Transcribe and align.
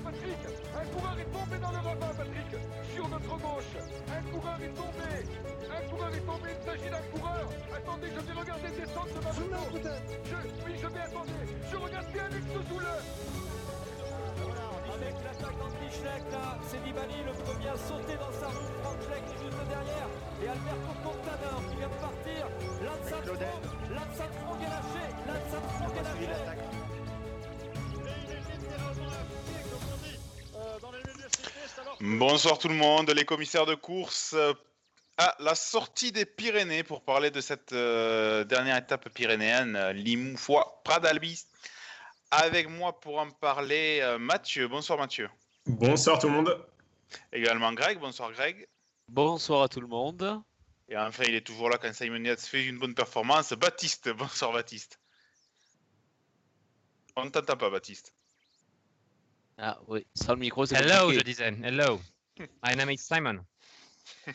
Patrick. 0.00 0.42
Un 0.72 0.86
coureur 0.94 1.16
est 1.18 1.30
tombé 1.32 1.58
dans 1.60 1.70
le 1.70 1.76
ravin, 1.76 2.14
Patrick. 2.16 2.50
Sur 2.94 3.08
notre 3.08 3.36
gauche 3.36 3.74
Un 4.08 4.22
coureur 4.32 4.58
est 4.62 4.74
tombé. 4.74 5.10
Un 5.68 5.82
coureur 5.90 6.14
est 6.14 6.26
tombé, 6.26 6.48
il 6.52 6.64
s'agit 6.64 6.90
d'un 6.90 7.06
coureur. 7.12 7.48
Attendez, 7.76 8.08
je 8.14 8.20
vais 8.20 8.40
regarder 8.40 8.68
descendre 8.72 9.12
de 9.12 9.20
ma 9.24 9.32
moto 9.32 9.88
je, 10.24 10.36
Oui, 10.64 10.72
je 10.80 10.86
vais 10.86 11.00
attendre. 11.00 11.32
Je 11.70 11.76
regarde 11.76 12.06
bien 12.12 12.24
Alex 12.24 12.46
Zoule 12.68 12.88
avec 14.92 15.14
l'attaque 15.24 15.58
d'Andy 15.58 16.04
là, 16.04 16.58
c'est 16.68 16.84
Nibali 16.84 17.22
le 17.24 17.32
premier 17.32 17.68
à 17.68 17.76
sauter 17.76 18.16
dans 18.16 18.32
sa 18.32 18.46
roue, 18.48 18.70
Frank 18.82 18.98
Schleck 19.02 19.24
est 19.24 19.40
juste 19.42 19.64
derrière, 19.68 20.08
et 20.42 20.48
Alberto 20.48 20.92
Contador 21.02 21.62
qui 21.70 21.76
vient 21.76 21.88
de 21.88 22.00
partir, 22.02 22.42
Lance 22.84 24.20
Armstrong 24.20 24.60
est 24.60 24.70
lâché, 24.70 25.04
Lance 25.26 25.54
Armstrong 25.54 25.96
est 25.96 26.26
lâché. 26.26 26.81
Bonsoir 32.04 32.58
tout 32.58 32.66
le 32.66 32.74
monde, 32.74 33.10
les 33.10 33.24
commissaires 33.24 33.64
de 33.64 33.76
course 33.76 34.34
à 35.18 35.36
la 35.38 35.54
sortie 35.54 36.10
des 36.10 36.26
Pyrénées 36.26 36.82
pour 36.82 37.04
parler 37.04 37.30
de 37.30 37.40
cette 37.40 37.72
euh, 37.72 38.42
dernière 38.42 38.76
étape 38.76 39.08
pyrénéenne, 39.10 39.78
Limoux, 39.90 40.36
Pradalbis. 40.82 41.46
Avec 42.32 42.68
moi 42.68 42.98
pour 42.98 43.20
en 43.20 43.30
parler, 43.30 44.00
euh, 44.02 44.18
Mathieu. 44.18 44.66
Bonsoir 44.66 44.98
Mathieu. 44.98 45.30
Bonsoir 45.64 46.18
tout 46.18 46.26
le 46.26 46.32
monde. 46.32 46.66
Également 47.32 47.72
Greg. 47.72 48.00
Bonsoir 48.00 48.32
Greg. 48.32 48.66
Bonsoir 49.06 49.62
à 49.62 49.68
tout 49.68 49.80
le 49.80 49.86
monde. 49.86 50.42
Et 50.88 50.98
enfin, 50.98 51.22
il 51.28 51.36
est 51.36 51.46
toujours 51.46 51.70
là 51.70 51.78
quand 51.78 51.94
Simon 51.94 52.24
Yates 52.24 52.40
fait 52.40 52.66
une 52.66 52.80
bonne 52.80 52.96
performance. 52.96 53.52
Baptiste. 53.52 54.08
Bonsoir 54.08 54.52
Baptiste. 54.52 54.98
On 57.14 57.26
ne 57.26 57.30
t'entend 57.30 57.56
pas 57.56 57.70
Baptiste. 57.70 58.12
Ah 59.64 59.78
oui, 59.86 60.04
sans 60.12 60.32
le 60.32 60.40
micro, 60.40 60.66
c'est 60.66 60.74
Hello, 60.74 61.12
je 61.12 61.20
disais. 61.20 61.54
Hello. 61.62 62.00
My 62.66 62.74
name 62.74 62.90
is 62.90 62.98
Simon. 62.98 63.38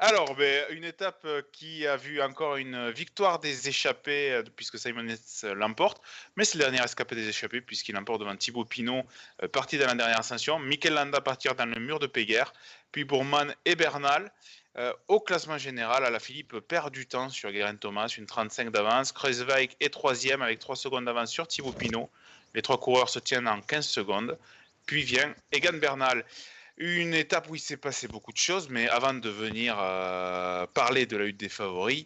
Alors, 0.00 0.34
ben, 0.34 0.64
une 0.70 0.82
étape 0.82 1.22
euh, 1.24 1.40
qui 1.52 1.86
a 1.86 1.96
vu 1.96 2.20
encore 2.20 2.56
une 2.56 2.90
victoire 2.90 3.38
des 3.38 3.68
échappés, 3.68 4.32
euh, 4.32 4.42
puisque 4.56 4.76
Simon 4.76 5.06
Yates 5.06 5.44
l'emporte, 5.54 6.02
mais 6.34 6.44
c'est 6.44 6.58
le 6.58 6.64
dernier 6.64 6.82
escapé 6.82 7.14
des 7.14 7.28
échappés, 7.28 7.60
puisqu'il 7.60 7.94
l'emporte 7.94 8.18
devant 8.18 8.34
Thibaut 8.34 8.64
Pinot, 8.64 9.04
euh, 9.44 9.46
parti 9.46 9.78
dans 9.78 9.86
la 9.86 9.94
dernière 9.94 10.18
ascension, 10.18 10.58
Mikel 10.58 10.94
Landa 10.94 11.20
partir 11.20 11.54
dans 11.54 11.66
le 11.66 11.80
mur 11.80 12.00
de 12.00 12.08
Péguerre, 12.08 12.52
puis 12.90 13.04
Bourman 13.04 13.54
et 13.66 13.76
Bernal. 13.76 14.32
au 15.06 15.20
classement 15.20 15.58
général, 15.58 16.04
à 16.04 16.10
la 16.10 16.18
Philippe 16.18 16.58
perd 16.58 16.92
du 16.92 17.06
temps 17.06 17.30
sur 17.30 17.52
Guérin 17.52 17.76
Thomas, 17.76 18.08
une 18.08 18.26
35 18.26 18.70
d'avance. 18.70 19.12
Kreuzweig 19.12 19.70
est 19.80 19.90
troisième 19.90 20.42
avec 20.42 20.58
3 20.58 20.74
secondes 20.74 21.04
d'avance 21.04 21.30
sur 21.30 21.46
Thibaut 21.46 21.72
Pinot. 21.72 22.10
Les 22.56 22.62
trois 22.62 22.80
coureurs 22.80 23.10
se 23.10 23.18
tiennent 23.18 23.48
en 23.48 23.60
15 23.60 23.86
secondes. 23.86 24.38
Puis 24.86 25.02
vient 25.02 25.34
Egan 25.52 25.78
Bernal. 25.78 26.24
Une 26.78 27.14
étape 27.14 27.48
où 27.48 27.54
il 27.54 27.60
s'est 27.60 27.76
passé 27.76 28.06
beaucoup 28.06 28.32
de 28.32 28.36
choses, 28.36 28.68
mais 28.68 28.88
avant 28.88 29.14
de 29.14 29.30
venir 29.30 29.76
euh, 29.78 30.66
parler 30.66 31.06
de 31.06 31.16
la 31.16 31.24
lutte 31.24 31.38
des 31.38 31.48
favoris, 31.48 32.04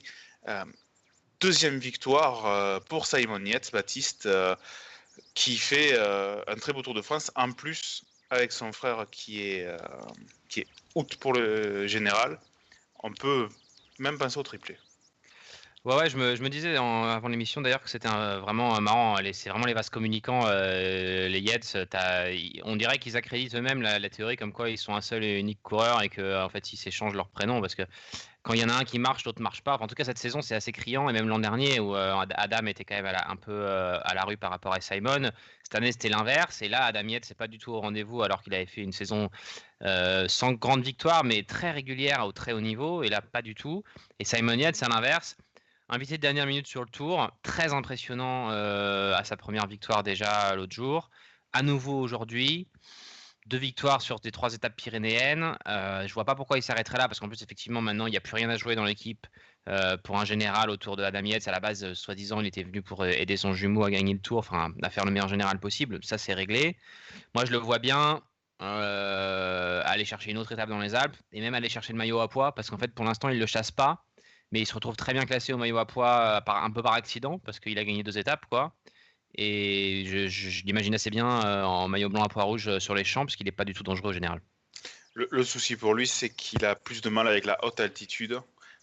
euh, 0.49 0.65
deuxième 1.41 1.79
victoire 1.79 2.47
euh, 2.47 2.81
pour 2.81 3.07
Simon 3.07 3.45
Yates, 3.45 3.73
Baptiste, 3.73 4.29
qui 5.35 5.59
fait 5.59 5.99
un 5.99 6.55
très 6.57 6.73
beau 6.73 6.83
Tour 6.83 6.95
de 6.95 7.03
France, 7.03 7.31
en 7.35 7.53
plus 7.53 8.05
avec 8.31 8.53
son 8.53 8.73
frère 8.73 9.07
qui 9.11 9.43
est, 9.43 9.67
qui 10.49 10.61
est 10.61 10.69
out 10.95 11.17
pour 11.17 11.33
le 11.33 11.87
général. 11.87 12.41
On 13.03 13.13
peut 13.13 13.49
même 13.99 14.19
penser 14.19 14.39
au 14.39 14.43
triplé. 14.43 14.79
Ouais, 15.87 15.97
ouais, 15.97 16.11
je 16.11 16.19
me, 16.19 16.49
disais 16.51 16.77
avant 16.77 17.29
l'émission 17.29 17.63
d'ailleurs 17.63 17.81
que 17.81 17.89
c'était 17.89 18.07
vraiment 18.07 18.79
marrant. 18.83 19.17
C'est 19.33 19.49
vraiment 19.49 19.65
les 19.65 19.73
vases 19.73 19.89
communicants, 19.89 20.43
euh, 20.45 21.27
les 21.27 21.41
Yets. 21.41 21.79
On 22.65 22.77
dirait 22.77 22.99
qu'ils 22.99 23.17
accréditent 23.17 23.55
eux-mêmes 23.55 23.81
la, 23.81 24.11
théorie 24.11 24.37
comme 24.37 24.53
quoi 24.53 24.69
ils 24.69 24.77
sont 24.77 24.95
un 24.95 25.01
seul 25.01 25.25
et 25.25 25.39
unique 25.39 25.63
coureur 25.63 26.03
et 26.03 26.11
qu'en 26.11 26.45
en 26.45 26.49
fait 26.51 26.75
ils 26.75 26.77
s'échangent 26.77 27.15
leurs 27.15 27.31
prénoms 27.31 27.63
parce 27.63 27.75
que 27.75 27.83
quand 28.43 28.53
il 28.53 28.61
y 28.61 28.65
en 28.65 28.69
a 28.69 28.75
un 28.75 28.85
qui 28.85 28.99
marche, 28.99 29.25
l'autre 29.25 29.41
marche 29.41 29.63
pas. 29.63 29.79
en 29.81 29.87
tout 29.87 29.95
cas, 29.95 30.05
cette 30.05 30.19
saison 30.19 30.43
c'est 30.43 30.55
assez 30.55 30.73
criant 30.73 31.09
et 31.09 31.15
même 31.15 31.29
l'an 31.29 31.39
dernier 31.39 31.81
où 31.81 31.97
euh, 31.97 32.15
Adam 32.35 32.67
était 32.67 32.85
quand 32.85 33.03
même 33.03 33.07
un 33.07 33.37
peu 33.37 33.53
euh, 33.53 33.99
à 34.03 34.13
la 34.13 34.25
rue 34.25 34.37
par 34.37 34.51
rapport 34.51 34.75
à 34.75 34.83
Simon. 34.83 35.31
Cette 35.63 35.77
année 35.77 35.93
c'était 35.93 36.11
l'inverse 36.11 36.61
et 36.61 36.69
là 36.69 36.85
Adam 36.85 37.09
Yates 37.09 37.25
c'est 37.25 37.37
pas 37.37 37.49
du 37.49 37.57
tout 37.57 37.73
au 37.73 37.81
rendez-vous 37.81 38.23
alors 38.23 38.43
qu'il 38.43 38.53
avait 38.53 38.67
fait 38.67 38.83
une 38.83 38.93
saison 38.93 39.31
sans 40.27 40.53
grande 40.53 40.83
victoire 40.83 41.25
mais 41.25 41.43
très 41.43 41.71
régulière 41.71 42.27
au 42.27 42.33
très 42.33 42.53
haut 42.53 42.61
niveau 42.61 43.03
et 43.03 43.09
là 43.09 43.23
pas 43.23 43.41
du 43.41 43.55
tout. 43.55 43.83
Et 44.19 44.27
Simon 44.27 44.59
Yates 44.59 44.77
c'est 44.77 44.87
l'inverse 44.87 45.39
invité 45.91 46.17
de 46.17 46.23
dernière 46.23 46.47
minute 46.47 46.67
sur 46.67 46.83
le 46.83 46.89
tour, 46.89 47.31
très 47.43 47.73
impressionnant 47.73 48.51
euh, 48.51 49.15
à 49.15 49.25
sa 49.25 49.37
première 49.37 49.67
victoire 49.67 50.03
déjà 50.03 50.55
l'autre 50.55 50.73
jour. 50.73 51.11
À 51.53 51.63
nouveau 51.63 51.99
aujourd'hui, 52.01 52.69
deux 53.47 53.59
victoires 53.59 54.01
sur 54.01 54.21
des 54.21 54.31
trois 54.31 54.55
étapes 54.55 54.77
pyrénéennes. 54.77 55.57
Euh, 55.67 56.07
je 56.07 56.15
vois 56.15 56.25
pas 56.25 56.37
pourquoi 56.37 56.59
il 56.59 56.63
s'arrêterait 56.63 56.99
là, 56.99 57.09
parce 57.09 57.19
qu'en 57.19 57.29
plus, 57.29 57.43
effectivement, 57.43 57.81
maintenant, 57.81 58.07
il 58.07 58.11
n'y 58.11 58.17
a 58.17 58.21
plus 58.21 58.37
rien 58.37 58.49
à 58.51 58.57
jouer 58.57 58.77
dans 58.77 58.85
l'équipe 58.85 59.27
euh, 59.69 59.97
pour 59.97 60.19
un 60.19 60.25
général 60.25 60.71
autour 60.71 60.97
de 60.97 61.03
Adam 61.03 61.25
Yates. 61.25 61.49
À 61.49 61.51
la 61.51 61.59
base, 61.59 61.93
soi-disant, 61.95 62.41
il 62.41 62.47
était 62.47 62.63
venu 62.63 62.83
pour 62.83 63.05
aider 63.05 63.37
son 63.37 63.53
jumeau 63.53 63.83
à 63.83 63.91
gagner 63.91 64.13
le 64.13 64.21
tour, 64.21 64.39
enfin, 64.39 64.73
à 64.83 64.91
faire 64.91 65.05
le 65.05 65.11
meilleur 65.11 65.29
général 65.29 65.59
possible. 65.59 65.99
Ça, 66.05 66.19
c'est 66.19 66.35
réglé. 66.35 66.77
Moi, 67.35 67.45
je 67.45 67.51
le 67.51 67.59
vois 67.59 67.81
bien 67.81 68.23
aller 68.61 70.05
chercher 70.05 70.31
une 70.31 70.39
autre 70.39 70.53
étape 70.53 70.69
dans 70.69 70.79
les 70.79 70.95
Alpes 70.95 71.17
et 71.33 71.41
même 71.41 71.55
aller 71.55 71.71
chercher 71.71 71.95
le 71.95 71.99
maillot 71.99 72.21
à 72.21 72.29
poids, 72.29 72.55
parce 72.55 72.71
qu'en 72.71 72.79
fait, 72.79 72.95
pour 72.95 73.05
l'instant, 73.05 73.31
il 73.31 73.37
ne 73.37 73.41
le 73.41 73.47
chasse 73.47 73.71
pas 73.71 74.05
mais 74.53 74.61
il 74.61 74.67
se 74.67 74.75
retrouve 74.75 74.97
très 74.97 75.13
bien 75.13 75.25
classé 75.25 75.53
au 75.53 75.57
maillot 75.57 75.79
à 75.79 75.87
poids 75.87 76.21
euh, 76.21 76.41
par, 76.41 76.65
un 76.65 76.71
peu 76.71 76.83
par 76.83 76.95
accident 76.95 77.39
parce 77.39 77.61
qu'il 77.61 77.79
a 77.79 77.85
gagné 77.85 78.03
deux 78.03 78.19
étapes 78.19 78.47
quoi. 78.51 78.75
Et 79.37 80.27
je, 80.29 80.65
l'imagine 80.65 80.95
assez 80.95 81.11
bien 81.11 81.45
euh, 81.45 81.63
en 81.63 81.87
maillot 81.89 82.09
blanc 82.09 82.25
à 82.25 82.29
poids 82.29 82.43
rouge 82.43 82.69
euh, 82.69 82.81
sur 82.81 82.95
les 82.95 83.05
champs 83.05 83.25
parce 83.25 83.37
qu'il 83.37 83.47
n'est 83.47 83.53
pas 83.53 83.65
du 83.65 83.75
tout 83.75 83.85
dangereux 83.85 84.11
au 84.11 84.13
général. 84.13 84.41
Le, 85.15 85.45
souci 85.45 85.77
pour 85.77 85.95
lui, 85.95 86.07
c'est 86.07 86.31
qu'il 86.31 86.65
a 86.65 86.75
plus 86.75 87.03
de 87.03 87.11
mal 87.11 87.29
avec 87.29 87.45
la 87.45 87.63
haute 87.65 87.81
altitude. 87.81 88.41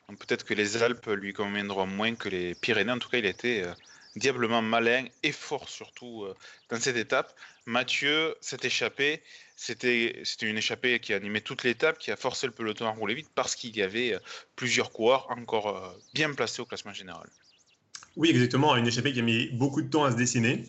Donc 0.07 0.19
peut-être 0.19 0.43
que 0.43 0.53
les 0.53 0.83
Alpes 0.83 1.07
lui 1.07 1.33
conviendront 1.33 1.87
moins 1.87 2.15
que 2.15 2.29
les 2.29 2.53
Pyrénées. 2.53 2.91
En 2.91 2.99
tout 2.99 3.09
cas, 3.09 3.17
il 3.17 3.25
était 3.25 3.63
diablement 4.17 4.61
malin 4.61 5.05
et 5.23 5.31
fort 5.31 5.69
surtout 5.69 6.25
dans 6.69 6.79
cette 6.79 6.97
étape. 6.97 7.33
Mathieu 7.67 8.33
s'est 8.39 8.57
échappé. 8.63 9.21
C'était 9.57 10.23
une 10.41 10.57
échappée 10.57 10.99
qui 10.99 11.13
animait 11.13 11.41
toute 11.41 11.63
l'étape, 11.63 11.99
qui 11.99 12.11
a 12.11 12.15
forcé 12.15 12.47
le 12.47 12.53
peloton 12.53 12.85
à 12.85 12.91
rouler 12.91 13.13
vite 13.13 13.29
parce 13.35 13.55
qu'il 13.55 13.75
y 13.75 13.81
avait 13.81 14.13
euh, 14.13 14.19
plusieurs 14.55 14.91
coureurs 14.91 15.27
encore 15.29 15.75
euh, 15.75 15.89
bien 16.13 16.33
placés 16.33 16.61
au 16.61 16.65
classement 16.65 16.93
général. 16.93 17.27
Oui, 18.15 18.29
exactement. 18.29 18.75
Une 18.77 18.87
échappée 18.87 19.11
qui 19.11 19.19
a 19.19 19.23
mis 19.23 19.49
beaucoup 19.49 19.81
de 19.81 19.89
temps 19.89 20.05
à 20.05 20.11
se 20.11 20.15
dessiner. 20.15 20.63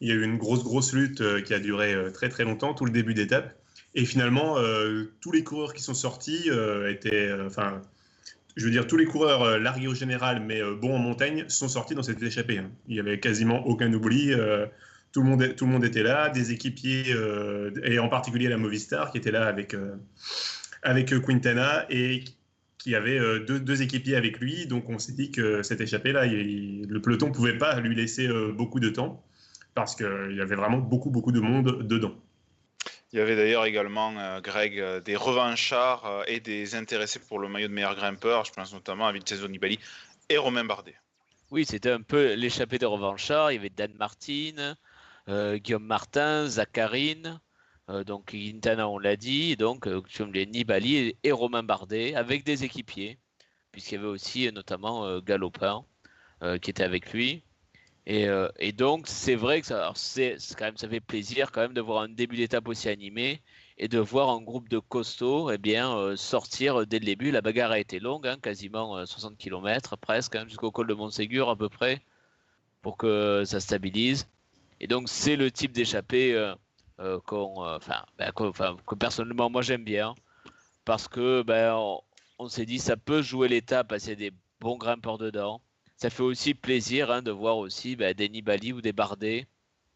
Il 0.00 0.08
y 0.08 0.12
a 0.12 0.14
eu 0.14 0.22
une 0.22 0.38
grosse, 0.38 0.62
grosse 0.62 0.92
lutte 0.92 1.20
euh, 1.20 1.40
qui 1.40 1.52
a 1.52 1.58
duré 1.58 1.96
très, 2.14 2.28
très 2.28 2.44
longtemps, 2.44 2.74
tout 2.74 2.84
le 2.84 2.92
début 2.92 3.14
d'étape. 3.14 3.58
Et 3.94 4.04
finalement, 4.04 4.56
tous 5.22 5.32
les 5.32 5.42
coureurs 5.42 5.72
qui 5.72 5.82
sont 5.82 5.94
sortis 5.94 6.50
étaient. 6.86 7.32
Enfin, 7.46 7.80
je 8.56 8.64
veux 8.64 8.70
dire, 8.70 8.86
tous 8.86 8.96
les 8.96 9.04
coureurs 9.04 9.58
largués 9.58 9.86
au 9.86 9.94
général, 9.94 10.40
mais 10.40 10.60
bons 10.80 10.94
en 10.94 10.98
montagne, 10.98 11.44
sont 11.48 11.68
sortis 11.68 11.94
dans 11.94 12.02
cette 12.02 12.22
échappée. 12.22 12.58
Hein. 12.58 12.70
Il 12.88 12.94
n'y 12.94 13.00
avait 13.00 13.20
quasiment 13.20 13.66
aucun 13.66 13.92
oubli 13.92 14.32
tout 15.16 15.22
le 15.22 15.30
monde, 15.30 15.56
tout 15.56 15.64
le 15.64 15.72
monde 15.72 15.84
était 15.86 16.02
là, 16.02 16.28
des 16.28 16.52
équipiers, 16.52 17.14
euh, 17.14 17.70
et 17.84 17.98
en 17.98 18.10
particulier 18.10 18.48
la 18.48 18.58
Movistar, 18.58 19.10
qui 19.10 19.16
était 19.16 19.30
là 19.30 19.46
avec, 19.46 19.72
euh, 19.72 19.96
avec 20.82 21.18
Quintana, 21.22 21.86
et 21.88 22.22
qui 22.76 22.94
avait 22.94 23.18
euh, 23.18 23.38
deux, 23.38 23.58
deux, 23.58 23.80
équipiers 23.80 24.16
avec 24.16 24.40
lui. 24.40 24.66
Donc 24.66 24.90
on 24.90 24.98
s'est 24.98 25.14
dit 25.14 25.30
que 25.30 25.62
cette 25.62 25.80
échappée-là, 25.80 26.26
le 26.26 26.98
peloton 26.98 27.28
ne 27.28 27.32
pouvait 27.32 27.56
pas 27.56 27.80
lui 27.80 27.94
laisser 27.94 28.28
beaucoup 28.52 28.78
de 28.78 28.90
temps, 28.90 29.24
parce 29.74 29.96
qu'il 29.96 30.34
y 30.36 30.40
avait 30.42 30.54
vraiment 30.54 30.78
beaucoup, 30.78 31.08
beaucoup 31.08 31.32
de 31.32 31.40
monde 31.40 31.86
dedans. 31.88 32.14
Il 33.12 33.18
y 33.18 33.22
avait 33.22 33.36
d'ailleurs 33.36 33.64
également, 33.64 34.40
Greg, 34.40 34.82
des 35.04 35.16
revanchards 35.16 36.24
et 36.26 36.40
des 36.40 36.74
intéressés 36.74 37.20
pour 37.20 37.38
le 37.38 37.48
maillot 37.48 37.68
de 37.68 37.72
meilleur 37.72 37.94
grimpeur. 37.94 38.44
Je 38.44 38.52
pense 38.52 38.74
notamment 38.74 39.06
à 39.06 39.12
Vincenzo 39.12 39.46
Nibali 39.48 39.78
et 40.28 40.38
Romain 40.38 40.64
Bardet. 40.64 40.96
Oui, 41.52 41.64
c'était 41.64 41.92
un 41.92 42.02
peu 42.02 42.34
l'échappée 42.34 42.78
des 42.78 42.86
revanchards. 42.86 43.52
Il 43.52 43.54
y 43.54 43.58
avait 43.58 43.70
Dan 43.70 43.92
Martin, 43.94 44.74
euh, 45.28 45.58
Guillaume 45.58 45.84
Martin, 45.84 46.48
Zacharine, 46.48 47.40
euh, 47.88 48.02
donc 48.02 48.32
Quintana, 48.32 48.88
on 48.88 48.98
l'a 48.98 49.16
dit, 49.16 49.56
donc 49.56 49.86
euh, 49.86 50.02
Nibali 50.20 51.16
et, 51.22 51.32
Romain 51.32 51.62
Bardet 51.62 52.14
avec 52.16 52.44
des 52.44 52.64
équipiers, 52.64 53.18
puisqu'il 53.70 53.94
y 53.94 53.98
avait 53.98 54.08
aussi 54.08 54.50
notamment 54.52 55.20
Galopin 55.20 55.84
qui 56.60 56.70
était 56.70 56.82
avec 56.82 57.12
lui. 57.12 57.42
Et, 58.06 58.72
donc, 58.72 59.08
c'est 59.08 59.34
vrai 59.34 59.60
que 59.60 59.66
ça, 59.66 59.92
c'est, 59.96 60.36
quand 60.56 60.66
même, 60.66 60.76
ça 60.76 60.88
fait 60.88 61.00
plaisir 61.00 61.50
quand 61.50 61.62
même 61.62 61.74
de 61.74 61.80
voir 61.80 62.02
un 62.02 62.08
début 62.08 62.36
d'étape 62.36 62.68
aussi 62.68 62.88
animé 62.88 63.42
et 63.78 63.88
de 63.88 63.98
voir 63.98 64.30
un 64.30 64.40
groupe 64.40 64.68
de 64.68 64.78
costauds 64.78 65.50
eh 65.50 65.58
bien, 65.58 66.14
sortir 66.16 66.86
dès 66.86 67.00
le 67.00 67.04
début. 67.04 67.32
La 67.32 67.40
bagarre 67.40 67.72
a 67.72 67.80
été 67.80 67.98
longue, 67.98 68.28
hein, 68.28 68.38
quasiment 68.40 69.04
60 69.04 69.36
km 69.36 69.96
presque, 69.96 70.36
hein, 70.36 70.44
jusqu'au 70.46 70.70
col 70.70 70.86
de 70.86 70.94
Montségur 70.94 71.50
à 71.50 71.56
peu 71.56 71.68
près, 71.68 72.00
pour 72.80 72.96
que 72.96 73.42
ça 73.44 73.58
stabilise. 73.58 74.28
Et 74.80 74.86
donc, 74.86 75.08
c'est 75.08 75.36
le 75.36 75.50
type 75.50 75.72
d'échappée 75.72 76.34
euh, 76.34 76.54
euh, 77.00 77.20
euh, 77.32 77.78
ben, 78.18 78.32
que 78.32 78.94
personnellement, 78.94 79.50
moi, 79.50 79.62
j'aime 79.62 79.84
bien. 79.84 80.14
Parce 80.84 81.08
que 81.08 81.42
ben, 81.42 81.74
on, 82.38 82.48
s'est 82.48 82.66
dit, 82.66 82.78
ça 82.78 82.96
peut 82.96 83.22
jouer 83.22 83.48
l'étape, 83.48 83.88
passer 83.88 84.16
des 84.16 84.32
bons 84.60 84.76
grimpeurs 84.76 85.18
dedans. 85.18 85.60
Ça 85.96 86.10
fait 86.10 86.22
aussi 86.22 86.54
plaisir 86.54 87.10
hein, 87.10 87.22
de 87.22 87.30
voir 87.30 87.56
aussi 87.56 87.96
ben, 87.96 88.14
des 88.14 88.28
Nibali 88.28 88.72
ou 88.72 88.80
des 88.80 88.92
Bardet 88.92 89.46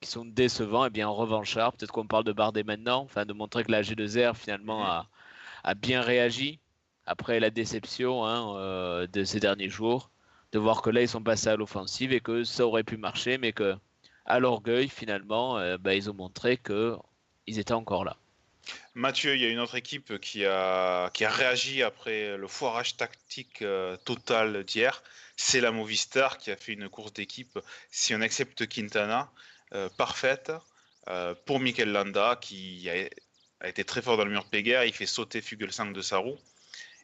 qui 0.01 0.09
sont 0.09 0.25
décevants, 0.25 0.85
et 0.85 0.87
eh 0.87 0.91
bien 0.91 1.09
en 1.09 1.15
revanchard, 1.15 1.75
peut-être 1.75 1.93
qu'on 1.93 2.07
parle 2.07 2.25
de 2.25 2.33
Bardet 2.33 2.63
maintenant, 2.63 3.03
enfin 3.03 3.27
de 3.27 3.35
montrer 3.35 3.65
que 3.65 3.73
la 3.73 3.83
G2R 3.83 4.35
finalement 4.35 4.83
a, 4.85 5.75
bien 5.75 6.01
réagi 6.01 6.59
après 7.05 7.39
la 7.39 7.51
déception 7.51 8.25
hein, 8.25 8.57
euh, 8.57 9.07
de 9.07 9.25
ces 9.25 9.41
derniers 9.41 9.69
jours, 9.69 10.11
de 10.53 10.59
voir 10.59 10.81
que 10.81 10.89
là 10.89 11.03
ils 11.03 11.09
sont 11.09 11.23
passés 11.23 11.49
à 11.49 11.57
l'offensive 11.57 12.13
et 12.13 12.21
que 12.21 12.45
ça 12.45 12.67
aurait 12.67 12.85
pu 12.85 12.97
marcher, 12.97 13.37
mais 13.37 13.53
que 13.53 13.77
à 14.25 14.39
l'orgueil 14.41 14.89
finalement, 14.89 15.59
euh, 15.59 15.77
bah, 15.77 15.95
ils 15.95 16.09
ont 16.09 16.15
montré 16.15 16.57
que 16.57 16.97
ils 17.47 17.59
étaient 17.59 17.75
encore 17.75 18.05
là. 18.05 18.17
Mathieu, 18.95 19.35
il 19.35 19.41
y 19.41 19.47
a 19.47 19.49
une 19.49 19.61
autre 19.61 19.77
équipe 19.77 20.19
qui 20.19 20.45
a, 20.45 21.11
réagi 21.21 21.83
après 21.83 22.37
le 22.37 22.49
foirage 22.49 22.97
tactique 22.97 23.63
euh, 23.63 23.97
total 23.99 24.65
d'hier. 24.65 25.03
C'est 25.37 25.61
la 25.61 25.71
Movistar 25.71 26.39
qui 26.39 26.51
a 26.51 26.57
fait 26.57 26.73
une 26.73 26.89
course 26.89 27.13
d'équipe, 27.13 27.59
si 27.91 28.15
on 28.15 28.21
accepte 28.21 28.69
Quintana, 28.69 29.31
parfaite 29.97 30.53
pour 31.47 31.61
Mikel 31.61 31.93
Landa 31.93 32.37
qui 32.41 32.91
a, 32.91 33.67
été 33.67 33.85
très 33.85 34.03
fort 34.03 34.17
dans 34.17 34.25
le 34.25 34.31
mur 34.31 34.45
de. 34.45 34.85
Il 34.85 34.93
fait 34.93 35.07
sauter 35.07 35.41
Fugelsang 35.41 35.93
de 35.93 36.03
sa 36.03 36.19
roue. 36.19 36.39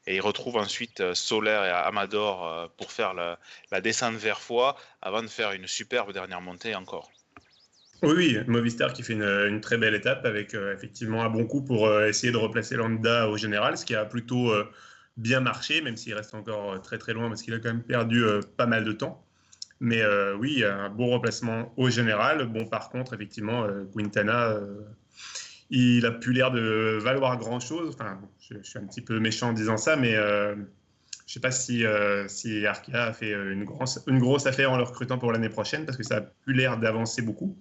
Et 0.06 0.16
il 0.16 0.20
retrouve 0.20 0.56
ensuite 0.56 1.00
euh, 1.00 1.14
Solaire 1.14 1.64
et 1.64 1.70
Amador 1.70 2.46
euh, 2.46 2.68
pour 2.76 2.92
faire 2.92 3.12
la, 3.14 3.80
descente 3.80 4.14
vers 4.14 4.40
Foix 4.40 4.76
avant 5.02 5.22
de 5.22 5.28
faire 5.28 5.52
une 5.52 5.66
superbe 5.66 6.12
dernière 6.12 6.40
montée 6.40 6.74
encore. 6.74 7.10
Oui, 8.02 8.38
Movistar 8.46 8.92
qui 8.92 9.02
fait 9.02 9.14
une, 9.14 9.60
très 9.60 9.78
belle 9.78 9.94
étape 9.94 10.24
avec 10.24 10.54
euh, 10.54 10.74
effectivement 10.74 11.24
un 11.24 11.30
bon 11.30 11.46
coup 11.46 11.62
pour 11.62 11.90
essayer 12.02 12.32
de 12.32 12.36
replacer 12.36 12.76
Landa 12.76 13.28
au 13.28 13.36
général, 13.36 13.78
ce 13.78 13.84
qui 13.84 13.94
a 13.94 14.04
plutôt 14.04 14.52
bien 15.16 15.40
marché, 15.40 15.80
même 15.80 15.96
s'il 15.96 16.14
reste 16.14 16.34
encore 16.34 16.80
très 16.82 16.98
très 16.98 17.14
loin 17.14 17.28
parce 17.28 17.42
qu'il 17.42 17.54
a 17.54 17.58
quand 17.58 17.70
même 17.70 17.82
perdu 17.82 18.22
pas 18.56 18.66
mal 18.66 18.84
de 18.84 18.92
temps. 18.92 19.24
Mais 19.80 20.02
oui, 20.38 20.62
un 20.64 20.90
bon 20.90 21.08
remplacement 21.08 21.72
au 21.76 21.88
général. 21.88 22.46
Bon, 22.46 22.66
par 22.66 22.90
contre, 22.90 23.14
effectivement, 23.14 23.66
Quintana 23.94 24.58
il 25.70 26.06
a 26.06 26.12
plus 26.12 26.32
l'air 26.32 26.50
de 26.50 26.98
valoir 27.02 27.36
grand 27.36 27.60
chose. 27.60 27.94
Enfin, 27.94 28.20
je, 28.40 28.56
suis 28.62 28.78
un 28.78 28.86
petit 28.86 29.00
peu 29.00 29.18
méchant 29.18 29.50
en 29.50 29.52
disant 29.52 29.76
ça, 29.76 29.96
mais 29.96 30.14
euh, 30.14 30.54
je 30.54 30.60
ne 30.60 30.64
sais 31.26 31.40
pas 31.40 31.50
si, 31.50 31.84
euh, 31.84 32.28
si 32.28 32.66
Arkea 32.66 32.94
a 32.94 33.12
fait 33.12 33.32
une 33.32 33.64
grosse, 33.64 34.02
une 34.06 34.18
grosse 34.18 34.46
affaire 34.46 34.72
en 34.72 34.76
le 34.76 34.84
recrutant 34.84 35.18
pour 35.18 35.32
l'année 35.32 35.48
prochaine 35.48 35.84
parce 35.84 35.96
que 35.96 36.04
ça 36.04 36.18
a 36.18 36.20
plus 36.20 36.54
l'air 36.54 36.78
d'avancer 36.78 37.22
beaucoup. 37.22 37.56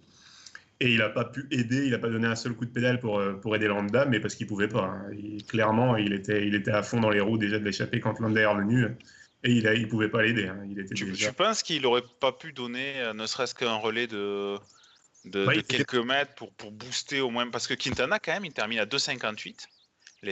Et 0.81 0.91
il 0.91 0.97
n'a 0.97 1.09
pas 1.09 1.25
pu 1.25 1.47
aider, 1.51 1.85
il 1.85 1.91
n'a 1.91 1.99
pas 1.99 2.09
donné 2.09 2.27
un 2.27 2.35
seul 2.35 2.53
coup 2.53 2.65
de 2.65 2.71
pédale 2.71 2.99
pour, 2.99 3.17
euh, 3.17 3.33
pour 3.33 3.55
aider 3.55 3.67
Landa, 3.67 4.05
mais 4.05 4.19
parce 4.19 4.35
qu'il 4.35 4.45
ne 4.45 4.49
pouvait 4.49 4.67
pas. 4.67 4.83
Hein. 4.83 5.11
clairement, 5.47 5.95
il 5.95 6.11
était, 6.11 6.45
il 6.45 6.53
était 6.53 6.71
à 6.71 6.83
fond 6.83 6.99
dans 6.99 7.09
les 7.09 7.21
roues 7.21 7.37
déjà 7.37 7.59
de 7.59 7.63
l'échapper 7.63 7.99
quand 8.01 8.19
Landa 8.19 8.41
est 8.41 8.45
revenu. 8.45 8.87
Et 9.43 9.51
il 9.51 9.63
ne 9.63 9.85
pouvait 9.85 10.09
pas 10.09 10.23
l'aider. 10.23 10.47
Hein. 10.47 10.57
Il 10.69 10.79
était 10.79 10.95
je, 10.95 11.29
pense 11.29 11.61
qu'il 11.61 11.83
n'aurait 11.83 12.03
pas 12.19 12.31
pu 12.31 12.51
donner 12.51 13.11
ne 13.13 13.27
serait-ce 13.27 13.53
qu'un 13.53 13.75
relais 13.75 14.07
de, 14.07 14.57
de, 15.25 15.61
quelques 15.61 15.95
mètres 15.95 16.33
pour, 16.33 16.51
pour 16.53 16.71
booster 16.71 17.21
au 17.21 17.29
moins. 17.29 17.47
Parce 17.51 17.67
que 17.67 17.75
Quintana, 17.75 18.17
quand 18.17 18.33
même, 18.33 18.45
il 18.45 18.53
termine 18.53 18.79
à 18.79 18.85
2,58. 18.85 19.67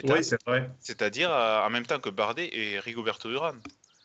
Oui, 0.03 0.23
c'est 0.23 0.41
vrai. 0.45 0.69
C'est-à-dire 0.79 1.31
euh, 1.31 1.65
en 1.65 1.69
même 1.69 1.85
temps 1.85 1.99
que 1.99 2.09
Bardet 2.09 2.49
et 2.51 2.79
Rigoberto 2.79 3.29
Urán. 3.29 3.59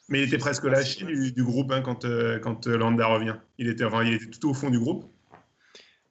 Mais 0.08 0.22
il 0.22 0.28
était 0.28 0.38
presque 0.38 0.64
lâché 0.64 1.04
du, 1.04 1.32
du, 1.32 1.44
groupe 1.44 1.70
hein, 1.70 1.82
quand, 1.82 2.04
euh, 2.04 2.38
quand 2.38 2.66
euh, 2.66 2.76
Landa 2.76 3.06
revient. 3.06 3.36
Il 3.58 3.68
était, 3.68 3.84
enfin, 3.84 4.04
il 4.04 4.14
était 4.14 4.26
tout 4.26 4.48
au 4.48 4.54
fond 4.54 4.70
du 4.70 4.78
groupe. 4.78 5.04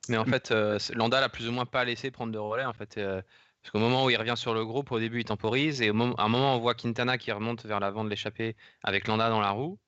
Mais 0.09 0.17
en 0.17 0.25
fait, 0.25 0.51
Landa 0.93 1.21
l'a 1.21 1.29
plus 1.29 1.47
ou 1.47 1.51
moins 1.51 1.65
pas 1.65 1.83
laissé 1.83 2.11
prendre 2.11 2.31
de 2.31 2.37
relais. 2.37 2.65
En 2.65 2.73
fait, 2.73 2.95
parce 2.95 3.71
qu'au 3.71 3.79
moment 3.79 4.05
où 4.05 4.09
il 4.09 4.15
revient 4.17 4.37
sur 4.37 4.53
le 4.53 4.65
groupe, 4.65 4.91
au 4.91 4.99
début, 4.99 5.21
il 5.21 5.25
temporise. 5.25 5.81
Et 5.81 5.89
au 5.89 5.93
moment, 5.93 6.15
à 6.15 6.23
un 6.23 6.29
moment, 6.29 6.55
on 6.55 6.59
voit 6.59 6.73
Quintana 6.73 7.17
qui 7.17 7.31
remonte 7.31 7.65
vers 7.65 7.79
l'avant 7.79 8.03
de 8.03 8.09
l'échappée 8.09 8.55
avec 8.83 9.07
Landa 9.07 9.29
dans 9.29 9.41
la 9.41 9.51
roue. 9.51 9.79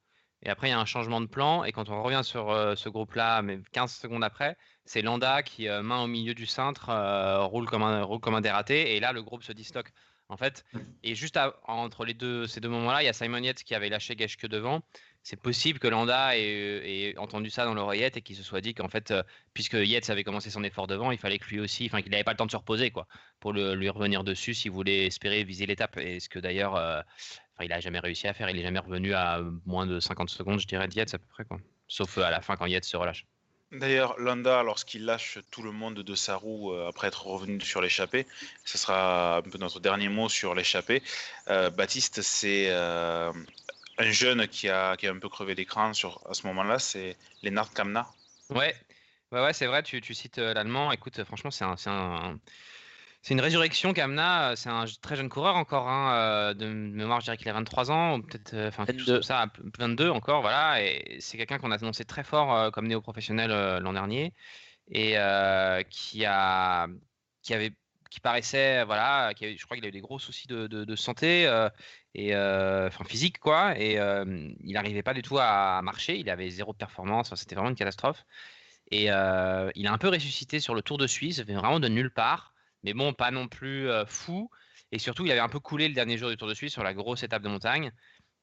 Et 0.42 0.50
après, 0.50 0.68
il 0.68 0.72
y 0.72 0.74
a 0.74 0.80
un 0.80 0.86
changement 0.86 1.22
de 1.22 1.28
plan. 1.28 1.64
Et 1.64 1.72
quand 1.72 1.90
on 1.90 2.02
revient 2.04 2.22
sur 2.24 2.48
ce 2.76 2.90
groupe-là, 2.90 3.42
mais 3.42 3.60
15 3.72 3.94
secondes 3.94 4.24
après, 4.24 4.58
c'est 4.86 5.02
Landa 5.02 5.44
qui, 5.44 5.68
main 5.68 6.02
au 6.02 6.08
milieu 6.08 6.34
du 6.34 6.46
cintre, 6.46 6.90
roule, 7.46 7.68
comme 7.68 7.84
un, 7.84 8.04
roule 8.04 8.20
comme 8.20 8.36
un 8.36 8.42
dératé. 8.42 8.96
Et 8.96 9.00
là, 9.00 9.14
le 9.14 9.22
groupe 9.24 9.44
se 9.44 9.52
distocke. 9.54 9.92
En 10.30 10.38
fait, 10.38 10.64
et 11.04 11.16
juste 11.16 11.40
entre 11.64 12.06
les 12.06 12.14
deux, 12.14 12.46
ces 12.46 12.62
deux 12.62 12.70
moments-là, 12.70 13.02
il 13.02 13.08
y 13.08 13.10
a 13.10 13.14
Simon 13.14 13.42
Yates 13.42 13.64
qui 13.64 13.74
avait 13.74 13.90
lâché 13.90 14.16
que 14.16 14.48
devant. 14.48 14.82
C'est 15.24 15.42
possible 15.42 15.80
que 15.80 15.88
Landa 15.88 16.38
ait, 16.38 17.16
entendu 17.18 17.50
ça 17.50 17.66
dans 17.66 17.74
l'oreillette 17.74 18.16
et 18.16 18.22
qu'il 18.22 18.36
se 18.36 18.44
soit 18.44 18.62
dit 18.62 18.74
qu'en 18.76 18.88
fait, 18.88 19.12
euh, 19.12 19.24
puisque 19.54 19.74
Yates 19.74 20.10
avait 20.12 20.24
commencé 20.24 20.50
son 20.50 20.64
effort 20.64 20.88
devant, 20.88 21.12
il 21.12 21.18
fallait 21.18 21.40
que 21.40 21.50
lui 21.50 21.60
aussi, 21.60 21.88
enfin 21.88 22.02
qu'il 22.02 22.12
n'avait 22.12 22.24
pas 22.24 22.32
le 22.32 22.38
temps 22.38 22.46
de 22.46 22.52
se 22.52 22.58
reposer, 22.58 22.92
quoi, 22.92 23.08
pour 23.40 23.54
lui 23.54 23.90
revenir 23.90 24.24
dessus 24.24 24.54
s'il 24.54 24.72
voulait 24.72 25.08
espérer 25.08 25.44
viser 25.44 25.66
l'étape. 25.66 25.98
Et 25.98 26.20
ce 26.20 26.30
que 26.30 26.40
d'ailleurs, 26.40 27.04
il 27.60 27.70
n'a 27.70 27.80
jamais 27.80 28.00
réussi 28.00 28.28
à 28.28 28.34
faire. 28.34 28.50
Il 28.50 28.56
n'est 28.56 28.64
jamais 28.64 28.80
revenu 28.80 29.14
à 29.14 29.42
moins 29.66 29.88
de 29.88 30.00
50 30.00 30.30
secondes, 30.30 30.60
je 30.60 30.68
dirais, 30.68 30.88
de 30.88 30.94
Yates 30.94 31.16
à 31.16 31.18
peu 31.18 31.28
près, 31.28 31.44
quoi. 31.44 31.60
Sauf 31.88 32.20
à 32.20 32.30
la 32.30 32.42
fin 32.42 32.56
quand 32.56 32.68
Yates 32.68 32.86
se 32.86 32.96
relâche. 32.96 33.26
D'ailleurs, 33.72 34.20
Landa, 34.20 34.64
lorsqu'il 34.64 35.06
lâche 35.06 35.38
tout 35.52 35.62
le 35.62 35.72
monde 35.72 36.00
de 36.00 36.16
sa 36.16 36.36
roue 36.36 36.74
euh, 36.74 36.88
après 36.90 37.08
être 37.08 37.28
revenu 37.28 37.62
sur 37.62 37.82
l'échappée, 37.82 38.26
ce 38.66 38.80
sera 38.80 39.38
un 39.38 39.42
peu 39.44 39.60
notre 39.60 39.80
dernier 39.80 40.10
mot 40.10 40.28
sur 40.28 40.56
l'échappée. 40.56 41.04
Euh, 41.50 41.70
Baptiste, 41.70 42.24
c'est 42.24 42.68
euh, 42.70 43.32
un 44.00 44.12
jeune 44.12 44.48
qui 44.48 44.70
a, 44.70 44.98
qui 44.98 45.06
a 45.06 45.12
un 45.12 45.20
peu 45.20 45.30
crevé 45.30 45.54
l'écran 45.54 45.94
sur, 45.94 46.20
à 46.28 46.34
ce 46.34 46.48
moment-là, 46.48 46.80
c'est 46.80 47.16
Lennart 47.44 47.72
Kamna. 47.72 48.08
Ouais, 48.50 48.76
ouais, 49.32 49.54
c'est 49.54 49.68
vrai, 49.68 49.84
tu, 49.84 50.02
tu 50.02 50.16
cites 50.16 50.38
l'allemand. 50.38 50.92
Écoute, 50.92 51.24
franchement, 51.24 51.52
c'est 51.52 51.64
un, 51.64 52.40
c'est 53.22 53.34
une 53.34 53.42
résurrection 53.42 53.92
Kamna, 53.92 54.56
c'est 54.56 54.70
un 54.70 54.86
très 55.02 55.18
jeune 55.18 55.28
coureur 55.28 55.58
encore, 55.58 55.90
hein, 55.90 56.14
euh, 56.14 56.54
de 56.54 56.68
mémoire 56.68 57.20
je 57.20 57.26
dirais 57.26 57.38
qu'il 57.38 57.50
a 57.50 57.54
23 57.54 57.92
ans, 57.92 58.22
peut-être 58.22 58.54
euh, 58.54 58.70
enfin 58.70 58.86
ça, 59.22 59.48
22 59.78 60.10
encore, 60.10 60.42
voilà, 60.42 60.82
et 60.82 61.18
c'est 61.20 61.38
quelqu'un 61.38 61.58
qu'on 61.58 61.72
a 61.72 61.76
annoncé 61.76 62.06
très 62.06 62.24
fort 62.24 62.56
euh, 62.56 62.72
comme 62.72 62.88
néo-professionnel 62.88 63.52
l'an 63.82 63.94
dernier, 63.94 64.34
et 64.90 65.16
qui 65.90 66.26
a 66.26 66.88
qui 67.44 67.54
avait 67.54 67.72
qui 68.10 68.22
paraissait 68.22 68.86
voilà, 68.86 69.34
qui 69.36 69.58
je 69.58 69.66
crois 69.66 69.76
qu'il 69.76 69.84
avait 69.84 69.92
des 69.92 70.02
gros 70.02 70.18
soucis 70.18 70.48
de, 70.48 70.68
de, 70.68 70.96
santé 70.96 71.44
et 72.16 72.36
enfin 72.36 73.04
physique 73.04 73.40
quoi, 73.40 73.78
et 73.78 73.96
il 73.96 74.74
n'arrivait 74.74 75.04
pas 75.04 75.14
du 75.14 75.22
tout 75.22 75.38
à 75.40 75.82
marcher, 75.84 76.18
il 76.18 76.30
avait 76.30 76.50
zéro 76.50 76.74
performance, 76.74 77.36
c'était 77.36 77.56
vraiment 77.56 77.70
une 77.70 77.76
catastrophe. 77.76 78.24
Et 78.92 79.04
il 79.04 79.10
a 79.10 79.92
un 79.92 79.98
peu 79.98 80.08
ressuscité 80.08 80.62
sur 80.62 80.74
le 80.74 80.82
Tour 80.82 80.98
de 80.98 81.06
Suisse, 81.06 81.42
vraiment 81.42 81.82
de 81.82 81.90
nulle 81.90 82.12
part 82.12 82.54
mais 82.84 82.94
bon, 82.94 83.14
pas 83.14 83.32
non 83.32 83.48
plus 83.48 83.90
fou. 84.08 84.50
Et 84.92 85.00
surtout, 85.00 85.26
il 85.26 85.32
avait 85.32 85.40
un 85.40 85.50
peu 85.50 85.60
coulé 85.60 85.88
le 85.88 85.94
dernier 85.94 86.18
jour 86.18 86.30
du 86.30 86.38
Tour 86.38 86.48
de 86.48 86.54
Suisse 86.54 86.74
sur 86.74 86.84
la 86.84 86.94
grosse 86.94 87.24
étape 87.24 87.44
de 87.44 87.50
montagne. 87.50 87.92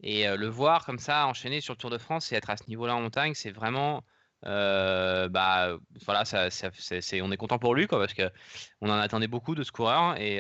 Et 0.03 0.27
le 0.29 0.47
voir 0.47 0.85
comme 0.85 0.99
ça 0.99 1.27
enchaîner 1.27 1.61
sur 1.61 1.75
le 1.75 1.79
Tour 1.79 1.91
de 1.91 1.99
France 1.99 2.33
et 2.33 2.37
être 2.37 2.51
à 2.51 2.57
ce 2.57 2.65
niveau-là 2.69 2.95
en 2.95 3.01
montagne, 3.01 3.35
c'est 3.35 3.51
vraiment. 3.51 4.05
bah 4.43 5.77
voilà, 6.05 6.25
ça, 6.25 6.49
on 7.23 7.33
est 7.33 7.37
content 7.37 7.59
pour 7.59 7.75
lui 7.75 7.87
parce 7.87 8.15
que 8.15 8.31
on 8.81 8.91
en 8.91 8.99
attendait 8.99 9.27
beaucoup 9.27 9.55
de 9.55 9.65
ce 9.65 9.73
coureur 9.73 10.21
et 10.21 10.39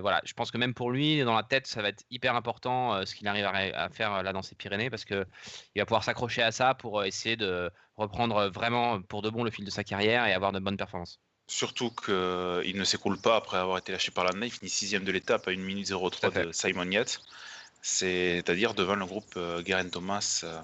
voilà, 0.00 0.20
je 0.24 0.32
pense 0.34 0.50
que 0.50 0.58
même 0.58 0.74
pour 0.74 0.90
lui 0.90 1.22
dans 1.24 1.34
la 1.34 1.42
tête 1.42 1.66
ça 1.66 1.82
va 1.82 1.88
être 1.88 2.04
hyper 2.10 2.36
important 2.36 3.04
ce 3.04 3.14
qu'il 3.14 3.26
arrive 3.28 3.46
à, 3.46 3.88
faire 3.90 4.22
là 4.22 4.32
dans 4.32 4.42
ces 4.42 4.54
Pyrénées 4.54 4.90
parce 4.90 5.04
que 5.04 5.26
il 5.74 5.80
va 5.80 5.86
pouvoir 5.86 6.04
s'accrocher 6.04 6.42
à 6.42 6.52
ça 6.52 6.74
pour 6.74 7.04
essayer 7.04 7.36
de 7.36 7.70
reprendre 7.96 8.48
vraiment 8.48 9.02
pour 9.02 9.22
de 9.22 9.30
bon 9.30 9.44
le 9.44 9.50
fil 9.50 9.64
de 9.64 9.70
sa 9.70 9.84
carrière 9.84 10.26
et 10.26 10.32
avoir 10.32 10.52
de 10.52 10.60
bonnes 10.60 10.76
performances. 10.76 11.20
Surtout 11.46 11.90
qu'il 11.90 12.76
ne 12.76 12.84
s'écoule 12.84 13.18
pas 13.18 13.36
après 13.36 13.58
avoir 13.58 13.78
été 13.78 13.92
lâché 13.92 14.10
par 14.10 14.24
Landa. 14.24 14.46
Il 14.46 14.52
finit 14.52 14.70
sixième 14.70 15.04
de 15.04 15.12
l'étape 15.12 15.46
à 15.46 15.50
1 15.50 15.56
minute 15.56 15.88
03 15.88 16.30
de 16.30 16.52
Simon 16.52 16.90
Yates. 16.90 17.20
C'est-à-dire 17.82 18.72
devant 18.72 18.94
le 18.94 19.04
groupe 19.04 19.34
euh, 19.36 19.62
Garen 19.62 19.90
Thomas. 19.90 20.40
Euh. 20.44 20.60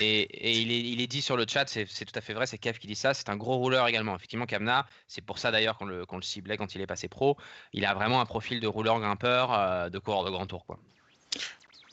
Et, 0.00 0.60
il, 0.60 1.00
est, 1.00 1.06
dit 1.06 1.22
sur 1.22 1.36
le 1.36 1.46
chat, 1.48 1.66
c'est 1.66 1.86
tout 1.86 2.12
à 2.14 2.20
fait 2.20 2.34
vrai, 2.34 2.46
c'est 2.46 2.58
Kev 2.58 2.78
qui 2.78 2.86
dit 2.86 2.94
ça, 2.94 3.14
c'est 3.14 3.30
un 3.30 3.36
gros 3.36 3.56
rouleur 3.56 3.88
également. 3.88 4.14
Effectivement, 4.14 4.44
Kamna, 4.46 4.86
c'est 5.08 5.22
pour 5.22 5.38
ça 5.38 5.50
d'ailleurs 5.50 5.78
qu'on 5.78 5.86
le, 5.86 6.04
le, 6.10 6.22
ciblait 6.22 6.56
quand 6.58 6.74
il 6.74 6.80
est 6.82 6.86
passé 6.86 7.08
pro. 7.08 7.36
Il 7.72 7.86
a 7.86 7.94
vraiment 7.94 8.20
un 8.20 8.26
profil 8.26 8.60
de 8.60 8.66
rouleur 8.66 9.00
grimpeur, 9.00 9.52
euh, 9.52 9.88
de 9.88 9.98
coureur 9.98 10.24
de 10.24 10.30
grand 10.30 10.46
tour. 10.46 10.66
Quoi. 10.66 10.78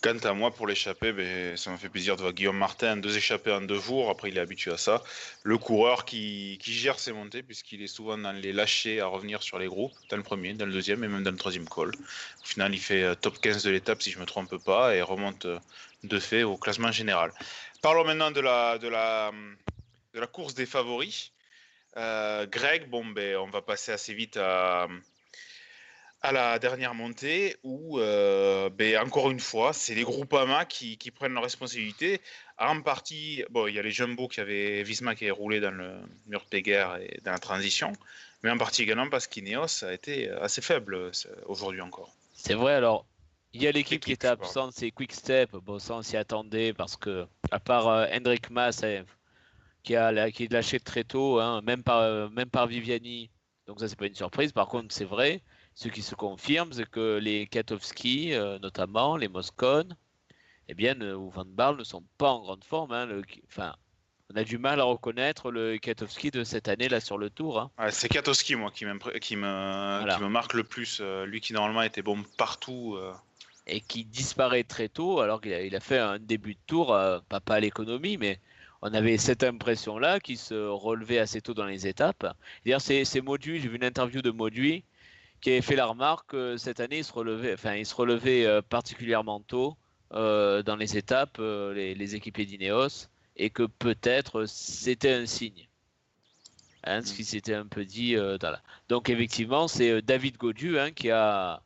Quant 0.06 0.20
à 0.20 0.34
moi, 0.34 0.52
pour 0.52 0.68
l'échappée, 0.68 1.12
ben, 1.14 1.58
ça 1.58 1.72
m'a 1.72 1.80
fait 1.80 1.90
plaisir 1.90 2.16
de 2.16 2.22
voir 2.22 2.32
Guillaume 2.32 2.60
Martin, 2.60 2.96
deux 2.96 3.18
échappées 3.18 3.52
en 3.52 3.62
deux 3.62 3.80
jours. 3.80 4.12
Après, 4.12 4.30
il 4.30 4.38
est 4.38 4.40
habitué 4.40 4.72
à 4.72 4.78
ça. 4.78 5.04
Le 5.42 5.58
coureur 5.58 6.06
qui, 6.06 6.60
gère 6.62 7.00
ses 7.00 7.12
montées, 7.12 7.42
puisqu'il 7.42 7.82
est 7.82 7.88
souvent 7.88 8.16
dans 8.16 8.32
les 8.32 8.54
lâchers 8.54 9.00
à 9.00 9.08
revenir 9.08 9.42
sur 9.42 9.58
les 9.58 9.66
groupes, 9.66 9.94
dans 10.12 10.18
le 10.18 10.22
premier, 10.22 10.54
dans 10.54 10.68
le 10.68 10.74
deuxième 10.74 11.04
et 11.04 11.08
même 11.08 11.24
dans 11.24 11.32
le 11.32 11.38
troisième 11.38 11.68
col. 11.68 11.90
Au 11.90 12.46
final, 12.46 12.76
il 12.76 12.80
fait 12.80 13.02
euh, 13.02 13.16
top 13.16 13.42
15 13.42 13.64
de 13.64 13.72
l'étape, 13.72 14.04
si 14.04 14.12
je 14.12 14.18
ne 14.18 14.22
me 14.22 14.28
trompe 14.28 14.56
pas, 14.64 14.96
et 14.96 15.02
remonte 15.02 15.46
euh, 15.46 15.58
de 16.04 16.20
fait 16.20 16.44
au 16.44 16.56
classement 16.56 16.92
général. 16.92 17.32
Parlons 17.82 18.04
maintenant 18.04 18.30
de 18.30 18.42
la 18.42 19.32
course 20.32 20.54
des 20.54 20.68
favoris. 20.68 21.32
Euh, 21.98 22.46
Greg, 22.46 22.90
bon, 22.90 23.08
ben, 23.08 23.38
on 23.38 23.48
va 23.48 23.64
passer 23.64 23.92
assez 23.92 24.14
vite 24.14 24.38
à 24.38 24.88
à 26.26 26.32
la 26.32 26.60
dernière 26.60 26.96
montée 26.96 27.56
où, 27.64 28.00
euh, 28.00 28.70
ben, 28.72 28.98
encore 28.98 29.30
une 29.30 29.40
fois, 29.40 29.74
c'est 29.74 29.94
les 29.94 30.04
Groupama 30.04 30.66
qui, 30.66 30.98
qui 30.98 31.12
prennent 31.12 31.34
leurs 31.34 31.44
responsabilités. 31.44 32.20
En 32.58 32.82
partie, 32.82 33.46
bon, 33.52 33.68
il 33.68 33.76
y 33.76 33.80
a 33.80 33.84
les 33.84 33.92
Jumbo 33.92 34.28
qui 34.28 34.42
avaient 34.42 34.82
Visma 34.82 35.14
qui 35.14 35.26
est 35.26 35.32
roulé 35.32 35.60
dans 35.60 35.72
le 35.72 35.94
mur 36.26 36.44
de 36.52 36.60
guerre 36.60 36.98
et 36.98 37.20
dans 37.24 37.32
la 37.32 37.38
transition, 37.38 37.94
mais 38.42 38.50
en 38.50 38.58
partie 38.58 38.82
également 38.82 39.08
parce 39.08 39.28
qu'Ineos 39.28 39.84
a 39.84 39.94
été 39.94 40.30
assez 40.30 40.62
faible 40.62 40.96
euh, 40.96 41.12
aujourd'hui 41.46 41.82
encore. 41.82 42.12
C'est 42.34 42.56
vrai, 42.56 42.74
alors 42.74 43.06
il 43.54 43.62
y 43.62 43.68
a 43.68 43.72
l'équipe 43.72 44.04
qui 44.04 44.12
était 44.12 44.28
absente, 44.28 44.74
c'est 44.74 44.90
Quick 44.90 45.14
Step. 45.14 45.52
Bon, 45.52 45.78
ça 45.78 45.94
on 45.94 46.02
s'y 46.02 46.18
attendait 46.18 46.74
parce 46.74 46.98
que, 46.98 47.28
à 47.52 47.60
part 47.60 47.88
euh, 47.88 48.08
Hendrik 48.12 48.50
Mas, 48.50 48.84
qui, 49.84 49.96
a, 49.96 50.32
qui 50.32 50.46
est 50.46 50.52
lâché 50.52 50.80
très 50.80 51.04
tôt, 51.04 51.40
hein, 51.40 51.62
même, 51.62 51.84
par, 51.84 52.32
même 52.32 52.50
par 52.50 52.66
Viviani. 52.66 53.30
Donc 53.68 53.80
ça, 53.80 53.88
c'est 53.88 53.98
pas 53.98 54.08
une 54.08 54.16
surprise. 54.16 54.52
Par 54.52 54.68
contre, 54.68 54.94
c'est 54.94 55.06
vrai, 55.06 55.42
ce 55.76 55.90
qui 55.90 56.02
se 56.02 56.16
confirme, 56.16 56.72
c'est 56.72 56.90
que 56.90 57.20
les 57.22 57.48
Katowski, 57.48 58.34
euh, 58.34 58.58
notamment, 58.60 59.18
les 59.18 59.28
Moscone, 59.28 59.96
eh 60.70 60.74
bien, 60.74 61.00
euh, 61.02 61.16
ou 61.16 61.30
Van 61.30 61.46
Baal 61.46 61.76
ne 61.76 61.84
sont 61.84 62.04
pas 62.18 62.32
en 62.32 62.40
grande 62.40 62.64
forme. 62.64 62.94
Hein, 62.94 63.10
enfin, 63.48 63.76
on 64.34 64.38
a 64.38 64.46
du 64.46 64.58
mal 64.58 64.80
à 64.80 64.86
reconnaître 64.86 65.52
le 65.52 65.78
Katowski 65.78 66.32
de 66.32 66.46
cette 66.46 66.70
année 66.70 66.88
là 66.88 67.02
sur 67.02 67.18
le 67.18 67.30
tour. 67.30 67.60
Hein. 67.60 67.90
c'est 67.90 68.08
Katowski, 68.08 68.56
moi, 68.56 68.72
qui, 68.72 68.86
qui, 69.20 69.36
me, 69.36 70.16
qui 70.16 70.24
me 70.24 70.30
marque 70.30 70.54
le 70.54 70.64
plus. 70.64 71.00
Euh, 71.02 71.26
lui 71.26 71.42
qui 71.42 71.52
normalement 71.52 71.84
était 71.84 72.02
bon 72.02 72.24
partout. 72.38 72.98
Et 73.68 73.82
qui 73.82 74.06
disparaît 74.06 74.64
très 74.64 74.90
tôt, 74.90 75.22
alors 75.22 75.42
qu'il 75.42 75.52
a, 75.52 75.62
il 75.62 75.76
a 75.76 75.80
fait 75.80 75.98
un 75.98 76.20
début 76.20 76.54
de 76.54 76.60
tour, 76.68 76.88
pas, 77.30 77.40
pas 77.40 77.56
à 77.56 77.60
l'économie, 77.60 78.16
mais 78.16 78.40
on 78.84 78.94
avait 78.94 79.18
cette 79.18 79.44
impression-là 79.44 80.20
qui 80.20 80.38
se 80.38 80.54
relevait 80.54 81.18
assez 81.18 81.42
tôt 81.42 81.56
dans 81.56 81.66
les 81.66 81.88
étapes. 81.88 82.28
D'ailleurs, 82.64 82.82
c'est, 82.82 83.22
Mauduit, 83.22 83.60
j'ai 83.60 83.68
vu 83.68 83.78
une 83.78 83.84
interview 83.84 84.22
de 84.22 84.30
Mauduit 84.30 84.84
qui 85.46 85.52
avait 85.52 85.62
fait 85.62 85.76
la 85.76 85.86
remarque 85.86 86.32
que 86.32 86.58
cette 86.58 86.80
année, 86.80 86.98
il 86.98 87.04
se 87.04 87.14
relevait, 87.14 87.54
enfin, 87.54 87.76
il 87.76 87.86
se 87.86 87.94
relevait 87.94 88.48
euh, 88.48 88.64
particulièrement 88.64 89.42
tôt 89.42 89.78
euh, 90.14 90.64
dans 90.64 90.76
les 90.76 90.98
étapes, 90.98 91.38
euh, 91.38 91.72
les, 91.72 92.16
équipés 92.16 92.46
d'Ineos, 92.48 93.10
et 93.38 93.52
que 93.52 93.62
peut-être 93.62 94.46
c'était 94.48 95.14
un 95.14 95.28
signe. 95.28 95.68
Hein, 96.84 97.04
ce 97.04 97.14
qui 97.14 97.24
s'était 97.24 97.54
un 97.54 97.68
peu 97.68 97.86
dit. 97.86 98.16
Donc, 98.90 99.08
effectivement, 99.08 99.68
c'est 99.68 100.02
David 100.02 100.38
Godu 100.38 100.80
hein, 100.80 100.90
qui 100.90 101.12
a, 101.12 101.62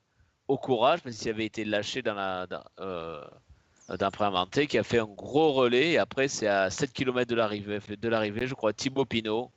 au 0.50 0.58
courage, 0.58 1.00
parce 1.02 1.16
qu'il 1.16 1.30
avait 1.30 1.46
été 1.46 1.64
lâché 1.64 2.02
dans 2.02 2.16
la. 2.16 2.48
d'un 2.48 4.12
préinventé 4.12 4.68
qui 4.68 4.78
a 4.78 4.84
fait 4.84 5.00
un 5.00 5.06
gros 5.06 5.54
relais 5.54 5.92
et 5.92 5.98
après 5.98 6.28
c'est 6.28 6.48
à 6.48 6.70
7 6.70 6.94
km 6.94 7.28
de 7.28 7.36
l'arrivée 7.36 7.80
de 7.90 8.08
l'arrivée 8.08 8.46
je 8.46 8.54
crois 8.54 8.72
Thibaut 8.72 9.06
Pinot 9.06 9.52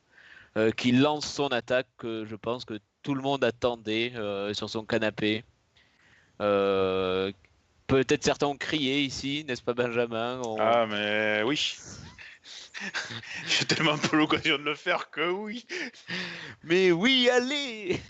qui 0.77 0.93
lance 0.93 1.27
son 1.27 1.49
attaque 1.49 1.89
que 1.97 2.25
je 2.25 2.37
pense 2.37 2.65
que 2.65 2.79
tout 3.03 3.15
le 3.15 3.23
monde 3.23 3.45
attendait 3.45 4.13
euh, 4.17 4.55
sur 4.55 4.71
son 4.71 4.85
canapé. 4.85 5.45
Euh, 6.41 7.33
peut-être 7.87 8.25
certains 8.25 8.47
ont 8.47 8.57
crié 8.57 9.03
ici, 9.03 9.45
n'est-ce 9.47 9.63
pas 9.63 9.75
Benjamin? 9.75 10.41
Ah 10.59 10.87
mais 10.89 11.43
oui. 11.45 11.77
J'ai 13.47 13.65
tellement 13.67 13.99
peu 13.99 14.17
l'occasion 14.17 14.59
de 14.59 14.63
le 14.63 14.75
faire 14.75 15.11
que 15.11 15.31
oui. 15.31 15.67
Mais 16.65 16.91
oui, 16.93 17.29
allez 17.31 18.01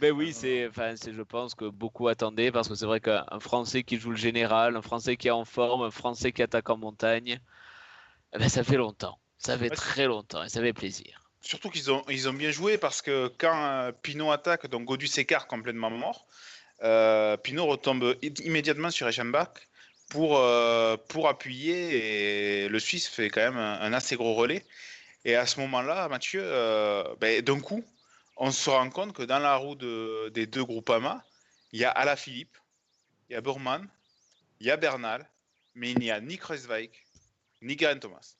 mais 0.00 0.10
oui, 0.10 0.32
c'est, 0.32 0.66
enfin, 0.66 0.94
je 0.96 1.22
pense 1.22 1.54
que 1.54 1.66
beaucoup 1.66 2.08
attendaient 2.08 2.50
parce 2.50 2.68
que 2.68 2.74
c'est 2.74 2.84
vrai 2.84 3.00
qu'un 3.00 3.24
Français 3.38 3.84
qui 3.84 3.96
joue 3.96 4.10
le 4.10 4.16
général, 4.16 4.76
un 4.76 4.82
Français 4.82 5.16
qui 5.16 5.28
est 5.28 5.30
en 5.30 5.44
forme, 5.44 5.82
un 5.82 5.92
Français 5.92 6.32
qui 6.32 6.42
attaque 6.42 6.68
en 6.68 6.76
montagne, 6.76 7.38
eh 8.34 8.38
ben, 8.38 8.48
ça 8.48 8.64
fait 8.64 8.76
longtemps. 8.76 9.20
Ça 9.38 9.56
fait 9.56 9.70
très 9.70 10.06
longtemps 10.06 10.42
et 10.42 10.48
ça 10.48 10.60
fait 10.60 10.72
plaisir. 10.72 11.23
Surtout 11.44 11.68
qu'ils 11.68 11.90
ont, 11.90 12.32
bien 12.32 12.50
joué 12.50 12.78
parce 12.78 13.02
que 13.02 13.30
quand 13.36 13.66
euh, 13.66 13.92
Pinot 13.92 14.32
attaque, 14.32 14.66
donc 14.66 14.86
Godu 14.86 15.06
s'écarte 15.06 15.46
complètement 15.46 15.90
mort. 15.90 16.26
Euh, 16.82 17.36
Pinot 17.36 17.66
retombe 17.66 18.16
immédiatement 18.22 18.90
sur 18.90 19.06
Eschenbach 19.06 19.52
pour, 20.08 20.38
euh, 20.38 20.96
pour 21.08 21.28
appuyer 21.28 22.64
et 22.64 22.68
le 22.70 22.78
Suisse 22.80 23.06
fait 23.08 23.28
quand 23.28 23.42
même 23.42 23.58
un, 23.58 23.92
assez 23.92 24.16
gros 24.16 24.32
relais. 24.32 24.64
Et 25.26 25.36
à 25.36 25.44
ce 25.44 25.60
moment-là, 25.60 26.08
Mathieu, 26.08 26.42
ben, 27.20 27.42
d'un 27.42 27.60
coup, 27.60 27.84
on 28.38 28.50
se 28.50 28.70
rend 28.70 28.88
compte 28.88 29.12
que 29.12 29.22
dans 29.22 29.38
la 29.38 29.56
roue 29.56 29.74
de, 29.74 30.30
des 30.30 30.46
deux 30.46 30.64
groupes 30.64 30.88
AMA, 30.88 31.22
il 31.72 31.80
y 31.80 31.84
a 31.84 31.90
Alaphilippe, 31.90 32.56
il 33.28 33.34
y 33.34 33.36
a 33.36 33.42
Burman, 33.42 33.86
il 34.60 34.66
y 34.66 34.70
a 34.70 34.78
Bernal, 34.78 35.28
mais 35.74 35.90
il 35.90 35.98
n'y 35.98 36.10
a 36.10 36.20
ni 36.20 36.38
Kreuzweig, 36.38 36.90
ni 37.60 37.76
Garen 37.76 38.00
Thomas. 38.00 38.34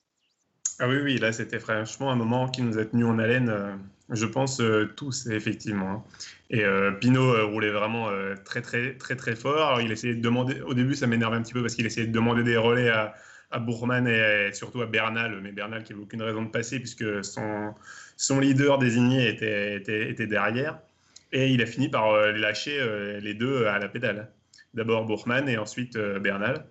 Ah 0.81 0.89
oui, 0.89 0.97
oui, 1.03 1.19
là 1.19 1.33
c'était 1.33 1.61
franchement 1.61 2.11
un 2.11 2.17
moment 2.17 2.49
qui 2.49 2.63
nous 2.63 2.79
a 2.79 2.85
tenus 2.85 3.07
en 3.07 3.19
haleine, 3.21 3.49
euh, 3.49 3.77
je 4.11 4.27
pense 4.27 4.61
euh, 4.61 4.93
tous 4.97 5.29
effectivement. 5.29 5.91
Hein. 5.91 6.05
Et 6.51 6.65
euh, 6.65 6.91
Pinot 6.93 7.49
roulait 7.49 7.71
vraiment 7.71 8.11
très 8.45 8.61
très 8.61 8.95
très 8.97 9.15
très 9.17 9.37
fort. 9.37 9.81
il 9.81 9.93
essayait 9.93 10.17
de 10.17 10.21
demander, 10.21 10.61
au 10.63 10.75
début 10.75 10.95
ça 10.95 11.07
m'énervait 11.07 11.37
un 11.37 11.43
petit 11.43 11.53
peu 11.53 11.63
parce 11.63 11.75
qu'il 11.77 11.87
essayait 11.87 12.09
de 12.09 12.13
demander 12.13 12.43
des 12.43 12.57
relais 12.57 12.89
à, 12.91 13.15
à 13.53 13.61
Bourman 13.61 14.09
et, 14.09 14.53
surtout 14.53 14.83
à 14.83 14.87
Bernal, 14.87 15.41
mais 15.43 15.53
Bernal 15.53 15.85
qui 15.85 15.93
n'avait 15.93 16.05
aucune 16.05 16.23
raison 16.23 16.43
de 16.43 16.51
passer 16.51 16.81
puisque 16.81 17.25
son, 17.25 17.75
son 18.17 18.41
leader 18.41 18.79
désigné 18.79 19.29
était, 19.29 19.77
était, 19.77 20.11
était 20.11 20.27
derrière. 20.27 20.81
Et 21.33 21.51
il 21.51 21.63
a 21.63 21.67
fini 21.67 21.89
par 21.89 22.17
lâcher 22.33 22.79
les 23.21 23.35
deux 23.35 23.67
à 23.67 23.79
la 23.79 23.89
pédale. 23.89 24.31
D'abord 24.75 25.05
Bourman 25.07 25.49
et 25.49 25.57
ensuite 25.57 25.97
Bernal. 25.97 26.67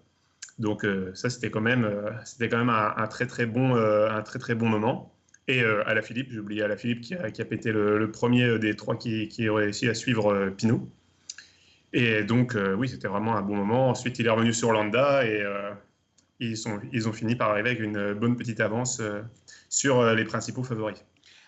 Donc 0.60 0.86
euh, 0.86 1.12
ça, 1.16 1.30
c'était 1.30 1.50
quand 1.50 1.62
même, 1.62 1.84
euh, 1.84 2.12
c'était 2.26 2.50
quand 2.50 2.58
même 2.58 2.70
un, 2.70 3.08
très 3.08 3.28
très 3.28 3.46
bon, 3.46 3.76
euh, 3.76 4.10
un 4.10 4.22
très 4.22 4.40
très 4.40 4.56
bon 4.56 4.68
moment. 4.68 5.14
Et 5.50 5.62
à 5.62 5.94
la 5.94 6.02
Philippe, 6.02 6.32
j'ai 6.32 6.40
oublié 6.40 6.64
à 6.64 6.70
la 6.70 6.78
Philippe 6.78 7.02
qui 7.02 7.16
a, 7.16 7.30
qui 7.30 7.42
a 7.42 7.46
pété 7.46 7.74
le, 7.74 8.10
premier 8.12 8.58
des 8.60 8.78
trois 8.78 8.96
qui, 8.96 9.28
qui 9.28 9.50
a 9.50 9.54
réussi 9.54 9.90
à 9.90 9.94
suivre 9.94 10.50
Pinot. 10.58 10.90
Et 11.92 12.24
donc 12.24 12.58
oui, 12.78 12.88
c'était 12.88 13.10
vraiment 13.10 13.36
un 13.36 13.42
bon 13.42 13.58
moment. 13.58 13.90
Ensuite, 13.90 14.20
il 14.20 14.26
est 14.26 14.30
revenu 14.30 14.54
sur 14.54 14.72
Landa 14.72 15.26
et 15.28 15.44
ils, 16.40 16.56
sont, 16.56 16.80
ils 16.94 17.10
ont 17.10 17.12
fini 17.12 17.36
par 17.36 17.50
arriver 17.50 17.72
avec 17.72 17.82
une 17.82 18.14
bonne 18.14 18.38
petite 18.38 18.62
avance 18.62 19.02
sur 19.68 20.14
les 20.14 20.24
principaux 20.24 20.64
favoris. 20.64 21.04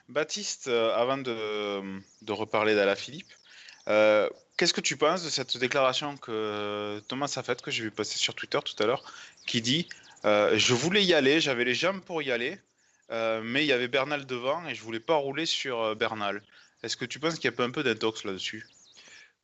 Baptiste, 0.09 0.67
avant 0.67 1.17
de, 1.17 2.01
de 2.21 2.31
reparler 2.33 2.75
d'Ala 2.75 2.97
Philippe, 2.97 3.31
euh, 3.87 4.29
qu'est-ce 4.57 4.73
que 4.73 4.81
tu 4.81 4.97
penses 4.97 5.23
de 5.23 5.29
cette 5.29 5.57
déclaration 5.57 6.17
que 6.17 7.01
Thomas 7.07 7.33
a 7.35 7.43
faite, 7.43 7.61
que 7.61 7.71
j'ai 7.71 7.83
vu 7.83 7.91
passer 7.91 8.17
sur 8.17 8.35
Twitter 8.35 8.59
tout 8.63 8.81
à 8.81 8.85
l'heure, 8.85 9.03
qui 9.45 9.61
dit 9.61 9.87
euh, 10.25 10.57
Je 10.57 10.73
voulais 10.73 11.03
y 11.03 11.13
aller, 11.13 11.39
j'avais 11.39 11.65
les 11.65 11.75
jambes 11.75 12.01
pour 12.01 12.21
y 12.21 12.31
aller, 12.31 12.59
euh, 13.11 13.41
mais 13.43 13.63
il 13.63 13.67
y 13.67 13.73
avait 13.73 13.87
Bernal 13.87 14.25
devant 14.25 14.65
et 14.67 14.75
je 14.75 14.81
voulais 14.81 14.99
pas 14.99 15.15
rouler 15.15 15.45
sur 15.45 15.95
Bernal. 15.95 16.41
Est-ce 16.83 16.97
que 16.97 17.05
tu 17.05 17.19
penses 17.19 17.35
qu'il 17.35 17.51
y 17.51 17.61
a 17.61 17.63
un 17.63 17.71
peu 17.71 17.83
d'intox 17.83 18.23
là-dessus? 18.23 18.65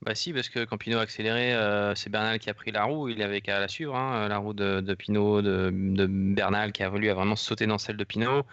Bah 0.03 0.15
si, 0.15 0.34
parce 0.34 0.50
que 0.50 0.65
quand 0.65 0.80
Pinot 0.80 0.98
a 0.98 1.01
accéléré, 1.01 1.53
c'est 1.96 2.10
Bernal 2.10 2.39
qui 2.39 2.50
a 2.50 2.56
pris 2.56 2.72
la 2.72 2.86
roue, 2.86 3.10
il 3.10 3.22
avait 3.22 3.41
qu'à 3.41 3.60
la 3.60 3.68
suivre, 3.68 3.96
hein, 3.96 4.27
la 4.27 4.38
roue 4.38 4.53
de, 4.53 4.96
Pinot, 4.96 5.44
de, 5.44 5.72
Bernal 6.08 6.72
qui 6.72 6.82
a 6.82 6.89
voulu 6.89 7.08
vraiment 7.12 7.36
sauter 7.36 7.68
dans 7.68 7.77
celle 7.77 7.98
de 7.98 8.03
Pinot, 8.03 8.44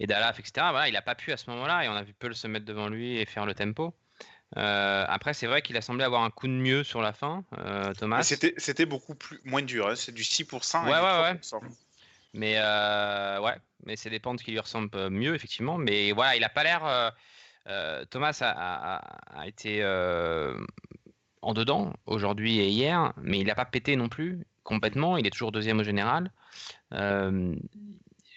et 0.00 0.06
d'Alaf, 0.06 0.38
etc. 0.40 0.66
Il 0.86 0.94
n'a 0.94 1.02
pas 1.02 1.14
pu 1.14 1.32
à 1.32 1.36
ce 1.36 1.50
moment-là, 1.50 1.84
et 1.84 1.88
on 1.88 1.92
a 1.92 2.02
vu 2.02 2.14
Peul 2.14 2.34
se 2.34 2.46
mettre 2.46 2.64
devant 2.64 2.88
lui 2.88 3.18
et 3.18 3.26
faire 3.26 3.44
le 3.44 3.52
tempo. 3.52 3.94
Euh, 4.56 5.04
après, 5.08 5.34
c'est 5.34 5.46
vrai 5.46 5.60
qu'il 5.60 5.76
a 5.76 5.80
semblé 5.80 6.04
avoir 6.04 6.22
un 6.22 6.30
coup 6.30 6.46
de 6.46 6.52
mieux 6.52 6.84
sur 6.84 7.02
la 7.02 7.12
fin, 7.12 7.44
euh, 7.58 7.92
Thomas. 7.94 8.22
C'était 8.22 8.86
beaucoup 8.86 9.14
plus, 9.14 9.40
moins 9.44 9.62
dur, 9.62 9.88
hein. 9.88 9.96
c'est 9.96 10.12
du 10.12 10.22
6%. 10.22 10.84
Ouais, 10.84 10.90
ouais, 10.90 11.00
ouais. 11.00 11.68
Mais 12.32 12.54
euh, 12.58 13.40
ouais, 13.40 13.56
mais 13.84 13.96
c'est 13.96 14.10
des 14.10 14.20
pentes 14.20 14.42
qui 14.42 14.52
lui 14.52 14.60
ressemblent 14.60 15.10
mieux, 15.10 15.34
effectivement. 15.34 15.78
Mais 15.78 16.12
voilà, 16.12 16.36
il 16.36 16.44
a 16.44 16.48
pas 16.48 16.62
l'air. 16.62 17.12
Thomas 18.10 18.38
a, 18.40 18.96
a 19.36 19.46
été 19.48 19.84
en 21.42 21.54
dedans 21.54 21.92
aujourd'hui 22.06 22.58
et 22.60 22.68
hier, 22.68 23.12
mais 23.16 23.38
il 23.38 23.46
n'a 23.46 23.54
pas 23.54 23.64
pété 23.64 23.96
non 23.96 24.08
plus 24.08 24.46
complètement. 24.62 25.16
Il 25.16 25.26
est 25.26 25.30
toujours 25.30 25.52
deuxième 25.52 25.80
au 25.80 25.84
général. 25.84 26.30
je 26.92 27.56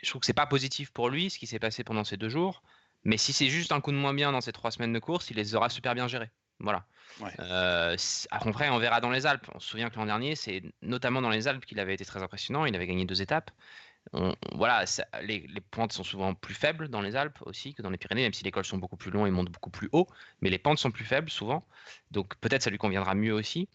trouve 0.10 0.22
que 0.22 0.26
c'est 0.26 0.34
pas 0.34 0.48
positif 0.48 0.92
pour 0.92 1.10
lui 1.10 1.30
ce 1.30 1.38
qui 1.38 1.46
s'est 1.46 1.60
passé 1.60 1.84
pendant 1.84 2.04
ces 2.04 2.18
deux 2.18 2.30
jours. 2.30 2.64
Mais 3.04 3.18
si 3.18 3.34
c'est 3.34 3.48
juste 3.48 3.72
un 3.72 3.82
coup 3.82 3.92
de 3.92 3.98
moins 3.98 4.14
bien 4.14 4.32
dans 4.32 4.42
ces 4.42 4.52
trois 4.52 4.72
semaines 4.72 4.94
de 4.94 5.00
course, 5.00 5.30
il 5.30 5.38
les 5.38 5.56
aura 5.56 5.70
super 5.70 5.96
bien 5.96 6.08
gérés. 6.08 6.30
Voilà. 6.60 6.86
Euh, 7.40 7.96
après, 8.32 8.70
on 8.70 8.78
verra 8.78 9.02
dans 9.02 9.10
les 9.10 9.26
Alpes. 9.26 9.48
On 9.56 9.60
se 9.60 9.70
souvient 9.70 9.90
que 9.90 9.96
l'an 9.96 10.06
dernier, 10.06 10.36
c'est 10.36 10.62
notamment 10.82 11.22
dans 11.22 11.30
les 11.30 11.48
Alpes 11.48 11.66
qu'il 11.66 11.80
avait 11.80 11.94
été 11.94 12.06
très 12.06 12.22
impressionnant. 12.22 12.66
Il 12.66 12.76
avait 12.76 12.88
gagné 12.88 13.06
deux 13.06 13.22
étapes. 13.22 13.52
voilà, 14.54 14.86
les, 15.22 15.48
pointes 15.72 15.94
sont 15.94 16.04
souvent 16.04 16.34
plus 16.34 16.54
faibles 16.54 16.90
dans 16.90 17.02
les 17.02 17.16
Alpes 17.16 17.40
aussi 17.46 17.74
que 17.74 17.82
dans 17.82 17.90
les 17.90 17.98
Pyrénées, 17.98 18.24
même 18.24 18.34
si 18.34 18.44
les 18.44 18.52
cols 18.52 18.66
sont 18.66 18.78
beaucoup 18.78 18.98
plus 18.98 19.12
longs 19.12 19.26
et 19.26 19.32
montent 19.32 19.52
beaucoup 19.52 19.70
plus 19.70 19.90
haut. 19.92 20.08
Mais 20.42 20.50
les 20.50 20.60
pentes 20.60 20.80
sont 20.80 20.92
plus 20.92 21.06
faibles 21.06 21.30
souvent. 21.30 21.66
Donc 22.12 22.36
peut-être 22.38 22.64
ça 22.64 22.70
lui 22.70 22.78
conviendra 22.78 23.16
mieux 23.16 23.34
aussi. 23.34 23.70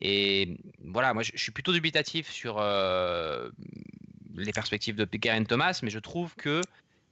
Et 0.00 0.58
voilà, 0.80 1.14
moi 1.14 1.22
je, 1.22 1.32
suis 1.36 1.52
plutôt 1.52 1.72
dubitatif 1.72 2.28
sur 2.28 2.58
euh, 2.58 3.50
les 4.34 4.52
perspectives 4.52 4.96
de 4.96 5.04
Garen 5.04 5.46
Thomas, 5.46 5.78
mais 5.82 5.90
je 5.90 6.00
trouve 6.00 6.34
que 6.34 6.60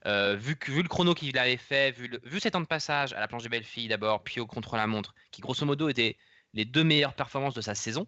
euh, 0.05 0.35
vu, 0.35 0.57
le 0.67 0.87
chrono 0.87 1.13
qu'il 1.13 1.37
avait 1.37 1.57
fait, 1.57 1.91
vu, 1.91 2.39
ses 2.39 2.51
temps 2.51 2.61
de 2.61 2.65
passage 2.65 3.13
à 3.13 3.19
la 3.19 3.27
planche 3.27 3.43
des 3.43 3.49
belles 3.49 3.63
filles 3.63 3.87
d'abord, 3.87 4.23
puis 4.23 4.39
au 4.39 4.47
contre-la-montre, 4.47 5.13
qui 5.31 5.41
grosso 5.41 5.65
modo 5.65 5.89
étaient 5.89 6.17
les 6.53 6.65
deux 6.65 6.83
meilleures 6.83 7.13
performances 7.13 7.53
de 7.53 7.61
sa 7.61 7.75
saison, 7.75 8.07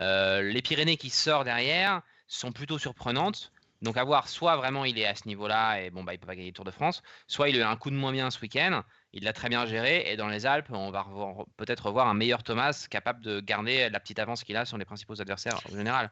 euh, 0.00 0.42
les 0.42 0.62
Pyrénées 0.62 0.96
qui 0.96 1.10
sortent 1.10 1.44
derrière 1.44 2.02
sont 2.26 2.52
plutôt 2.52 2.78
surprenantes. 2.78 3.52
Donc 3.80 3.96
à 3.96 4.02
voir, 4.02 4.28
soit 4.28 4.56
vraiment 4.56 4.84
il 4.84 4.98
est 4.98 5.06
à 5.06 5.14
ce 5.14 5.28
niveau-là 5.28 5.80
et 5.80 5.90
bon 5.90 6.02
bah 6.02 6.12
il 6.12 6.18
peut 6.18 6.26
pas 6.26 6.34
gagner 6.34 6.48
le 6.48 6.54
Tour 6.54 6.64
de 6.64 6.72
France, 6.72 7.00
soit 7.28 7.48
il 7.48 7.62
a 7.62 7.70
un 7.70 7.76
coup 7.76 7.90
de 7.90 7.94
moins 7.94 8.10
bien 8.10 8.28
ce 8.28 8.40
week-end, 8.40 8.82
il 9.12 9.22
l'a 9.22 9.32
très 9.32 9.48
bien 9.48 9.66
géré 9.66 10.10
et 10.10 10.16
dans 10.16 10.26
les 10.26 10.46
Alpes 10.46 10.66
on 10.70 10.90
va 10.90 11.06
peut-être 11.56 11.86
revoir 11.86 12.08
un 12.08 12.14
meilleur 12.14 12.42
Thomas 12.42 12.88
capable 12.90 13.20
de 13.20 13.38
garder 13.38 13.88
la 13.88 14.00
petite 14.00 14.18
avance 14.18 14.42
qu'il 14.42 14.56
a 14.56 14.64
sur 14.64 14.78
les 14.78 14.84
principaux 14.84 15.20
adversaires 15.20 15.60
en 15.70 15.76
général. 15.76 16.10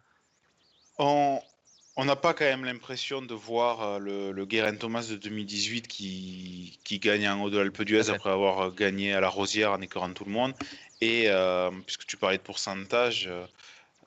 On 1.97 2.05
n'a 2.05 2.17
pas 2.17 2.35
quand 2.35 2.45
même 2.45 2.65
l'impression 2.65 3.23
de 3.23 3.35
voir 3.35 3.83
euh, 3.83 3.99
le, 3.99 4.33
le 4.33 4.47
Guérin 4.47 4.77
Thomas 4.77 5.07
de 5.09 5.17
2018 5.17 5.89
qui, 5.89 6.79
qui 6.85 6.99
gagne 6.99 7.27
en 7.29 7.43
haut 7.43 7.51
de 7.51 7.59
l'Alpe 7.59 7.83
d'Huez 7.83 8.11
après 8.11 8.31
avoir 8.31 8.61
euh, 8.61 8.71
gagné 8.71 9.15
à 9.15 9.21
la 9.21 9.29
Rosière 9.29 9.73
en 9.73 9.81
écœurant 9.81 10.13
tout 10.13 10.25
le 10.25 10.31
monde. 10.31 10.53
Et 11.01 11.25
euh, 11.29 11.71
puisque 11.87 12.07
tu 12.07 12.19
parlais 12.19 12.37
de 12.37 12.43
pourcentage, 12.43 13.31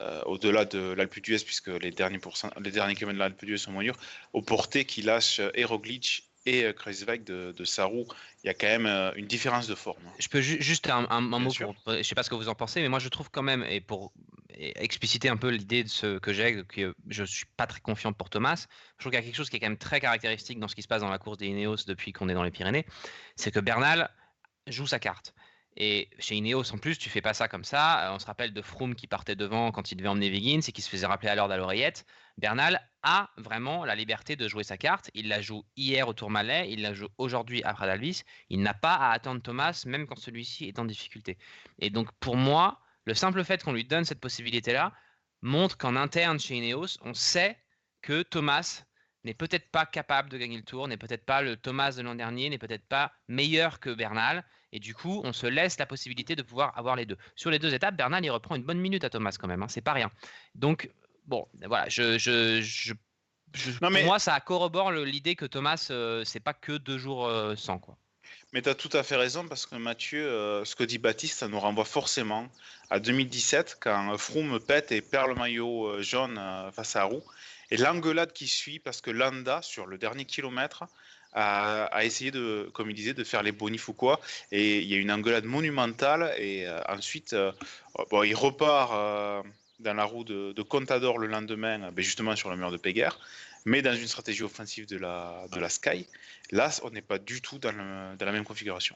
euh, 0.01 0.21
au-delà 0.25 0.65
de 0.65 0.93
l'Alpe 0.93 1.19
d'Huez, 1.19 1.39
puisque 1.39 1.67
les 1.67 1.91
derniers, 1.91 2.19
les 2.61 2.71
derniers 2.71 2.95
kilomètres 2.95 3.17
de 3.17 3.23
l'Alpe 3.23 3.43
d'Huez 3.43 3.57
sont 3.57 3.71
moins 3.71 3.83
durs, 3.83 3.97
au 4.33 4.41
porté 4.41 4.85
qui 4.85 5.01
lâche 5.01 5.41
Aeroglitch 5.55 6.23
et 6.45 6.71
Kreuzweig 6.73 7.23
de, 7.25 7.53
de 7.55 7.65
Sarou, 7.65 8.07
il 8.43 8.47
y 8.47 8.49
a 8.49 8.53
quand 8.53 8.67
même 8.67 9.13
une 9.15 9.27
différence 9.27 9.67
de 9.67 9.75
forme. 9.75 10.01
Je 10.17 10.27
peux 10.29 10.41
juste 10.41 10.89
un, 10.89 11.21
mot, 11.21 11.51
pour, 11.51 11.75
je 11.93 12.01
sais 12.01 12.15
pas 12.15 12.23
ce 12.23 12.29
que 12.29 12.35
vous 12.35 12.49
en 12.49 12.55
pensez, 12.55 12.81
mais 12.81 12.87
moi 12.87 12.99
je 12.99 13.09
trouve 13.09 13.29
quand 13.29 13.43
même, 13.43 13.63
et 13.69 13.81
pour 13.81 14.13
expliciter 14.59 15.29
un 15.29 15.37
peu 15.37 15.49
l'idée 15.49 15.83
de 15.83 15.89
ce 15.89 16.19
que 16.19 16.33
j'ai, 16.33 16.63
que 16.63 16.93
je 17.07 17.23
suis 17.23 17.45
pas 17.57 17.65
très 17.65 17.79
confiant 17.79 18.13
pour 18.13 18.29
Thomas, 18.29 18.67
je 18.97 18.99
trouve 18.99 19.11
qu'il 19.11 19.19
y 19.19 19.23
a 19.23 19.25
quelque 19.25 19.35
chose 19.35 19.49
qui 19.49 19.57
est 19.57 19.59
quand 19.59 19.69
même 19.69 19.77
très 19.77 19.99
caractéristique 19.99 20.59
dans 20.59 20.67
ce 20.67 20.75
qui 20.75 20.81
se 20.81 20.87
passe 20.87 21.01
dans 21.01 21.09
la 21.09 21.17
course 21.17 21.37
des 21.37 21.47
Ineos 21.47 21.85
depuis 21.87 22.11
qu'on 22.11 22.29
est 22.29 22.33
dans 22.33 22.43
les 22.43 22.51
Pyrénées, 22.51 22.85
c'est 23.35 23.51
que 23.51 23.59
Bernal 23.59 24.09
joue 24.67 24.87
sa 24.87 24.99
carte. 24.99 25.33
Et 25.77 26.09
chez 26.19 26.35
Ineos, 26.35 26.73
en 26.73 26.77
plus, 26.77 26.97
tu 26.97 27.09
fais 27.09 27.21
pas 27.21 27.33
ça 27.33 27.47
comme 27.47 27.63
ça. 27.63 28.09
Euh, 28.09 28.15
on 28.15 28.19
se 28.19 28.25
rappelle 28.25 28.53
de 28.53 28.61
Froome 28.61 28.95
qui 28.95 29.07
partait 29.07 29.35
devant 29.35 29.71
quand 29.71 29.91
il 29.91 29.95
devait 29.95 30.09
emmener 30.09 30.29
Wiggins 30.29 30.59
et 30.67 30.71
qui 30.71 30.81
se 30.81 30.89
faisait 30.89 31.05
rappeler 31.05 31.29
à 31.29 31.35
l'ordre 31.35 31.53
à 31.53 31.57
l'oreillette. 31.57 32.05
Bernal 32.37 32.81
a 33.01 33.29
vraiment 33.37 33.85
la 33.85 33.95
liberté 33.95 34.35
de 34.35 34.47
jouer 34.47 34.63
sa 34.63 34.77
carte. 34.77 35.09
Il 35.13 35.29
la 35.29 35.41
joue 35.41 35.63
hier 35.77 36.07
au 36.07 36.13
Tourmalet, 36.13 36.69
il 36.69 36.81
la 36.81 36.93
joue 36.93 37.07
aujourd'hui 37.17 37.63
à 37.63 37.73
Pradalvis. 37.73 38.23
Il 38.49 38.61
n'a 38.61 38.73
pas 38.73 38.95
à 38.95 39.11
attendre 39.11 39.41
Thomas, 39.41 39.83
même 39.85 40.05
quand 40.05 40.19
celui-ci 40.19 40.65
est 40.65 40.79
en 40.79 40.85
difficulté. 40.85 41.37
Et 41.79 41.89
donc, 41.89 42.11
pour 42.19 42.35
moi, 42.35 42.81
le 43.05 43.13
simple 43.13 43.43
fait 43.43 43.63
qu'on 43.63 43.73
lui 43.73 43.85
donne 43.85 44.05
cette 44.05 44.19
possibilité-là 44.19 44.93
montre 45.41 45.77
qu'en 45.77 45.95
interne 45.95 46.39
chez 46.39 46.55
Ineos, 46.55 46.97
on 47.01 47.13
sait 47.13 47.57
que 48.01 48.23
Thomas 48.23 48.83
n'est 49.23 49.33
peut-être 49.33 49.69
pas 49.71 49.85
capable 49.85 50.29
de 50.29 50.37
gagner 50.37 50.57
le 50.57 50.63
tour, 50.63 50.87
n'est 50.87 50.97
peut-être 50.97 51.25
pas 51.25 51.41
le 51.41 51.57
Thomas 51.57 51.91
de 51.91 52.01
l'an 52.01 52.15
dernier, 52.15 52.49
n'est 52.49 52.57
peut-être 52.57 52.87
pas 52.87 53.11
meilleur 53.27 53.79
que 53.79 53.89
Bernal. 53.89 54.45
Et 54.71 54.79
du 54.79 54.93
coup, 54.93 55.21
on 55.23 55.33
se 55.33 55.47
laisse 55.47 55.77
la 55.79 55.85
possibilité 55.85 56.35
de 56.35 56.41
pouvoir 56.41 56.77
avoir 56.77 56.95
les 56.95 57.05
deux. 57.05 57.17
Sur 57.35 57.49
les 57.49 57.59
deux 57.59 57.73
étapes, 57.73 57.95
Bernal, 57.95 58.23
il 58.23 58.29
reprend 58.29 58.55
une 58.55 58.63
bonne 58.63 58.79
minute 58.79 59.03
à 59.03 59.09
Thomas 59.09 59.35
quand 59.39 59.47
même. 59.47 59.63
Hein, 59.63 59.67
c'est 59.67 59.81
pas 59.81 59.93
rien. 59.93 60.11
Donc, 60.55 60.89
bon, 61.25 61.47
voilà, 61.65 61.89
je, 61.89 62.17
je, 62.17 62.93
pour 63.79 63.91
moi, 63.91 64.19
ça 64.19 64.39
corrobore 64.39 64.91
l'idée 64.91 65.35
que 65.35 65.45
Thomas, 65.45 65.87
euh, 65.91 66.23
c'est 66.23 66.39
pas 66.39 66.53
que 66.53 66.73
deux 66.73 66.97
jours 66.97 67.25
euh, 67.25 67.55
sans. 67.55 67.79
Quoi. 67.79 67.97
Mais 68.53 68.61
tu 68.61 68.69
as 68.69 68.75
tout 68.75 68.89
à 68.93 69.03
fait 69.03 69.15
raison 69.15 69.47
parce 69.47 69.65
que 69.65 69.75
Mathieu, 69.75 70.25
euh, 70.25 70.65
ce 70.65 70.75
que 70.75 70.83
dit 70.83 70.97
Baptiste, 70.97 71.39
ça 71.39 71.47
nous 71.47 71.59
renvoie 71.59 71.85
forcément 71.85 72.47
à 72.89 72.99
2017 72.99 73.77
quand 73.79 74.17
Froome 74.17 74.59
pète 74.59 74.91
et 74.91 75.01
perd 75.01 75.29
le 75.29 75.35
maillot 75.35 76.01
jaune 76.01 76.39
face 76.73 76.95
à 76.95 77.03
Roux. 77.03 77.23
Et 77.71 77.77
l'engueulade 77.77 78.33
qui 78.33 78.47
suit 78.47 78.79
parce 78.79 79.01
que 79.01 79.11
Landa, 79.11 79.61
sur 79.61 79.85
le 79.85 79.99
dernier 79.99 80.25
kilomètre, 80.25 80.85
a, 81.33 82.03
essayé 82.03 82.31
de, 82.31 82.69
comme 82.73 82.89
il 82.89 82.95
disait, 82.95 83.13
de 83.13 83.23
faire 83.23 83.43
les 83.43 83.51
bonifs 83.51 83.87
ou 83.87 83.93
quoi. 83.93 84.19
Et 84.51 84.79
il 84.79 84.87
y 84.87 84.95
a 84.95 84.97
une 84.97 85.11
engueulade 85.11 85.45
monumentale. 85.45 86.33
Et 86.37 86.67
euh, 86.67 86.79
ensuite, 86.87 87.33
euh, 87.33 87.51
bon, 88.09 88.23
il 88.23 88.35
repart 88.35 88.91
euh, 88.93 89.43
dans 89.79 89.93
la 89.93 90.03
roue 90.03 90.23
de, 90.23 90.61
Contador 90.63 91.17
le 91.17 91.27
lendemain, 91.27 91.91
ben, 91.91 92.03
justement 92.03 92.35
sur 92.35 92.49
le 92.49 92.57
mur 92.57 92.71
de 92.71 92.77
Péguerre, 92.77 93.19
mais 93.65 93.81
dans 93.81 93.93
une 93.93 94.07
stratégie 94.07 94.43
offensive 94.43 94.87
de 94.87 94.97
la, 94.97 95.45
de 95.53 95.59
la 95.59 95.69
Sky. 95.69 96.07
Là, 96.51 96.69
on 96.83 96.89
n'est 96.89 97.01
pas 97.01 97.19
du 97.19 97.41
tout 97.41 97.59
dans, 97.59 97.73
dans, 97.73 98.25
la 98.25 98.31
même 98.31 98.43
configuration. 98.43 98.95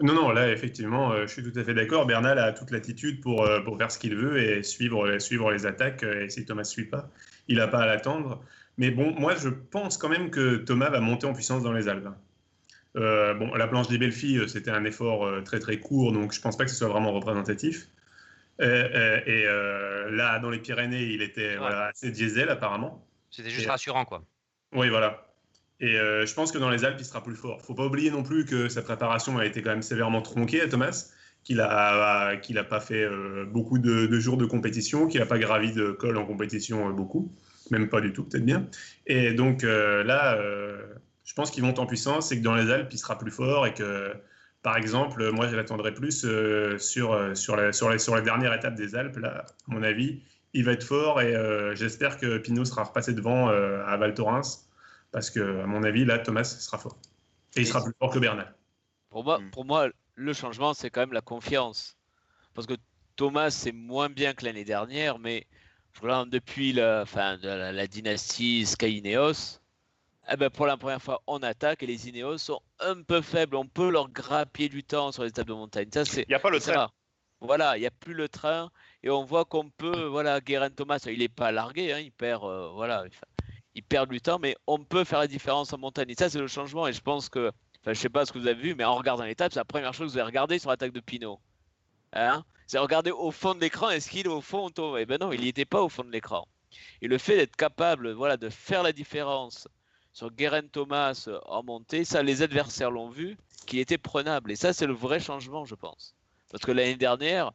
Non, 0.00 0.12
non, 0.12 0.30
là, 0.30 0.50
effectivement, 0.50 1.16
je 1.22 1.26
suis 1.26 1.42
tout 1.42 1.56
à 1.58 1.62
fait 1.62 1.74
d'accord. 1.74 2.04
Bernal 2.04 2.38
a 2.38 2.52
toute 2.52 2.72
l'attitude 2.72 3.20
pour, 3.20 3.48
pour 3.64 3.78
faire 3.78 3.92
ce 3.92 3.98
qu'il 3.98 4.16
veut 4.16 4.42
et 4.42 4.62
suivre, 4.64 5.18
suivre 5.20 5.52
les 5.52 5.66
attaques. 5.66 6.02
Et 6.02 6.28
si 6.30 6.44
Thomas 6.44 6.62
ne 6.62 6.66
suit 6.66 6.86
pas, 6.86 7.08
il 7.46 7.58
n'a 7.58 7.68
pas 7.68 7.82
à 7.82 7.86
l'attendre. 7.86 8.42
Mais 8.76 8.90
bon, 8.90 9.12
moi, 9.12 9.34
je 9.36 9.48
pense 9.48 9.98
quand 9.98 10.08
même 10.08 10.30
que 10.30 10.56
Thomas 10.56 10.90
va 10.90 11.00
monter 11.00 11.26
en 11.26 11.32
puissance 11.32 11.62
dans 11.62 11.72
les 11.72 11.88
Alpes. 11.88 12.08
Euh, 12.96 13.34
bon, 13.34 13.54
la 13.54 13.66
planche 13.66 13.88
des 13.88 13.98
belles 13.98 14.12
filles, 14.12 14.38
euh, 14.38 14.46
c'était 14.46 14.70
un 14.70 14.84
effort 14.84 15.26
euh, 15.26 15.42
très 15.42 15.58
très 15.58 15.78
court, 15.78 16.12
donc 16.12 16.32
je 16.32 16.40
pense 16.40 16.56
pas 16.56 16.64
que 16.64 16.70
ce 16.70 16.76
soit 16.76 16.88
vraiment 16.88 17.12
représentatif. 17.12 17.88
et 18.60 19.44
là, 20.10 20.38
dans 20.38 20.50
les 20.50 20.60
Pyrénées, 20.60 21.02
il 21.02 21.22
était 21.22 21.56
assez 21.56 22.10
diesel 22.10 22.48
apparemment. 22.50 23.03
C'était 23.34 23.50
juste 23.50 23.68
rassurant, 23.68 24.04
quoi. 24.04 24.24
Oui, 24.72 24.88
voilà. 24.88 25.26
Et 25.80 25.92
je 25.92 26.34
pense 26.34 26.52
que 26.52 26.58
dans 26.58 26.70
les 26.70 26.84
Alpes, 26.84 26.96
il 27.00 27.04
sera 27.04 27.22
plus 27.22 27.34
fort. 27.34 27.60
Faut 27.60 27.74
pas 27.74 27.84
oublier 27.84 28.10
non 28.10 28.22
plus 28.22 28.44
que 28.44 28.68
sa 28.68 28.80
préparation 28.80 29.38
a 29.38 29.44
été 29.44 29.60
quand 29.60 29.70
même 29.70 29.82
sévèrement 29.82 30.22
tronquée 30.22 30.60
à 30.62 30.68
Thomas, 30.68 31.10
qu'il 31.42 31.60
a 31.60 32.36
qu'il 32.36 32.58
a 32.58 32.64
pas 32.64 32.80
fait 32.80 33.06
beaucoup 33.46 33.78
de, 33.78 34.06
de, 34.06 34.20
jours 34.20 34.36
de 34.36 34.46
compétition, 34.46 35.08
qu'il 35.08 35.20
a 35.20 35.26
pas 35.26 35.38
gravi 35.38 35.72
de 35.72 35.90
col 35.90 36.16
en 36.16 36.24
compétition 36.24 36.90
beaucoup 36.90 37.34
même 37.70 37.88
pas 37.88 38.00
du 38.00 38.12
tout, 38.12 38.24
peut-être 38.24 38.44
bien. 38.44 38.66
Et 39.06 39.32
donc 39.32 39.64
euh, 39.64 40.04
là, 40.04 40.34
euh, 40.36 40.82
je 41.24 41.34
pense 41.34 41.50
qu'il 41.50 41.64
monte 41.64 41.78
en 41.78 41.86
puissance 41.86 42.32
et 42.32 42.38
que 42.38 42.42
dans 42.42 42.54
les 42.54 42.70
Alpes, 42.70 42.92
il 42.92 42.98
sera 42.98 43.18
plus 43.18 43.30
fort 43.30 43.66
et 43.66 43.74
que, 43.74 44.12
par 44.62 44.76
exemple, 44.76 45.30
moi, 45.32 45.48
je 45.48 45.56
l'attendrai 45.56 45.92
plus 45.92 46.24
euh, 46.24 46.78
sur, 46.78 47.36
sur, 47.36 47.56
la, 47.56 47.72
sur, 47.72 48.00
sur 48.00 48.14
la 48.14 48.20
dernière 48.20 48.52
étape 48.54 48.74
des 48.74 48.94
Alpes. 48.94 49.16
Là, 49.16 49.44
à 49.46 49.74
mon 49.74 49.82
avis, 49.82 50.22
il 50.54 50.64
va 50.64 50.72
être 50.72 50.84
fort 50.84 51.20
et 51.20 51.34
j'espère 51.74 52.16
que 52.16 52.38
Pinot 52.38 52.64
sera 52.64 52.84
repassé 52.84 53.12
devant 53.12 53.48
à 53.48 53.96
Val 53.96 54.14
Thorens 54.14 54.64
parce 55.14 55.30
que, 55.30 55.60
à 55.62 55.66
mon 55.66 55.84
avis, 55.84 56.04
là, 56.04 56.18
Thomas 56.18 56.42
sera 56.42 56.76
fort. 56.76 56.96
Et 57.54 57.60
il 57.60 57.66
sera 57.68 57.84
plus 57.84 57.92
fort 58.00 58.10
que 58.10 58.18
Bernal. 58.18 58.52
Pour 59.10 59.22
moi, 59.22 59.38
mm. 59.38 59.50
pour 59.52 59.64
moi 59.64 59.88
le 60.16 60.32
changement, 60.32 60.74
c'est 60.74 60.90
quand 60.90 61.02
même 61.02 61.12
la 61.12 61.20
confiance. 61.20 61.96
Parce 62.52 62.66
que 62.66 62.74
Thomas, 63.14 63.50
c'est 63.50 63.70
moins 63.70 64.08
bien 64.08 64.34
que 64.34 64.44
l'année 64.44 64.64
dernière, 64.64 65.20
mais 65.20 65.46
depuis 66.26 66.72
la, 66.72 67.06
fin 67.06 67.38
de 67.38 67.48
la, 67.48 67.86
dynastie 67.86 68.66
Sky 68.66 68.98
Ineos, 68.98 69.60
eh 70.32 70.36
ben 70.36 70.50
pour 70.50 70.66
la 70.66 70.76
première 70.76 71.00
fois, 71.00 71.22
on 71.28 71.38
attaque 71.44 71.84
et 71.84 71.86
les 71.86 72.08
Ineos 72.08 72.38
sont 72.38 72.60
un 72.80 73.00
peu 73.02 73.20
faibles. 73.20 73.54
On 73.54 73.68
peut 73.68 73.90
leur 73.90 74.08
grappiller 74.10 74.68
du 74.68 74.82
temps 74.82 75.12
sur 75.12 75.22
les 75.22 75.28
étapes 75.28 75.46
de 75.46 75.52
montagne. 75.52 75.88
Ça, 75.92 76.02
il 76.02 76.24
n'y 76.28 76.34
a 76.34 76.40
pas 76.40 76.50
le 76.50 76.58
train. 76.58 76.90
Voilà, 77.40 77.76
il 77.76 77.80
n'y 77.80 77.86
a 77.86 77.90
plus 77.90 78.14
le 78.14 78.28
train 78.28 78.70
et 79.02 79.10
on 79.10 79.24
voit 79.24 79.44
qu'on 79.44 79.68
peut. 79.70 80.04
Voilà, 80.06 80.40
Guérin 80.40 80.70
Thomas, 80.70 81.04
il 81.06 81.18
n'est 81.18 81.28
pas 81.28 81.52
largué, 81.52 81.92
hein, 81.92 81.98
il 81.98 82.12
perd, 82.12 82.44
euh, 82.44 82.70
voilà, 82.72 83.04
il 83.74 83.82
perd 83.82 84.10
du 84.10 84.20
temps, 84.20 84.38
mais 84.38 84.56
on 84.66 84.78
peut 84.78 85.04
faire 85.04 85.18
la 85.18 85.26
différence 85.26 85.72
en 85.72 85.78
montagne. 85.78 86.10
Et 86.10 86.14
ça, 86.14 86.30
c'est 86.30 86.38
le 86.38 86.48
changement. 86.48 86.86
Et 86.86 86.92
je 86.92 87.00
pense 87.00 87.28
que, 87.28 87.50
enfin, 87.80 87.92
je 87.92 88.00
sais 88.00 88.08
pas 88.08 88.24
ce 88.24 88.32
que 88.32 88.38
vous 88.38 88.46
avez 88.46 88.60
vu, 88.60 88.74
mais 88.74 88.84
en 88.84 88.94
regardant 88.94 89.24
l'étape, 89.24 89.52
c'est 89.52 89.60
la 89.60 89.64
première 89.64 89.92
chose 89.92 90.08
que 90.08 90.12
vous 90.12 90.18
avez 90.18 90.26
regardé 90.26 90.58
sur 90.58 90.70
l'attaque 90.70 90.92
de 90.92 91.00
Pinot. 91.00 91.38
Hein 92.12 92.44
c'est 92.66 92.78
regarder 92.78 93.10
au 93.10 93.30
fond 93.30 93.54
de 93.54 93.60
l'écran, 93.60 93.90
est-ce 93.90 94.08
qu'il 94.08 94.26
est 94.26 94.30
au 94.30 94.40
fond 94.40 94.70
Eh 94.98 95.06
ben 95.06 95.18
non, 95.20 95.32
il 95.32 95.40
n'y 95.40 95.48
était 95.48 95.64
pas 95.64 95.82
au 95.82 95.88
fond 95.88 96.04
de 96.04 96.10
l'écran. 96.10 96.48
Et 97.02 97.08
le 97.08 97.18
fait 97.18 97.36
d'être 97.36 97.56
capable 97.56 98.12
voilà, 98.12 98.36
de 98.36 98.48
faire 98.48 98.82
la 98.82 98.92
différence 98.92 99.68
sur 100.12 100.30
Guerin 100.30 100.66
Thomas 100.68 101.28
en 101.46 101.62
montée, 101.62 102.04
ça 102.04 102.22
les 102.22 102.42
adversaires 102.42 102.90
l'ont 102.90 103.10
vu, 103.10 103.36
qu'il 103.66 103.80
était 103.80 103.98
prenable. 103.98 104.52
Et 104.52 104.56
ça, 104.56 104.72
c'est 104.72 104.86
le 104.86 104.94
vrai 104.94 105.20
changement, 105.20 105.64
je 105.64 105.74
pense. 105.74 106.14
Parce 106.54 106.66
que 106.66 106.70
l'année 106.70 106.94
dernière, 106.94 107.50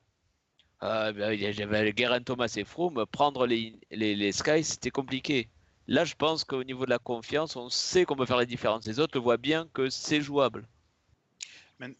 euh, 0.84 1.14
ben, 1.14 1.54
j'avais 1.54 1.94
Guerin 1.94 2.22
Thomas 2.22 2.54
et 2.58 2.66
Froome, 2.66 3.06
prendre 3.10 3.48
les, 3.48 3.74
les, 3.92 4.14
les 4.14 4.32
Sky, 4.34 4.62
c'était 4.62 4.90
compliqué. 4.90 5.48
Là, 5.88 6.04
je 6.04 6.16
pense 6.16 6.44
qu'au 6.44 6.66
niveau 6.66 6.84
de 6.84 6.90
la 6.90 7.00
confiance, 7.00 7.56
on 7.56 7.70
sait 7.70 8.04
qu'on 8.04 8.18
peut 8.18 8.26
faire 8.26 8.36
la 8.36 8.46
différence. 8.46 8.86
Les 8.86 9.00
autres 9.00 9.18
voient 9.22 9.38
bien 9.38 9.70
que 9.74 9.90
c'est 9.90 10.20
jouable. 10.20 10.68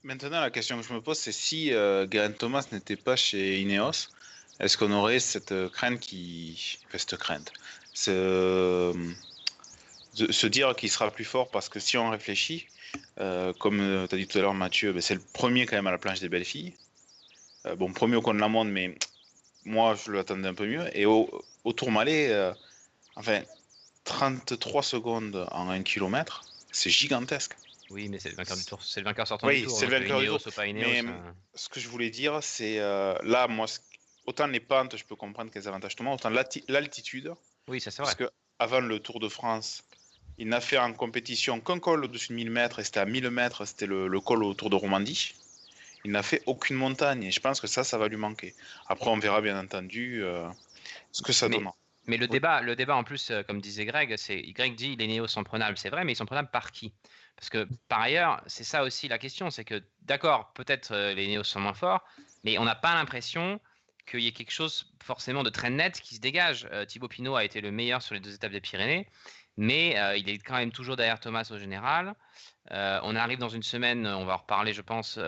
Maintenant, 0.04 0.42
la 0.42 0.52
question 0.52 0.78
que 0.78 0.86
je 0.86 0.92
me 0.92 1.00
pose, 1.00 1.18
c'est 1.18 1.32
si 1.32 1.72
euh, 1.72 2.06
Thomas 2.38 2.68
n'était 2.74 2.98
pas 2.98 3.16
chez 3.16 3.62
Ineos, 3.62 4.10
est-ce 4.60 4.78
qu'on 4.78 4.92
aurait 4.92 5.22
cette 5.22 5.54
euh, 5.54 5.70
crainte 5.70 6.02
qui. 6.02 6.80
Enfin, 6.94 7.16
crainte? 7.16 7.54
Se, 7.94 8.94
se 10.14 10.48
dire 10.48 10.76
qu'il 10.76 10.90
sera 10.90 11.10
plus 11.12 11.24
fort 11.24 11.50
parce 11.50 11.70
que 11.70 11.80
si 11.80 11.98
on 11.98 12.10
réfléchit, 12.10 12.68
euh, 13.20 13.54
comme 13.54 13.80
euh, 13.80 14.08
tu 14.08 14.16
as 14.16 14.18
dit 14.18 14.28
tout 14.28 14.38
à 14.38 14.42
l'heure, 14.42 14.54
Mathieu, 14.54 14.94
ben, 14.94 15.02
c'est 15.02 15.16
le 15.16 15.22
premier 15.34 15.66
quand 15.66 15.76
même 15.76 15.88
à 15.88 15.92
la 15.92 15.98
planche 15.98 16.20
des 16.20 16.30
belles 16.30 16.46
filles. 16.46 16.74
Bon, 17.76 17.92
premier 17.94 18.16
au 18.16 18.22
de 18.22 18.40
la 18.40 18.48
monde, 18.48 18.70
mais 18.70 18.96
moi 19.66 19.96
je 19.96 20.12
l'attendais 20.12 20.48
un 20.48 20.54
peu 20.54 20.68
mieux. 20.68 20.86
Et 20.98 21.06
au, 21.06 21.30
au 21.64 21.74
Tourmalet, 21.74 22.54
enfin, 23.16 23.42
33 24.06 24.84
secondes 24.84 25.48
en 25.52 25.70
1 25.70 25.84
km, 25.84 26.44
c'est 26.72 26.90
gigantesque. 26.90 27.56
Oui, 27.90 28.08
mais 28.08 28.20
c'est 28.20 28.30
le 28.30 28.36
vainqueur 28.36 28.58
du 28.58 28.66
tour. 28.66 28.84
C'est 28.84 29.00
le 29.00 29.06
vainqueur 29.06 29.28
sortant 29.28 29.48
du 29.48 29.64
tour. 29.64 29.78
c'est 29.78 29.88
le 29.88 29.96
hein, 29.96 30.00
vainqueur 30.00 30.20
du 30.20 30.28
tour. 30.28 30.40
mais 30.58 31.04
ce 31.56 31.70
que 31.70 31.80
je 31.80 31.88
voulais 31.88 32.10
dire, 32.10 32.40
c'est 32.42 32.80
euh, 32.80 33.16
là, 33.24 33.48
moi, 33.48 33.66
autant 34.26 34.48
les 34.48 34.60
pentes, 34.60 34.96
je 34.96 35.06
peux 35.06 35.16
comprendre 35.16 35.52
quels 35.52 35.68
avantages 35.68 35.96
Thomas, 35.96 36.14
autant 36.14 36.30
l'altitude. 36.30 37.34
Oui, 37.68 37.82
ça 37.82 37.92
c'est 37.92 38.02
vrai. 38.02 38.14
Parce 38.14 38.16
que 38.16 38.30
avant 38.60 38.82
le 38.82 39.00
Tour 39.00 39.20
de 39.20 39.28
France, 39.28 39.84
il 40.38 40.48
n'a 40.48 40.62
fait 40.62 40.78
en 40.78 40.94
compétition 40.94 41.60
qu'un 41.60 41.80
col 41.80 42.06
au-dessus 42.06 42.30
de 42.30 42.36
1000 42.36 42.52
mètres, 42.52 42.80
et 42.80 42.84
c'était 42.84 43.00
à 43.00 43.06
1000 43.06 43.30
mètres, 43.32 43.66
c'était 43.66 43.88
le, 43.88 44.20
col 44.20 44.44
au 44.44 44.54
Tour 44.54 44.70
de 44.70 44.76
Romandie. 44.76 45.36
Il 46.06 46.12
n'a 46.12 46.24
fait 46.24 46.42
aucune 46.46 46.78
montagne, 46.78 47.24
et 47.24 47.32
je 47.32 47.40
pense 47.40 47.60
que 47.60 47.68
ça, 47.68 47.84
ça 47.84 47.98
va 47.98 48.08
lui 48.08 48.18
manquer. 48.18 48.54
Après, 48.88 49.10
on 49.10 49.18
verra 49.18 49.42
bien 49.42 49.60
entendu 49.60 50.24
euh, 50.24 50.48
ce 51.12 51.22
que 51.22 51.34
ça 51.34 51.50
donne. 51.50 51.70
Mais 52.08 52.18
le 52.18 52.28
débat, 52.28 52.62
le 52.62 52.76
débat 52.76 52.96
en 52.96 53.04
plus, 53.04 53.30
euh, 53.30 53.44
comme 53.44 53.62
disait 53.62 53.86
Greg, 53.86 54.16
c'est 54.18 54.42
Greg 54.54 54.76
dit 54.76 54.96
les 54.96 55.08
néos 55.08 55.28
sont 55.28 55.44
prenables, 55.44 55.78
c'est 55.78 55.90
vrai, 55.90 56.04
mais 56.04 56.14
ils 56.14 56.16
sont 56.16 56.26
prenables 56.26 56.50
par 56.50 56.72
qui? 56.72 56.92
Parce 57.40 57.50
que 57.50 57.68
par 57.88 58.02
ailleurs, 58.02 58.42
c'est 58.48 58.66
ça 58.66 58.84
aussi 58.84 59.08
la 59.08 59.18
question, 59.18 59.50
c'est 59.50 59.64
que 59.64 59.82
d'accord, 60.02 60.52
peut-être 60.54 60.92
euh, 60.92 61.14
les 61.14 61.28
néos 61.28 61.46
sont 61.46 61.62
moins 61.62 61.74
forts, 61.74 62.04
mais 62.44 62.58
on 62.58 62.66
n'a 62.66 62.76
pas 62.76 62.96
l'impression 62.96 63.62
qu'il 64.06 64.20
y 64.20 64.28
ait 64.28 64.34
quelque 64.34 64.52
chose 64.52 64.92
forcément 65.02 65.44
de 65.44 65.50
très 65.50 65.70
net 65.70 66.02
qui 66.02 66.16
se 66.16 66.20
dégage. 66.20 66.68
Euh, 66.74 66.84
Thibaut 66.84 67.08
Pinot 67.08 67.36
a 67.36 67.46
été 67.46 67.62
le 67.62 67.72
meilleur 67.72 68.02
sur 68.02 68.14
les 68.14 68.20
deux 68.20 68.34
étapes 68.34 68.52
des 68.52 68.60
Pyrénées, 68.60 69.08
mais 69.56 69.98
euh, 69.98 70.18
il 70.18 70.28
est 70.30 70.40
quand 70.40 70.56
même 70.56 70.72
toujours 70.74 70.98
derrière 70.98 71.22
Thomas 71.22 71.48
au 71.52 71.58
général. 71.58 72.14
On 72.72 73.16
arrive 73.16 73.40
dans 73.40 73.50
une 73.50 73.64
semaine, 73.64 74.06
on 74.08 74.26
va 74.26 74.34
en 74.34 74.38
reparler, 74.38 74.74
je 74.74 74.82
pense, 74.82 75.20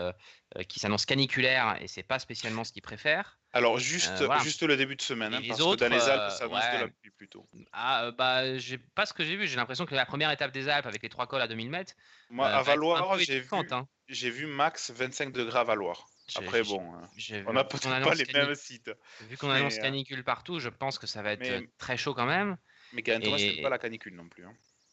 qui 0.68 0.80
s'annonce 0.80 1.06
caniculaire 1.06 1.78
et 1.82 1.88
c'est 1.88 2.04
pas 2.04 2.20
spécialement 2.20 2.64
ce 2.64 2.72
qu'il 2.72 2.82
préfère. 2.82 3.38
Alors, 3.54 3.78
juste, 3.80 4.12
Euh, 4.22 4.26
voilà. 4.28 4.42
juste 4.44 4.64
le 4.64 4.78
début 4.78 4.96
de 4.96 5.02
semaine, 5.02 5.34
hein, 5.34 5.40
les 5.42 5.50
parce 5.50 5.60
autres, 5.60 5.84
que 5.84 5.90
dans 5.90 5.96
les 5.96 6.02
euh, 6.08 6.14
Alpes, 6.26 6.32
ça 6.32 6.48
ouais. 6.48 6.78
de 6.78 6.84
la 6.84 6.88
pluie 6.88 7.12
plutôt. 7.12 7.46
Ah, 7.74 8.06
euh, 8.06 8.12
bah, 8.12 8.58
j'ai 8.58 8.78
pas 8.78 9.06
ce 9.06 9.14
que 9.14 9.26
j'ai 9.26 9.36
vu. 9.36 9.46
J'ai 9.46 9.58
l'impression 9.58 9.86
que 9.86 9.94
la 9.94 10.06
première 10.06 10.32
étape 10.32 10.52
des 10.52 10.70
Alpes 10.70 10.86
avec 10.86 11.04
les 11.04 11.10
trois 11.10 11.28
cols 11.28 11.42
à 11.42 11.48
2000 11.48 11.70
mètres. 11.70 11.94
Moi, 12.30 12.48
euh, 12.48 12.56
à 12.58 12.62
Valoir, 12.62 13.20
j'ai 13.20 13.42
vu, 13.42 13.48
hein. 13.52 13.88
vu 14.08 14.46
max 14.46 14.92
25 14.92 15.34
degrés 15.34 15.60
à 15.60 15.64
Valoir. 15.66 16.08
Après, 16.36 16.64
bon, 16.64 16.82
hein, 16.94 17.10
on 17.46 17.52
n'a 17.54 17.66
peut-être 17.66 17.90
pas 17.90 18.16
les 18.16 18.26
mêmes 18.34 18.56
sites. 18.56 18.90
Vu 19.30 19.36
qu'on 19.36 19.50
annonce 19.50 19.78
euh, 19.78 19.82
canicule 19.82 20.24
partout, 20.24 20.60
je 20.60 20.70
pense 20.70 20.98
que 20.98 21.06
ça 21.08 21.22
va 21.22 21.34
être 21.34 21.42
mais- 21.42 21.52
euh, 21.52 21.68
très 21.78 21.98
chaud 21.98 22.14
quand 22.14 22.26
même. 22.26 22.56
Mais 22.94 23.02
Gaëtan 23.02 23.36
Et- 23.36 23.56
c'est 23.56 23.62
pas 23.62 23.70
la 23.70 23.80
canicule 23.80 24.16
non 24.16 24.30
plus. 24.30 24.46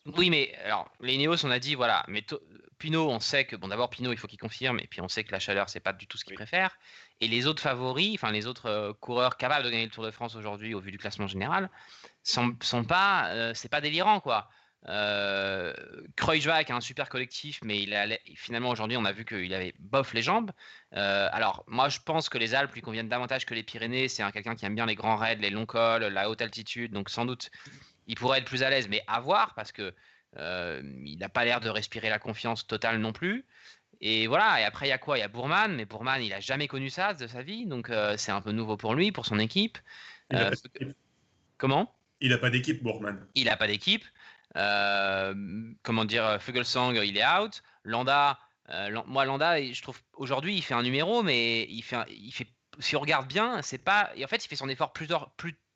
Oui, 0.07 0.31
mais 0.31 0.55
alors, 0.65 0.91
les 1.01 1.15
Ineos, 1.15 1.45
on 1.45 1.51
a 1.51 1.59
dit, 1.59 1.75
voilà, 1.75 2.05
mais 2.09 2.25
Pinot, 2.79 3.11
on 3.11 3.21
sait 3.21 3.45
que, 3.45 3.57
bon, 3.57 3.69
d'abord, 3.69 3.91
Pinot, 3.91 4.13
il 4.13 4.19
faut 4.19 4.27
qu'il 4.29 4.39
confirme, 4.39 4.79
et 4.81 4.87
puis 4.87 5.01
on 5.01 5.09
sait 5.09 5.25
que 5.25 5.33
la 5.33 5.41
chaleur, 5.41 5.69
c'est 5.69 5.81
pas 5.81 5.93
du 5.93 6.07
tout 6.07 6.17
ce 6.17 6.25
qu'il 6.25 6.33
Oui. 6.33 6.37
préfère. 6.37 6.79
Et 7.21 7.29
les 7.29 7.47
autres 7.47 7.63
favoris, 7.63 8.15
enfin, 8.15 8.31
les 8.31 8.47
autres 8.47 8.67
euh, 8.67 8.93
coureurs 8.95 9.37
capables 9.37 9.65
de 9.65 9.71
gagner 9.71 9.85
le 9.85 9.91
Tour 9.91 10.05
de 10.05 10.11
France 10.11 10.35
aujourd'hui, 10.35 10.75
au 10.75 10.81
vu 10.81 10.91
du 10.91 10.99
classement 10.99 11.27
général, 11.27 11.69
sont, 12.23 12.57
sont 12.63 12.85
pas, 12.85 13.29
euh, 13.31 13.53
c'est 13.55 13.69
pas 13.69 13.81
délirant, 13.81 14.21
quoi. 14.21 14.49
Euh, 14.87 15.75
Kreuzweig 16.17 16.71
a 16.71 16.77
un 16.77 16.81
super 16.81 17.09
collectif, 17.09 17.59
mais 17.65 17.83
il 17.83 17.93
a, 17.95 18.07
finalement 18.37 18.71
aujourd'hui 18.71 18.97
on 18.97 19.05
a 19.05 19.13
vu 19.13 19.25
qu'il 19.25 19.53
avait 19.53 19.75
bof 19.81 20.15
les 20.15 20.23
jambes. 20.23 20.53
Euh, 20.95 21.29
alors 21.33 21.65
moi 21.67 21.89
je 21.89 21.99
pense 21.99 22.29
que 22.29 22.39
les 22.39 22.55
Alpes 22.55 22.73
lui 22.73 22.81
conviennent 22.81 23.09
davantage 23.09 23.45
que 23.45 23.55
les 23.55 23.65
Pyrénées. 23.65 24.09
C'est 24.09 24.23
un 24.23 24.31
quelqu'un 24.31 24.55
qui 24.55 24.65
aime 24.67 24.77
bien 24.77 24.87
les 24.87 24.95
grands 24.95 25.17
raids, 25.17 25.35
les 25.35 25.51
longs 25.51 25.67
cols, 25.67 26.05
la 26.05 26.31
haute 26.31 26.41
altitude, 26.43 26.93
donc 26.93 27.11
sans 27.11 27.27
doute 27.27 27.51
il 28.09 28.17
pourrait 28.17 28.41
être 28.41 28.47
plus 28.47 28.65
à 28.65 28.71
l'aise, 28.71 28.89
mais 28.89 29.05
à 29.07 29.21
voir 29.21 29.55
parce 29.55 29.71
que 29.71 29.95
euh, 30.37 30.83
il 31.05 31.19
n'a 31.19 31.29
pas 31.29 31.45
l'air 31.45 31.61
de 31.61 31.71
respirer 31.71 32.11
la 32.11 32.19
confiance 32.19 32.67
totale 32.67 32.99
non 32.99 33.13
plus. 33.13 33.47
Et 34.01 34.27
voilà, 34.27 34.61
et 34.61 34.65
après 34.65 34.87
il 34.87 34.91
y 34.91 34.93
a 34.93 34.99
quoi? 34.99 35.17
Il 35.17 35.21
y 35.21 35.25
a 35.25 35.29
Bourman, 35.29 35.75
mais 35.75 35.85
Bourman 35.85 36.23
il 36.23 36.33
a 36.33 36.41
jamais 36.41 36.69
connu 36.69 36.91
ça 36.91 37.15
de 37.15 37.27
sa 37.27 37.43
vie, 37.43 37.67
donc 37.67 37.91
euh, 37.91 38.17
c'est 38.17 38.33
un 38.33 38.41
peu 38.41 38.53
nouveau 38.53 38.77
pour 38.77 38.95
lui, 38.95 39.13
pour 39.13 39.27
son 39.27 39.39
équipe. 39.39 39.79
Il 40.31 40.37
n'a 40.37 40.49
Euh, 40.49 40.51
pas 40.51 40.87
comment? 41.57 41.95
Il 42.21 42.33
a 42.33 42.39
pas 42.39 42.51
d'équipe, 42.51 42.83
Bourman. 42.83 43.27
il 43.35 43.45
n'a 43.45 43.57
pas 43.57 43.67
d'équipe. 43.69 44.05
Comment 44.55 46.05
dire, 46.05 46.39
Fugelsang, 46.41 46.95
il 46.95 47.17
est 47.17 47.27
out. 47.27 47.63
Landa, 47.85 48.39
Lan- 48.69 49.05
moi, 49.07 49.25
Landa, 49.25 49.63
je 49.63 49.83
trouve 49.83 50.01
aujourd'hui, 50.15 50.57
il 50.57 50.63
fait 50.63 50.75
un 50.75 50.83
numéro, 50.83 51.23
mais 51.23 51.65
il 51.71 51.83
fait, 51.83 51.97
un- 51.97 52.07
il 52.09 52.33
fait, 52.33 52.49
si 52.81 52.97
on 52.97 53.01
regarde 53.01 53.29
bien, 53.29 53.63
c'est 53.63 53.79
pas. 53.79 54.11
Et 54.17 54.25
en 54.25 54.29
fait, 54.29 54.45
il 54.45 54.49
fait 54.49 54.57
son 54.57 54.69
effort 54.69 54.93
plus 54.93 55.09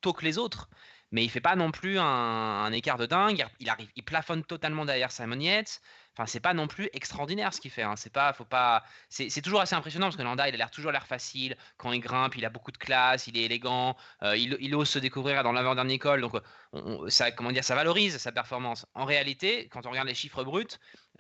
tôt 0.01 0.13
que 0.13 0.25
les 0.25 0.37
autres, 0.37 0.69
mais 1.13 1.23
il 1.25 1.29
fait 1.31 1.41
pas 1.41 1.55
non 1.57 1.71
plus 1.71 1.99
un, 1.99 2.05
un 2.05 2.73
écart 2.73 2.99
de 2.99 3.07
dingue. 3.07 3.47
Il 3.61 3.69
arrive, 3.69 3.89
il 3.95 4.03
plafonne 4.03 4.43
totalement 4.45 4.85
derrière 4.85 5.13
Simon 5.13 5.39
Yates. 5.39 5.81
Enfin, 6.15 6.27
c'est 6.27 6.41
pas 6.41 6.53
non 6.53 6.67
plus 6.67 6.91
extraordinaire 6.93 7.55
ce 7.55 7.61
qu'il 7.63 7.71
fait. 7.71 7.83
hein. 7.83 7.97
C'est 7.97 8.13
pas, 8.13 8.35
faut 8.35 8.45
pas. 8.45 8.83
C'est 9.09 9.41
toujours 9.41 9.63
assez 9.63 9.75
impressionnant 9.75 10.07
parce 10.09 10.17
que 10.17 10.23
Landa, 10.23 10.47
il 10.47 10.55
a 10.55 10.59
l'air 10.59 10.71
toujours 10.71 10.93
l'air 10.93 11.07
facile 11.07 11.57
quand 11.79 11.91
il 11.93 12.01
grimpe. 12.01 12.37
Il 12.37 12.45
a 12.45 12.51
beaucoup 12.51 12.71
de 12.71 12.77
classe, 12.77 13.29
il 13.29 13.39
est 13.39 13.45
élégant, 13.45 13.97
euh, 14.23 14.37
il, 14.37 14.59
il 14.61 14.75
ose 14.75 14.91
se 14.91 14.99
découvrir 14.99 15.43
dans 15.43 15.53
l'avant-dernier 15.53 15.99
col. 15.99 16.21
Donc, 16.21 16.35
on- 16.73 17.05
on- 17.05 17.09
ça, 17.09 17.31
comment 17.31 17.51
dire, 17.51 17.65
ça 17.65 17.75
valorise 17.75 18.19
sa 18.19 18.31
performance. 18.31 18.85
En 18.95 19.07
réalité, 19.07 19.69
quand 19.69 19.87
on 19.87 19.91
regarde 19.91 20.09
les 20.09 20.15
chiffres 20.15 20.45
bruts, 20.45 20.67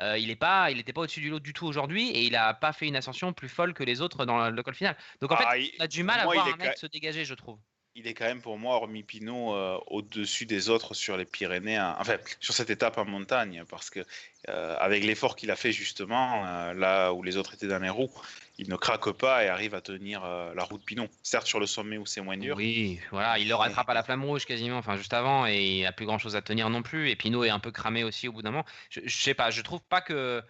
euh, 0.00 0.18
il 0.18 0.28
n'est 0.28 0.37
pas, 0.37 0.70
il 0.70 0.76
n'était 0.76 0.92
pas 0.92 1.00
au-dessus 1.02 1.20
du 1.20 1.31
lot 1.31 1.40
du 1.40 1.55
tout 1.55 1.66
aujourd'hui 1.66 2.11
et 2.11 2.24
il 2.24 2.33
n'a 2.33 2.52
pas 2.52 2.74
fait 2.74 2.87
une 2.87 2.96
ascension 2.96 3.33
plus 3.33 3.48
folle 3.48 3.72
que 3.72 3.85
les 3.85 4.02
autres 4.02 4.26
dans 4.26 4.50
le 4.50 4.62
col 4.62 4.74
final. 4.74 4.96
Donc 5.22 5.33
en 5.33 5.37
Ah, 5.38 5.52
fait, 5.52 5.62
il- 5.62 5.72
on 5.81 5.85
a 5.85 5.87
du 5.88 6.02
mal 6.02 6.20
à 6.20 6.24
voir 6.24 6.46
un 6.46 6.50
est 6.50 6.57
mec 6.59 6.76
se 6.76 6.87
dégager, 6.87 7.24
je 7.24 7.33
trouve. 7.35 7.59
Il 7.94 8.07
est 8.07 8.14
quand 8.14 8.24
même 8.24 8.40
pour 8.40 8.59
moi, 8.59 8.76
hormis 8.76 9.02
Pinot, 9.02 9.55
euh, 9.55 9.78
au-dessus 9.87 10.46
des 10.46 10.70
autres 10.70 10.94
sur 10.94 11.16
les 11.16 11.24
Pyrénées, 11.24 11.76
hein. 11.76 11.94
enfin 11.98 12.16
sur 12.40 12.55
cette 12.55 12.70
étape 12.70 12.96
en 12.98 13.05
montagne, 13.05 13.64
parce 13.68 13.90
que 13.90 14.00
euh, 14.48 14.76
avec 14.78 15.05
l'effort 15.05 15.37
qu'il 15.37 15.50
a 15.50 15.57
fait 15.57 15.72
justement, 15.72 16.44
euh, 16.46 16.74
là 16.74 17.12
où 17.12 17.22
les 17.22 17.37
autres 17.37 17.55
étaient 17.55 17.66
dans 17.66 17.78
les 17.78 17.90
roues, 17.90 18.11
il 18.59 18.68
ne 18.68 18.76
craque 18.76 19.11
pas 19.12 19.44
et 19.44 19.48
arrive 19.48 19.74
à 19.74 19.81
tenir 19.81 20.22
la 20.55 20.64
roue 20.64 20.78
de 20.78 20.85
Pinot. 20.85 21.09
Certes 21.22 21.46
sur 21.46 21.59
le 21.59 21.66
sommet 21.66 21.96
où 21.96 22.07
c'est 22.07 22.20
moins 22.20 22.37
dur. 22.37 22.57
Oui, 22.57 23.00
voilà, 23.11 23.38
il 23.38 23.48
le 23.48 23.55
rattrape 23.55 23.88
à 23.88 23.94
la 23.94 24.02
flamme 24.02 24.24
rouge 24.24 24.44
quasiment, 24.44 24.76
enfin 24.76 24.96
juste 24.96 25.14
avant, 25.14 25.46
et 25.46 25.62
il 25.62 25.83
n'a 25.83 25.92
plus 25.92 26.07
grand 26.07 26.18
chose 26.18 26.37
à 26.37 26.42
tenir 26.42 26.70
non 26.70 26.83
plus. 26.83 27.11
Et 27.11 27.16
Pinot 27.16 27.44
est 27.44 27.50
un 27.50 27.59
peu 27.59 27.70
cramé 27.70 28.05
aussi 28.05 28.28
au 28.28 28.33
bout 28.33 28.42
d'un 28.42 28.50
moment. 28.50 28.66
Je, 28.90 29.00
je 29.05 29.22
sais 29.22 29.35
pas, 29.35 29.50
je 29.50 29.62
trouve 29.62 29.81
pas 29.81 30.00
que. 30.00 30.42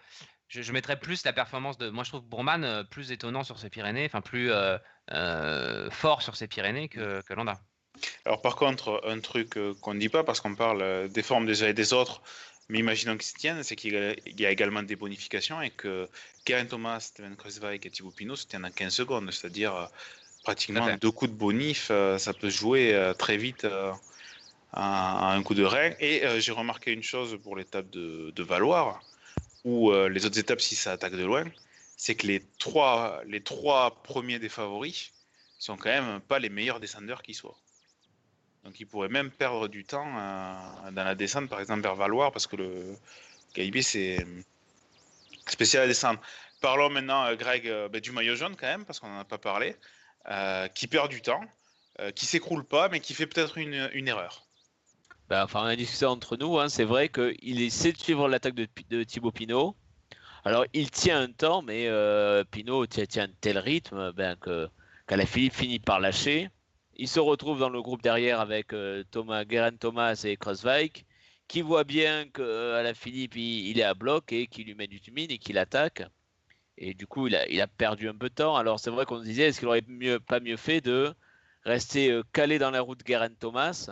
Je, 0.47 0.61
je 0.61 0.71
mettrais 0.71 0.99
plus 0.99 1.23
la 1.25 1.33
performance 1.33 1.77
de. 1.77 1.89
Moi, 1.89 2.03
je 2.03 2.09
trouve 2.09 2.23
Bourman 2.23 2.63
euh, 2.63 2.83
plus 2.83 3.11
étonnant 3.11 3.43
sur 3.43 3.59
ces 3.59 3.69
Pyrénées, 3.69 4.05
enfin 4.05 4.21
plus 4.21 4.51
euh, 4.51 4.77
euh, 5.11 5.89
fort 5.89 6.21
sur 6.21 6.35
ces 6.35 6.47
Pyrénées 6.47 6.89
que, 6.89 7.21
que 7.21 7.33
Landa. 7.33 7.59
Alors 8.25 8.41
par 8.41 8.55
contre, 8.55 9.01
un 9.05 9.19
truc 9.19 9.57
qu'on 9.81 9.93
ne 9.93 9.99
dit 9.99 10.09
pas, 10.09 10.23
parce 10.23 10.41
qu'on 10.41 10.55
parle 10.55 11.09
des 11.09 11.21
formes 11.21 11.45
des 11.45 11.63
uns 11.63 11.67
et 11.67 11.73
des 11.73 11.93
autres, 11.93 12.23
mais 12.67 12.79
imaginons 12.79 13.15
qu'ils 13.17 13.27
se 13.27 13.35
tiennent, 13.35 13.61
c'est 13.61 13.75
qu'il 13.75 13.93
y 13.93 14.45
a- 14.45 14.51
également 14.51 14.81
des 14.81 14.95
bonifications 14.95 15.61
et 15.61 15.69
que 15.69 16.09
Karen 16.43 16.67
Thomas, 16.67 16.99
Steven 17.01 17.35
Kruiswijk 17.35 17.85
et 17.85 17.91
Thibaut 17.91 18.09
Pinot 18.09 18.35
se 18.35 18.47
tiennent 18.47 18.65
en 18.65 18.71
15 18.71 18.93
secondes, 18.93 19.31
c'est-à-dire 19.31 19.89
pratiquement 20.43 20.95
deux 20.97 21.11
coups 21.11 21.31
de 21.31 21.37
bonif, 21.37 21.91
ça 22.17 22.33
peut 22.33 22.49
jouer 22.49 23.13
très 23.19 23.37
vite 23.37 23.67
à, 24.73 25.31
un 25.31 25.43
coup 25.43 25.53
de 25.53 25.63
rein. 25.63 25.91
Et 25.99 26.23
j'ai 26.39 26.51
remarqué 26.51 26.91
une 26.91 27.03
chose 27.03 27.37
pour 27.43 27.55
l'étape 27.55 27.91
de, 27.91 28.31
de 28.31 28.43
Valoir, 28.43 29.03
où 29.63 29.91
euh, 29.91 30.09
les 30.09 30.25
autres 30.25 30.37
étapes, 30.39 30.61
si 30.61 30.75
ça 30.75 30.91
attaque 30.91 31.13
de 31.13 31.23
loin, 31.23 31.45
c'est 31.97 32.15
que 32.15 32.27
les 32.27 32.41
trois, 32.59 33.21
les 33.25 33.41
trois 33.41 34.01
premiers 34.03 34.39
des 34.39 34.49
favoris 34.49 35.11
sont 35.59 35.77
quand 35.77 35.89
même 35.89 36.19
pas 36.21 36.39
les 36.39 36.49
meilleurs 36.49 36.79
descendeurs 36.79 37.21
qui 37.21 37.33
soient. 37.33 37.57
Donc 38.63 38.79
il 38.79 38.85
pourrait 38.85 39.09
même 39.09 39.31
perdre 39.31 39.67
du 39.67 39.85
temps 39.85 40.17
euh, 40.17 40.91
dans 40.91 41.03
la 41.03 41.15
descente, 41.15 41.49
par 41.49 41.59
exemple 41.59 41.81
vers 41.81 41.95
Valoir, 41.95 42.31
parce 42.31 42.47
que 42.47 42.55
le 42.55 42.95
Galibier 43.55 43.81
c'est 43.81 44.25
spécial 45.47 45.83
à 45.83 45.87
descendre. 45.87 46.19
Parlons 46.61 46.89
maintenant, 46.89 47.25
euh, 47.25 47.35
Greg, 47.35 47.63
ben, 47.63 47.99
du 48.01 48.11
maillot 48.11 48.35
jaune 48.35 48.55
quand 48.55 48.67
même, 48.67 48.85
parce 48.85 48.99
qu'on 48.99 49.09
n'en 49.09 49.19
a 49.19 49.25
pas 49.25 49.37
parlé, 49.37 49.75
qui 50.73 50.87
perd 50.87 51.09
du 51.09 51.21
temps, 51.21 51.43
qui 52.15 52.25
s'écroule 52.25 52.63
pas, 52.63 52.87
mais 52.87 53.01
qui 53.01 53.13
fait 53.13 53.27
peut-être 53.27 53.57
une 53.57 54.07
erreur. 54.07 54.47
Ben, 55.29 55.43
enfin, 55.43 55.61
on 55.61 55.65
a 55.65 55.75
discuté 55.75 56.05
entre 56.05 56.37
nous, 56.37 56.59
hein, 56.59 56.69
c'est 56.69 56.83
vrai 56.83 57.09
qu'il 57.09 57.61
essaie 57.61 57.91
de 57.91 57.97
suivre 57.97 58.27
l'attaque 58.27 58.55
de, 58.55 59.03
Thibaut 59.03 59.31
Pinot. 59.31 59.75
Alors, 60.45 60.65
il 60.73 60.91
tient 60.91 61.21
un 61.21 61.31
temps, 61.31 61.61
mais 61.61 61.87
euh, 61.87 62.43
Pinot 62.43 62.85
tient, 62.87 63.05
un 63.23 63.29
tel 63.39 63.57
rythme 63.57 64.11
ben, 64.11 64.35
que 64.35 64.69
Philippe 65.25 65.53
finit 65.53 65.79
par 65.79 65.99
lâcher. 65.99 66.49
Il 66.95 67.07
se 67.07 67.19
retrouve 67.19 67.59
dans 67.59 67.69
le 67.69 67.81
groupe 67.81 68.03
derrière 68.03 68.39
avec 68.39 68.73
euh, 68.73 69.03
Thomas, 69.11 69.45
Geraint 69.49 69.75
Thomas 69.75 70.21
et 70.25 70.37
Kreuzweig, 70.37 71.05
qui 71.47 71.61
voit 71.61 71.83
bien 71.83 72.27
qu'à 72.29 72.93
Philippe 72.93 73.35
il, 73.35 73.79
est 73.79 73.83
à 73.83 73.93
bloc 73.93 74.31
et 74.31 74.47
qu'il 74.47 74.65
lui 74.65 74.75
met 74.75 74.87
du 74.87 75.01
tumine 75.01 75.31
et 75.31 75.37
qu'il 75.37 75.57
attaque. 75.57 76.03
Et 76.77 76.93
du 76.93 77.07
coup, 77.07 77.27
il 77.27 77.35
a, 77.35 77.67
perdu 77.67 78.09
un 78.09 78.15
peu 78.15 78.29
de 78.29 78.35
temps. 78.35 78.55
Alors, 78.55 78.79
c'est 78.79 78.91
vrai 78.91 79.05
qu'on 79.05 79.19
se 79.19 79.25
disait, 79.25 79.43
est-ce 79.43 79.59
qu'il 79.59 79.67
aurait 79.67 79.83
mieux, 79.87 80.19
pas 80.19 80.39
mieux 80.39 80.57
fait 80.57 80.81
de 80.81 81.13
rester 81.63 82.11
euh, 82.11 82.23
calé 82.33 82.59
dans 82.59 82.71
la 82.71 82.81
route 82.81 83.01
Geraint 83.05 83.33
Thomas? 83.39 83.89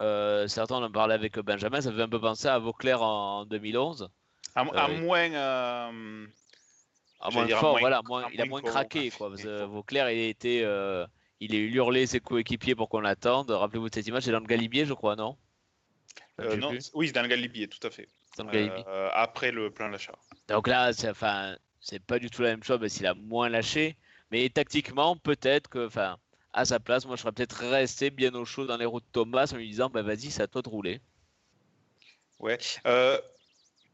Euh, 0.00 0.46
certains 0.48 0.76
en 0.82 0.90
parlaient 0.90 1.14
avec 1.14 1.38
Benjamin, 1.38 1.80
ça 1.80 1.92
fait 1.92 2.02
un 2.02 2.08
peu 2.08 2.20
penser 2.20 2.48
à 2.48 2.58
Vauclair 2.58 3.02
en, 3.02 3.40
en 3.40 3.44
2011. 3.46 4.08
À, 4.54 4.60
à 4.60 4.90
oui. 4.90 5.00
moins. 5.00 5.32
euh, 5.32 6.26
À 7.20 7.30
moins 7.30 7.46
fort, 7.48 7.72
moins- 7.72 7.80
voilà, 7.80 8.00
moins- 8.06 8.28
il 8.32 8.40
a 8.40 8.46
moins 8.46 8.62
craqué. 8.62 9.10
Quoi, 9.10 9.30
parce 9.30 9.42
que 9.42 9.60
faut- 9.64 9.68
Vauclair, 9.68 10.10
il 10.10 10.18
a 10.20 10.26
été, 10.26 10.62
euh, 10.64 11.06
il 11.40 11.54
a 11.54 11.58
eu 11.58 11.70
hurlé 11.74 12.06
ses 12.06 12.20
coéquipiers 12.20 12.74
pour 12.74 12.88
qu'on 12.88 13.00
l'attende. 13.00 13.50
Rappelez-vous 13.50 13.88
de 13.88 13.94
cette 13.94 14.06
image, 14.06 14.22
c'est 14.24 14.32
dans 14.32 14.40
le 14.40 14.46
Galibier, 14.46 14.84
je 14.86 14.94
crois, 14.94 15.16
non? 15.16 15.36
Je 16.38 16.44
euh, 16.44 16.56
non, 16.56 16.72
oui, 16.94 17.06
c'est 17.06 17.12
dans 17.12 17.22
le 17.22 17.28
Galibier, 17.28 17.68
tout 17.68 17.84
à 17.86 17.90
fait. 17.90 18.08
Dans 18.36 18.44
le 18.44 18.50
Galibier. 18.50 18.84
Euh, 18.88 19.08
après 19.14 19.50
le 19.50 19.70
plein 19.70 19.88
d'achat. 19.90 20.14
Donc 20.48 20.68
là, 20.68 20.92
c'est 20.92 21.08
enfin, 21.10 21.56
c'est 21.80 22.00
pas 22.04 22.18
du 22.18 22.28
tout 22.30 22.42
la 22.42 22.50
même 22.50 22.62
chose, 22.62 22.78
mais 22.80 22.88
s'il 22.90 23.06
a 23.06 23.14
moins 23.14 23.48
lâché. 23.48 23.96
Mais 24.30 24.48
tactiquement, 24.50 25.16
peut-être 25.16 25.68
que, 25.70 25.86
enfin, 25.86 26.16
à 26.56 26.64
sa 26.64 26.80
place, 26.80 27.06
moi, 27.06 27.16
je 27.16 27.22
serais 27.22 27.32
peut-être 27.32 27.58
resté 27.70 28.10
bien 28.10 28.34
au 28.34 28.44
chaud 28.44 28.66
dans 28.66 28.76
les 28.76 28.86
roues 28.86 29.00
de 29.00 29.06
Thomas 29.12 29.48
en 29.52 29.56
lui 29.56 29.68
disant, 29.68 29.90
bah 29.90 30.02
vas-y, 30.02 30.30
c'est 30.30 30.42
à 30.42 30.46
toi 30.48 30.62
de 30.62 30.68
rouler. 30.68 31.00
Ouais. 32.38 32.58
Euh, 32.86 33.18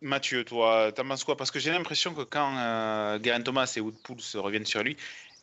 Mathieu, 0.00 0.44
toi, 0.44 0.90
t'en 0.92 1.06
penses 1.06 1.24
quoi? 1.24 1.36
Parce 1.36 1.50
que 1.50 1.58
j'ai 1.58 1.70
l'impression 1.70 2.14
que 2.14 2.22
quand 2.22 2.56
euh, 2.56 3.18
Geraint 3.22 3.42
Thomas 3.42 3.72
et 3.76 3.80
Woodpool 3.80 4.20
se 4.20 4.38
reviennent 4.38 4.66
sur 4.66 4.82
lui, 4.82 4.96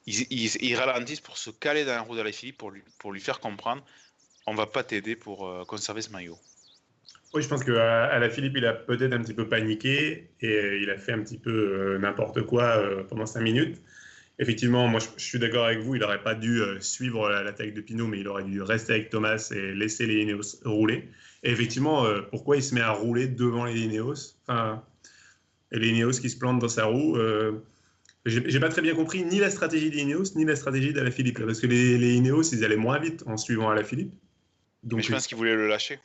ils, 0.06 0.22
ils- 0.32 0.62
ils 0.62 0.76
ralentissent 0.76 1.22
pour 1.22 1.38
se 1.38 1.50
caler 1.50 1.86
dans 1.86 1.94
la 1.94 2.02
roue 2.02 2.16
de 2.16 2.22
la 2.22 2.32
Philippe 2.32 2.58
pour 2.58 2.72
lui, 2.72 2.84
pour 2.98 3.12
lui 3.12 3.22
faire 3.22 3.40
comprendre 3.40 3.84
on 4.48 4.56
va 4.56 4.66
pas 4.66 4.84
t'aider 4.84 5.16
pour 5.16 5.48
euh, 5.48 5.64
conserver 5.66 6.02
ce 6.02 6.10
maillot. 6.10 6.40
Oui, 7.34 7.44
je 7.44 7.48
pense 7.48 7.64
qu'à 7.64 8.06
à 8.06 8.18
la 8.18 8.30
Philippe, 8.30 8.54
il 8.58 8.66
a 8.66 8.74
peut-être 8.74 9.14
un 9.14 9.22
petit 9.22 9.36
peu 9.36 9.48
paniqué 9.48 10.32
et 10.42 10.48
euh, 10.48 10.80
il 10.82 10.90
a 10.90 10.98
fait 10.98 11.12
un 11.12 11.22
petit 11.22 11.38
peu 11.38 11.52
euh, 11.52 12.00
n'importe 12.00 12.42
quoi 12.44 12.78
euh, 12.78 13.04
pendant 13.04 13.28
cinq 13.28 13.42
minutes. 13.42 13.80
Effectivement, 14.42 14.88
moi 14.88 15.00
je, 15.02 15.08
je 15.18 15.24
suis 15.24 15.38
d'accord 15.40 15.66
avec 15.66 15.80
vous, 15.80 15.96
il 15.96 16.02
n'aurait 16.02 16.24
pas 16.24 16.34
dû 16.34 16.62
euh, 16.62 16.80
suivre 16.80 17.30
la- 17.30 17.44
l'attaque 17.44 17.74
de 17.74 17.82
Pinot, 17.82 18.08
mais 18.08 18.20
il 18.20 18.28
aurait 18.28 18.46
dû 18.46 18.62
rester 18.62 18.94
avec 18.94 19.10
Thomas 19.10 19.52
et 19.54 19.74
laisser 19.74 20.06
les 20.08 20.22
Ineos 20.24 20.60
rouler. 20.64 21.10
Et 21.44 21.52
effectivement, 21.52 22.06
euh, 22.06 22.22
pourquoi 22.22 22.56
il 22.56 22.64
se 22.64 22.74
met 22.74 22.82
à 22.82 22.92
rouler 22.92 23.28
devant 23.28 23.66
les 23.66 23.80
Ineos? 23.82 24.36
Enfin, 24.48 24.84
Et 25.72 25.80
les 25.80 25.90
Ineos 25.90 26.12
qui 26.22 26.30
se 26.30 26.38
plantent 26.38 26.60
dans 26.60 26.70
sa 26.70 26.86
roue 26.86 27.18
euh, 27.18 27.60
J'ai 28.26 28.60
pas 28.60 28.70
très 28.70 28.82
bien 28.82 28.96
compris 28.96 29.24
ni 29.24 29.40
la 29.40 29.50
stratégie 29.50 29.90
des 29.90 30.00
Ineos, 30.00 30.36
ni 30.36 30.46
la 30.46 30.56
stratégie 30.56 30.94
de 30.94 31.02
la 31.02 31.12
Philippe. 31.12 31.38
là, 31.40 31.46
parce 31.46 31.60
que 31.60 31.68
les, 31.68 31.98
les 31.98 32.14
Ineos, 32.16 32.44
ils 32.54 32.64
allaient 32.64 32.76
moins 32.78 33.00
vite 33.00 33.24
en 33.28 33.36
suivant 33.38 33.70
à 33.70 33.76
la 33.76 33.84
Philippe. 33.84 34.14
Mais 34.84 34.90
Donc, 34.90 35.02
je 35.02 35.12
pense 35.12 35.28
qu'il 35.28 35.38
voulait 35.38 35.56
le 35.56 35.68
lâcher. 35.68 36.00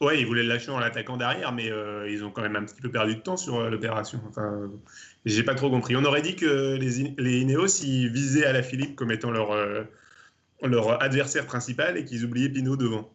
Ouais, 0.00 0.20
ils 0.20 0.26
voulaient 0.26 0.42
le 0.42 0.50
lâcher 0.50 0.70
en 0.70 0.78
l'attaquant 0.78 1.16
derrière, 1.16 1.52
mais 1.52 1.70
euh, 1.72 2.08
ils 2.10 2.22
ont 2.22 2.30
quand 2.30 2.42
même 2.42 2.56
un 2.56 2.64
petit 2.64 2.80
peu 2.80 2.90
perdu 2.90 3.14
de 3.16 3.20
temps 3.20 3.38
sur 3.38 3.56
euh, 3.60 3.70
l'opération. 3.70 4.20
Enfin, 4.28 4.52
euh, 4.52 4.68
j'ai 5.24 5.42
pas 5.42 5.54
trop 5.54 5.70
compris. 5.70 5.96
On 5.96 6.04
aurait 6.04 6.20
dit 6.20 6.36
que 6.36 6.74
les, 6.76 7.00
Ineos, 7.00 7.82
ils 7.82 8.10
visaient 8.10 8.44
à 8.44 8.52
la 8.52 8.62
Philippe 8.62 8.94
comme 8.94 9.10
étant 9.10 9.30
leur, 9.30 9.52
euh, 9.52 9.84
leur 10.62 11.02
adversaire 11.02 11.46
principal 11.46 11.96
et 11.96 12.04
qu'ils 12.04 12.26
oubliaient 12.26 12.50
Pinot 12.50 12.76
devant. 12.76 13.10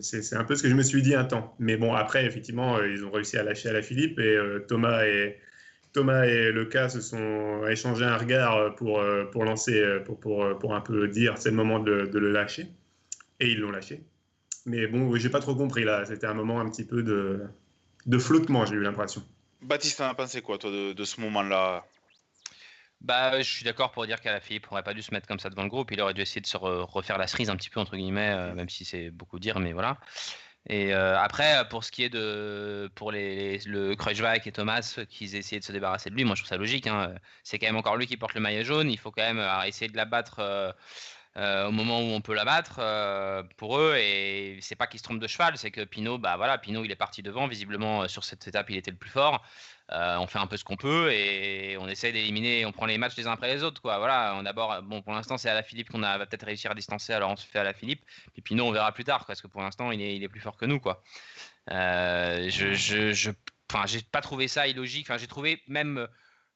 C'est 0.00 0.34
un 0.34 0.44
peu 0.44 0.56
ce 0.56 0.62
que 0.64 0.68
je 0.68 0.74
me 0.74 0.82
suis 0.82 1.00
dit 1.00 1.14
un 1.14 1.24
temps. 1.24 1.54
Mais 1.60 1.76
bon, 1.76 1.94
après, 1.94 2.26
effectivement, 2.26 2.82
ils 2.82 3.04
ont 3.04 3.10
réussi 3.10 3.36
à 3.36 3.44
lâcher 3.44 3.68
à 3.68 3.72
la 3.72 3.82
Philippe 3.82 4.18
et 4.20 4.38
Thomas 4.68 5.04
et 5.04 5.38
Thomas 5.92 6.26
et 6.26 6.52
Lucas 6.52 6.90
se 6.90 7.00
sont 7.00 7.66
échangé 7.66 8.04
un 8.04 8.16
regard 8.16 8.74
pour, 8.76 9.02
pour 9.32 9.44
lancer, 9.44 9.82
pour, 10.04 10.20
pour, 10.20 10.58
pour 10.58 10.74
un 10.74 10.80
peu 10.80 11.08
dire 11.08 11.38
c'est 11.38 11.50
le 11.50 11.56
moment 11.56 11.80
de, 11.80 12.08
le 12.12 12.30
lâcher. 12.30 12.66
Et 13.40 13.50
ils 13.50 13.58
l'ont 13.58 13.72
lâché. 13.72 14.04
Mais 14.66 14.86
bon, 14.86 15.14
j'ai 15.16 15.30
pas 15.30 15.40
trop 15.40 15.54
compris 15.54 15.84
là. 15.84 16.04
C'était 16.06 16.26
un 16.26 16.34
moment 16.34 16.60
un 16.60 16.68
petit 16.70 16.84
peu 16.84 17.02
de, 17.02 17.44
de 18.06 18.18
flottement, 18.18 18.64
j'ai 18.66 18.74
eu 18.74 18.82
l'impression. 18.82 19.22
Baptiste, 19.62 19.98
t'en 19.98 20.08
as 20.08 20.14
pensé 20.14 20.42
quoi, 20.42 20.58
toi, 20.58 20.70
de, 20.70 20.92
de 20.92 21.04
ce 21.04 21.20
moment-là? 21.20 21.84
Bah, 23.00 23.38
je 23.42 23.50
suis 23.50 23.64
d'accord 23.64 23.90
pour 23.90 24.06
dire 24.06 24.20
qu'à 24.20 24.32
la 24.32 24.40
Philippe 24.40 24.66
n'aurait 24.70 24.82
pas 24.82 24.94
dû 24.94 25.02
se 25.02 25.12
mettre 25.12 25.26
comme 25.26 25.38
ça 25.38 25.50
devant 25.50 25.64
le 25.64 25.68
groupe. 25.68 25.90
Il 25.90 26.00
aurait 26.00 26.14
dû 26.14 26.22
essayer 26.22 26.40
de 26.40 26.46
se 26.46 26.56
refaire 26.56 27.18
la 27.18 27.26
cerise 27.26 27.50
un 27.50 27.56
petit 27.56 27.68
peu, 27.68 27.78
entre 27.80 27.96
guillemets, 27.96 28.30
euh, 28.30 28.54
même 28.54 28.70
si 28.70 28.86
c'est 28.86 29.10
beaucoup 29.10 29.38
dire, 29.38 29.58
mais 29.60 29.74
voilà. 29.74 29.98
Et 30.66 30.94
euh, 30.94 31.18
après, 31.18 31.68
pour 31.68 31.84
ce 31.84 31.90
qui 31.90 32.04
est 32.04 32.08
de 32.08 32.90
pour 32.94 33.12
les, 33.12 33.58
le 33.66 33.94
Krujvac 33.94 34.46
et 34.46 34.52
Thomas, 34.52 34.98
qu'ils 35.10 35.36
essayaient 35.36 35.60
de 35.60 35.64
se 35.64 35.72
débarrasser 35.72 36.08
de 36.08 36.14
lui, 36.14 36.24
moi 36.24 36.34
je 36.34 36.40
trouve 36.40 36.48
ça 36.48 36.56
logique. 36.56 36.86
Hein. 36.86 37.14
C'est 37.42 37.58
quand 37.58 37.66
même 37.66 37.76
encore 37.76 37.98
lui 37.98 38.06
qui 38.06 38.16
porte 38.16 38.32
le 38.32 38.40
maillot 38.40 38.64
jaune. 38.64 38.90
Il 38.90 38.98
faut 38.98 39.10
quand 39.10 39.22
même 39.22 39.38
euh, 39.38 39.62
essayer 39.64 39.90
de 39.90 39.96
l'abattre 39.98 40.74
au 41.36 41.70
moment 41.72 42.00
où 42.00 42.12
on 42.12 42.20
peut 42.20 42.34
l'abattre 42.34 42.80
pour 43.56 43.78
eux. 43.78 43.96
Et 43.96 44.58
c'est 44.60 44.76
pas 44.76 44.86
qu'il 44.86 44.98
se 44.98 45.04
trompe 45.04 45.20
de 45.20 45.26
cheval, 45.26 45.56
c'est 45.56 45.70
que 45.70 45.84
Pinot, 45.84 46.18
bah 46.18 46.36
voilà, 46.36 46.58
Pinot 46.58 46.84
il 46.84 46.90
est 46.90 46.96
parti 46.96 47.22
devant. 47.22 47.48
Visiblement 47.48 48.06
sur 48.08 48.24
cette 48.24 48.46
étape, 48.46 48.70
il 48.70 48.76
était 48.76 48.90
le 48.90 48.96
plus 48.96 49.10
fort. 49.10 49.44
Euh, 49.92 50.16
on 50.16 50.26
fait 50.26 50.38
un 50.38 50.46
peu 50.46 50.56
ce 50.56 50.64
qu'on 50.64 50.76
peut 50.76 51.12
et 51.12 51.76
on 51.78 51.86
essaie 51.88 52.10
d'éliminer, 52.10 52.64
on 52.64 52.72
prend 52.72 52.86
les 52.86 52.96
matchs 52.96 53.16
les 53.16 53.26
uns 53.26 53.32
après 53.32 53.54
les 53.54 53.62
autres. 53.62 53.82
Quoi. 53.82 53.98
Voilà, 53.98 54.34
on 54.38 54.42
d'abord, 54.42 54.80
bon, 54.82 55.02
pour 55.02 55.12
l'instant, 55.12 55.36
c'est 55.36 55.50
à 55.50 55.54
la 55.54 55.62
Philippe 55.62 55.90
qu'on 55.90 55.98
va 55.98 56.18
peut-être 56.24 56.46
réussir 56.46 56.70
à 56.70 56.74
distancer, 56.74 57.12
alors 57.12 57.30
on 57.30 57.36
se 57.36 57.46
fait 57.46 57.58
à 57.58 57.64
la 57.64 57.74
Philippe. 57.74 58.02
Puis 58.42 58.54
nous, 58.54 58.64
on 58.64 58.72
verra 58.72 58.92
plus 58.92 59.04
tard, 59.04 59.26
parce 59.26 59.42
que 59.42 59.46
pour 59.46 59.60
l'instant, 59.60 59.90
il 59.92 60.00
est, 60.00 60.16
il 60.16 60.22
est 60.22 60.28
plus 60.28 60.40
fort 60.40 60.56
que 60.56 60.64
nous. 60.64 60.80
Quoi. 60.80 61.02
Euh, 61.70 62.48
je, 62.48 62.72
je, 62.72 63.12
je 63.12 63.30
j'ai 63.86 64.02
pas 64.02 64.22
trouvé 64.22 64.48
ça 64.48 64.68
illogique. 64.68 65.06
Enfin, 65.08 65.18
j'ai 65.18 65.26
trouvé 65.26 65.62
même 65.68 66.06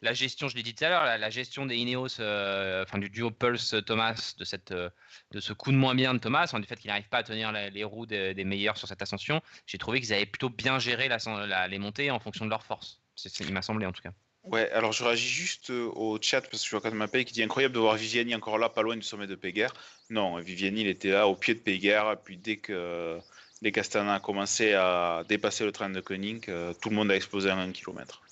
la 0.02 0.12
gestion, 0.12 0.48
je 0.48 0.56
l'ai 0.56 0.62
dit 0.62 0.74
tout 0.74 0.84
à 0.84 0.88
l'heure, 0.88 1.04
la, 1.04 1.30
gestion 1.30 1.66
des 1.66 1.76
Ineos, 1.76 2.20
euh, 2.20 2.84
enfin 2.84 2.98
du 2.98 3.10
duo 3.10 3.30
Pulse 3.30 3.74
Thomas, 3.86 4.34
de, 4.38 4.44
cette, 4.44 4.72
de 4.72 5.40
ce 5.40 5.52
coup 5.52 5.72
de 5.72 5.76
moins 5.76 5.94
bien 5.94 6.14
de 6.14 6.18
Thomas, 6.18 6.50
en 6.52 6.60
du 6.60 6.66
fait 6.66 6.76
qu'il 6.76 6.88
n'arrive 6.88 7.08
pas 7.08 7.18
à 7.18 7.22
tenir 7.22 7.52
les 7.52 7.84
roues 7.84 8.06
des, 8.06 8.44
meilleurs 8.44 8.76
sur 8.76 8.88
cette 8.88 9.02
ascension, 9.02 9.40
j'ai 9.66 9.78
trouvé 9.78 10.00
qu'ils 10.00 10.12
avaient 10.12 10.26
plutôt 10.26 10.50
bien 10.50 10.78
géré 10.78 11.08
la, 11.08 11.68
les 11.68 11.78
montées 11.78 12.10
en 12.10 12.20
fonction 12.20 12.44
de 12.44 12.50
leur 12.50 12.64
force. 12.64 13.00
C'est 13.16 13.40
il 13.40 13.52
m'a 13.52 13.62
semblé 13.62 13.86
en 13.86 13.92
tout 13.92 14.02
cas. 14.02 14.12
Ouais, 14.44 14.70
alors 14.70 14.92
je 14.92 15.04
réagis 15.04 15.28
juste 15.28 15.70
euh, 15.70 15.90
au 15.94 16.18
chat 16.22 16.40
parce 16.40 16.62
que 16.62 16.66
je 16.66 16.70
vois 16.70 16.80
quand 16.80 16.94
même 16.94 17.24
qui 17.24 17.32
dit 17.32 17.42
incroyable 17.42 17.74
de 17.74 17.80
voir 17.80 17.96
Viviani 17.96 18.34
encore 18.34 18.56
là, 18.56 18.68
pas 18.68 18.82
loin 18.82 18.96
du 18.96 19.02
sommet 19.02 19.26
de 19.26 19.34
Péguerre. 19.34 19.74
Non, 20.10 20.38
Viviani, 20.38 20.82
il 20.82 20.86
était 20.86 21.10
là 21.10 21.26
au 21.26 21.34
pied 21.34 21.54
de 21.54 21.60
Péguerre, 21.60 22.16
puis 22.24 22.38
dès 22.38 22.56
que 22.56 23.20
les 23.62 23.72
Castana 23.72 24.14
a 24.14 24.20
commencé 24.20 24.74
à 24.74 25.24
dépasser 25.28 25.64
le 25.64 25.72
train 25.72 25.90
de 25.90 26.00
Koenig, 26.00 26.48
euh, 26.48 26.72
tout 26.80 26.90
le 26.90 26.96
monde 26.96 27.10
a 27.10 27.16
explosé 27.16 27.50
à 27.50 27.56
un 27.56 27.72
km. 27.72 28.22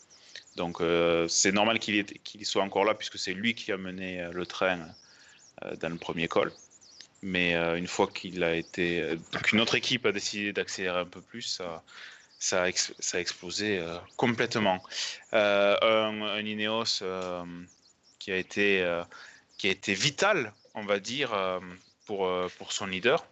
Donc 0.56 0.80
euh, 0.80 1.28
c'est 1.28 1.52
normal 1.52 1.78
qu'il 1.78 2.46
soit 2.46 2.62
encore 2.62 2.84
là 2.84 2.94
puisque 2.94 3.18
c'est 3.18 3.34
lui 3.34 3.54
qui 3.54 3.72
a 3.72 3.76
mené 3.76 4.28
le 4.32 4.46
train 4.46 4.80
dans 5.80 5.88
le 5.88 5.96
premier 5.96 6.28
col. 6.28 6.52
Mais 7.22 7.54
une 7.54 7.86
fois 7.86 8.08
qu'une 8.08 9.60
autre 9.60 9.74
équipe 9.74 10.06
a 10.06 10.12
décidé 10.12 10.52
d'accélérer 10.52 11.00
un 11.00 11.06
peu 11.06 11.20
plus, 11.20 11.60
ça, 12.38 12.64
a, 12.64 13.18
explosé 13.18 13.78
euh, 13.78 13.98
complètement. 14.16 14.82
Euh, 15.32 15.76
un, 15.82 16.40
Ineos 16.40 17.02
euh, 17.02 17.44
qui, 18.18 18.32
a 18.32 18.36
été, 18.36 19.02
qui 19.58 19.68
a 19.68 19.70
été 19.70 19.94
vital, 19.94 20.52
on 20.74 20.84
va 20.84 20.98
dire, 20.98 21.30
pour, 22.06 22.30
pour 22.58 22.72
son 22.72 22.86
leader. 22.86 23.26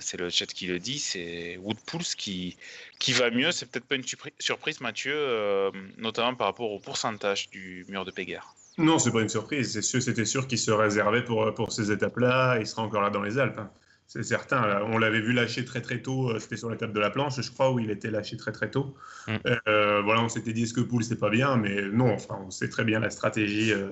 C'est 0.00 0.18
le 0.18 0.30
chat 0.30 0.46
qui 0.46 0.66
le 0.66 0.78
dit, 0.78 0.98
c'est 0.98 1.58
Woodpulse 1.58 2.14
qui, 2.14 2.56
qui 2.98 3.12
va 3.12 3.30
mieux. 3.30 3.52
C'est 3.52 3.66
peut-être 3.66 3.86
pas 3.86 3.96
une 3.96 4.04
surprise, 4.38 4.80
Mathieu, 4.80 5.70
notamment 5.98 6.34
par 6.34 6.48
rapport 6.48 6.70
au 6.70 6.78
pourcentage 6.78 7.50
du 7.50 7.84
mur 7.88 8.04
de 8.04 8.10
Péguerre. 8.10 8.54
Non, 8.78 8.98
c'est 8.98 9.10
pas 9.10 9.22
une 9.22 9.28
surprise. 9.28 9.72
C'est 9.72 9.82
sûr, 9.82 10.02
c'était 10.02 10.26
sûr 10.26 10.46
qu'il 10.46 10.58
se 10.58 10.70
réservait 10.70 11.24
pour, 11.24 11.52
pour 11.54 11.72
ces 11.72 11.90
étapes-là. 11.90 12.58
Il 12.60 12.66
sera 12.66 12.82
encore 12.82 13.02
là 13.02 13.10
dans 13.10 13.22
les 13.22 13.38
Alpes. 13.38 13.60
C'est 14.06 14.22
certain. 14.22 14.82
On 14.84 14.98
l'avait 14.98 15.20
vu 15.20 15.32
lâcher 15.32 15.64
très 15.64 15.82
très 15.82 16.00
tôt. 16.00 16.30
Euh, 16.30 16.38
c'était 16.38 16.56
sur 16.56 16.70
l'étape 16.70 16.92
de 16.92 17.00
la 17.00 17.10
planche, 17.10 17.40
je 17.40 17.50
crois, 17.50 17.72
où 17.72 17.80
il 17.80 17.90
était 17.90 18.10
lâché 18.10 18.36
très 18.36 18.52
très 18.52 18.70
tôt. 18.70 18.94
Mm. 19.26 19.36
Euh, 19.68 20.02
voilà, 20.02 20.22
on 20.22 20.28
s'était 20.28 20.52
dit 20.52 20.62
est-ce 20.62 20.74
que 20.74 20.80
Pouls 20.80 21.02
c'est 21.02 21.18
pas 21.18 21.30
bien, 21.30 21.56
mais 21.56 21.82
non. 21.88 22.12
Enfin, 22.12 22.38
on 22.46 22.50
sait 22.50 22.68
très 22.68 22.84
bien 22.84 23.00
la 23.00 23.10
stratégie 23.10 23.72
euh, 23.72 23.88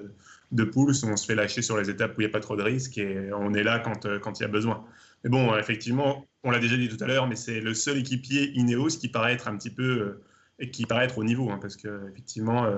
de 0.53 0.65
Pouls. 0.65 0.93
On 1.05 1.17
se 1.17 1.27
fait 1.27 1.35
lâcher 1.35 1.63
sur 1.63 1.77
les 1.77 1.91
étapes 1.91 2.17
où 2.17 2.21
il 2.21 2.25
n'y 2.25 2.31
a 2.31 2.33
pas 2.33 2.41
trop 2.41 2.57
de 2.57 2.63
risques 2.63 2.97
et 2.99 3.33
on 3.33 3.55
est 3.55 3.65
là 3.65 3.81
quand 3.81 4.07
quand 4.21 4.39
il 4.39 4.45
y 4.45 4.47
a 4.47 4.49
besoin. 4.49 4.85
Mais 5.25 5.31
bon, 5.31 5.57
effectivement, 5.57 6.27
on 6.45 6.51
l'a 6.53 6.61
déjà 6.61 6.77
dit 6.77 6.89
tout 6.89 7.03
à 7.03 7.09
l'heure, 7.09 7.27
mais 7.27 7.37
c'est 7.37 7.61
le 7.61 7.75
seul 7.75 7.99
équipier 7.99 8.53
Ineos 8.55 8.99
qui 9.01 9.09
paraît 9.09 9.33
être 9.33 9.49
un 9.49 9.57
petit 9.57 9.71
peu 9.71 10.21
et 10.61 10.71
qui 10.71 10.87
paraît 10.87 11.07
être 11.07 11.19
au 11.19 11.25
niveau, 11.25 11.51
hein, 11.51 11.59
parce 11.61 11.77
que 11.77 12.09
effectivement. 12.13 12.69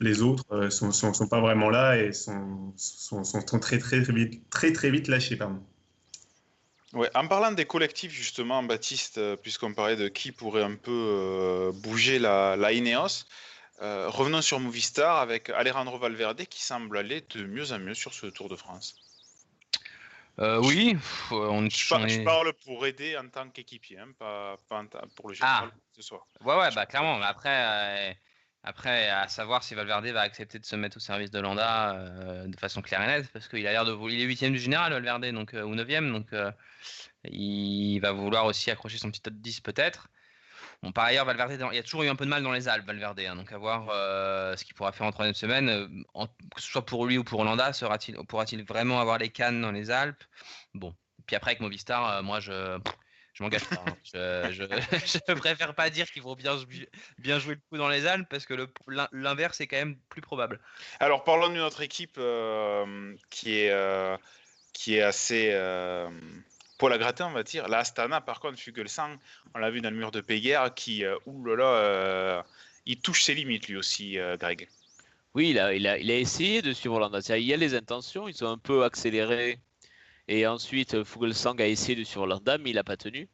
les 0.00 0.22
autres 0.22 0.70
sont, 0.70 0.92
sont, 0.92 1.26
pas 1.26 1.40
vraiment 1.40 1.70
là 1.70 1.98
et 1.98 2.12
sont, 2.12 2.72
sont, 2.76 3.24
sont 3.24 3.42
très, 3.42 3.58
très, 3.58 3.78
très, 3.78 4.12
vite, 4.12 4.48
très, 4.48 4.72
très 4.72 4.90
vite 4.90 5.08
lâchés. 5.08 5.36
Pardon. 5.36 5.60
Ouais, 6.94 7.10
en 7.14 7.28
parlant 7.28 7.52
des 7.52 7.66
collectifs, 7.66 8.12
justement, 8.12 8.62
Baptiste, 8.62 9.18
euh, 9.18 9.36
puisqu'on 9.36 9.74
parlait 9.74 9.96
de 9.96 10.08
qui 10.08 10.32
pourrait 10.32 10.62
un 10.62 10.76
peu 10.76 10.90
euh, 10.90 11.72
bouger 11.72 12.18
la, 12.18 12.56
la 12.56 12.72
Ineos, 12.72 13.24
euh, 13.82 14.08
revenons 14.08 14.40
sur 14.40 14.58
Movistar 14.58 15.18
avec 15.18 15.50
Alejandro 15.50 15.98
Valverde 15.98 16.44
qui 16.46 16.62
semble 16.62 16.96
aller 16.96 17.20
de 17.34 17.44
mieux 17.44 17.72
en 17.72 17.78
mieux 17.78 17.94
sur 17.94 18.14
ce 18.14 18.26
Tour 18.26 18.48
de 18.48 18.56
France. 18.56 18.96
oui, 20.38 20.96
on, 21.30 21.68
je, 21.68 22.24
parle 22.24 22.52
pour 22.64 22.86
aider 22.86 23.18
en 23.18 23.28
tant 23.28 23.50
qu'équipier, 23.50 23.98
hein, 23.98 24.08
pas, 24.18 24.58
pour 25.14 25.28
le 25.28 25.34
général 25.34 25.70
ah. 25.70 25.78
ce 25.94 26.02
soir. 26.02 26.26
Ouais, 26.42 26.56
ouais, 26.56 26.70
bah 26.74 26.86
clairement. 26.86 27.20
Après, 27.22 28.16
après, 28.68 29.08
à 29.08 29.28
savoir 29.28 29.62
si 29.62 29.74
Valverde 29.74 30.06
va 30.06 30.20
accepter 30.20 30.58
de 30.58 30.64
se 30.64 30.76
mettre 30.76 30.98
au 30.98 31.00
service 31.00 31.30
de 31.30 31.40
Landa 31.40 31.94
de 32.46 32.56
façon 32.58 32.82
claire 32.82 33.02
et 33.02 33.06
nette, 33.06 33.32
parce 33.32 33.48
qu'il 33.48 33.66
a 33.66 33.72
l'air 33.72 33.84
de. 33.84 33.96
Il 34.10 34.20
est 34.20 34.50
du 34.50 34.58
général, 34.58 34.92
Valverde, 34.92 35.24
donc, 35.32 35.54
ou 35.54 35.74
neuvième, 35.74 36.12
donc 36.12 36.26
il 37.24 37.98
va 38.00 38.12
vouloir 38.12 38.44
aussi 38.44 38.70
accrocher 38.70 38.98
son 38.98 39.10
petit 39.10 39.22
top 39.22 39.34
10 39.34 39.60
peut-être. 39.60 40.08
Bon, 40.82 40.92
par 40.92 41.04
ailleurs, 41.04 41.24
Valverde, 41.24 41.68
il 41.72 41.76
y 41.76 41.78
a 41.78 41.82
toujours 41.82 42.04
eu 42.04 42.08
un 42.08 42.14
peu 42.14 42.24
de 42.24 42.30
mal 42.30 42.42
dans 42.42 42.52
les 42.52 42.68
Alpes, 42.68 42.86
Valverde. 42.86 43.18
Hein, 43.20 43.34
donc, 43.34 43.50
à 43.52 43.58
voir 43.58 43.88
euh, 43.90 44.54
ce 44.56 44.64
qu'il 44.64 44.74
pourra 44.74 44.92
faire 44.92 45.06
en 45.06 45.10
troisième 45.10 45.34
semaine. 45.34 45.68
Euh, 45.68 46.26
que 46.54 46.60
ce 46.60 46.68
soit 46.68 46.86
pour 46.86 47.06
lui 47.06 47.18
ou 47.18 47.24
pour 47.24 47.40
Hollanda, 47.40 47.72
pourra-t-il 48.28 48.64
vraiment 48.64 49.00
avoir 49.00 49.18
les 49.18 49.28
cannes 49.28 49.60
dans 49.60 49.72
les 49.72 49.90
Alpes? 49.90 50.22
Bon. 50.74 50.94
Puis 51.26 51.34
après, 51.34 51.52
avec 51.52 51.60
Movistar, 51.60 52.08
euh, 52.08 52.22
moi, 52.22 52.38
je, 52.38 52.78
je 53.38 53.42
m'engage 53.44 53.64
pas. 53.64 53.82
Hein. 53.86 53.96
Je, 54.52 54.66
je, 54.66 55.32
préfère 55.34 55.74
pas 55.74 55.90
dire 55.90 56.10
qu'il 56.10 56.22
faut 56.22 56.34
bien, 56.34 56.56
bien 57.18 57.38
jouer 57.38 57.54
le 57.54 57.60
coup 57.70 57.78
dans 57.78 57.88
les 57.88 58.06
Alpes 58.06 58.26
parce 58.28 58.44
que 58.44 58.54
l'inverse 59.12 59.60
est 59.60 59.66
quand 59.66 59.76
même 59.76 59.96
plus 60.08 60.20
probable. 60.20 60.60
Alors, 60.98 61.24
parlons 61.24 61.48
d'une 61.48 61.60
autre 61.60 61.80
équipe 61.80 62.20
qui, 63.30 63.58
est, 63.58 64.18
qui 64.72 64.96
est 64.96 65.02
assez 65.02 65.52
pour 66.78 66.88
la 66.88 66.96
gratter, 66.96 67.24
on 67.24 67.32
va 67.32 67.42
dire. 67.42 67.68
La 67.68 67.78
Astana, 67.78 68.20
par 68.20 68.40
contre, 68.40 68.58
Fugelsang, 68.58 69.18
on 69.54 69.58
l'a 69.58 69.70
vu 69.70 69.80
dans 69.80 69.90
le 69.90 69.96
mur 69.96 70.12
de 70.12 70.20
Péguerre, 70.20 70.72
qui, 70.74 71.04
euh, 71.04 71.16
oulala, 71.26 71.64
euh, 71.64 72.42
il 72.86 73.00
touche 73.00 73.24
ses 73.24 73.34
limites 73.34 73.68
lui 73.68 73.76
aussi, 73.76 74.18
euh, 74.18 74.36
Greg. 74.36 74.68
Oui, 75.34 75.50
il 75.50 75.58
a, 75.58 75.74
il, 75.74 75.86
a, 75.86 75.98
il 75.98 76.10
a 76.10 76.16
essayé 76.16 76.62
de 76.62 76.72
suivre 76.72 76.98
Landa. 76.98 77.18
Il 77.36 77.44
y 77.44 77.52
a 77.52 77.56
les 77.56 77.74
intentions, 77.74 78.28
ils 78.28 78.34
sont 78.34 78.46
un 78.46 78.58
peu 78.58 78.84
accélérés. 78.84 79.58
Et 80.28 80.46
ensuite, 80.46 81.04
Fugelsang 81.04 81.60
a 81.60 81.66
essayé 81.66 81.96
de 81.96 82.04
suivre 82.04 82.26
Landa, 82.26 82.58
mais 82.58 82.70
il 82.70 82.76
n'a 82.76 82.84
pas 82.84 82.96
tenu. 82.96 83.28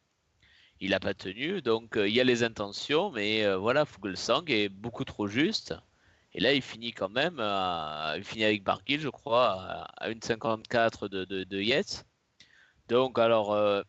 Il 0.80 0.90
n'a 0.90 1.00
pas 1.00 1.14
tenu, 1.14 1.62
donc 1.62 1.94
il 1.96 2.10
y 2.10 2.20
a 2.20 2.24
les 2.24 2.42
intentions, 2.42 3.10
mais 3.10 3.54
voilà, 3.56 3.84
Fugelsang 3.84 4.44
est 4.48 4.68
beaucoup 4.68 5.04
trop 5.04 5.26
juste. 5.26 5.74
Et 6.34 6.40
là, 6.40 6.52
il 6.52 6.62
finit 6.62 6.92
quand 6.92 7.08
même, 7.08 7.38
il 8.16 8.24
finit 8.24 8.44
avec 8.44 8.64
Barguil, 8.64 9.00
je 9.00 9.08
crois, 9.08 9.86
à 9.98 10.10
1,54 10.10 11.08
de, 11.08 11.24
de, 11.44 11.60
Yates. 11.60 12.04
Donc, 12.88 13.18
alors, 13.18 13.52
euh, 13.52 13.82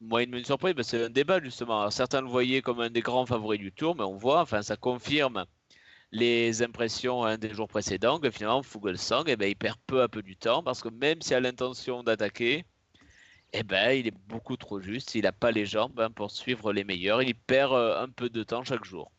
moi, 0.00 0.22
une 0.22 0.44
surprise, 0.44 0.74
ben, 0.74 0.82
c'est 0.84 1.04
un 1.04 1.10
débat 1.10 1.40
justement. 1.42 1.90
certains 1.90 2.22
le 2.22 2.28
voyaient 2.28 2.62
comme 2.62 2.80
un 2.80 2.90
des 2.90 3.02
grands 3.02 3.26
favoris 3.26 3.60
du 3.60 3.72
tour, 3.72 3.96
mais 3.96 4.04
on 4.04 4.16
voit, 4.16 4.40
enfin, 4.40 4.62
ça 4.62 4.76
confirme 4.76 5.46
les 6.12 6.62
impressions 6.62 7.24
hein, 7.24 7.38
des 7.38 7.54
jours 7.54 7.68
précédents 7.68 8.18
que 8.18 8.30
finalement, 8.30 8.62
Fugelsang, 8.62 9.24
eh 9.26 9.36
ben, 9.36 9.48
il 9.48 9.56
perd 9.56 9.76
peu 9.86 10.02
à 10.02 10.08
peu 10.08 10.22
du 10.22 10.36
temps 10.36 10.62
parce 10.62 10.82
que 10.82 10.88
même 10.88 11.22
s'il 11.22 11.34
a 11.34 11.40
l'intention 11.40 12.02
d'attaquer, 12.02 12.64
eh 13.52 13.62
ben, 13.62 13.92
il 13.92 14.06
est 14.06 14.16
beaucoup 14.28 14.56
trop 14.56 14.80
juste. 14.80 15.14
Il 15.14 15.22
n'a 15.22 15.32
pas 15.32 15.50
les 15.50 15.66
jambes 15.66 15.98
hein, 16.00 16.10
pour 16.10 16.30
suivre 16.30 16.72
les 16.72 16.84
meilleurs. 16.84 17.22
Il 17.22 17.34
perd 17.34 17.72
euh, 17.72 18.02
un 18.02 18.08
peu 18.08 18.28
de 18.28 18.42
temps 18.42 18.64
chaque 18.64 18.84
jour. 18.84 19.10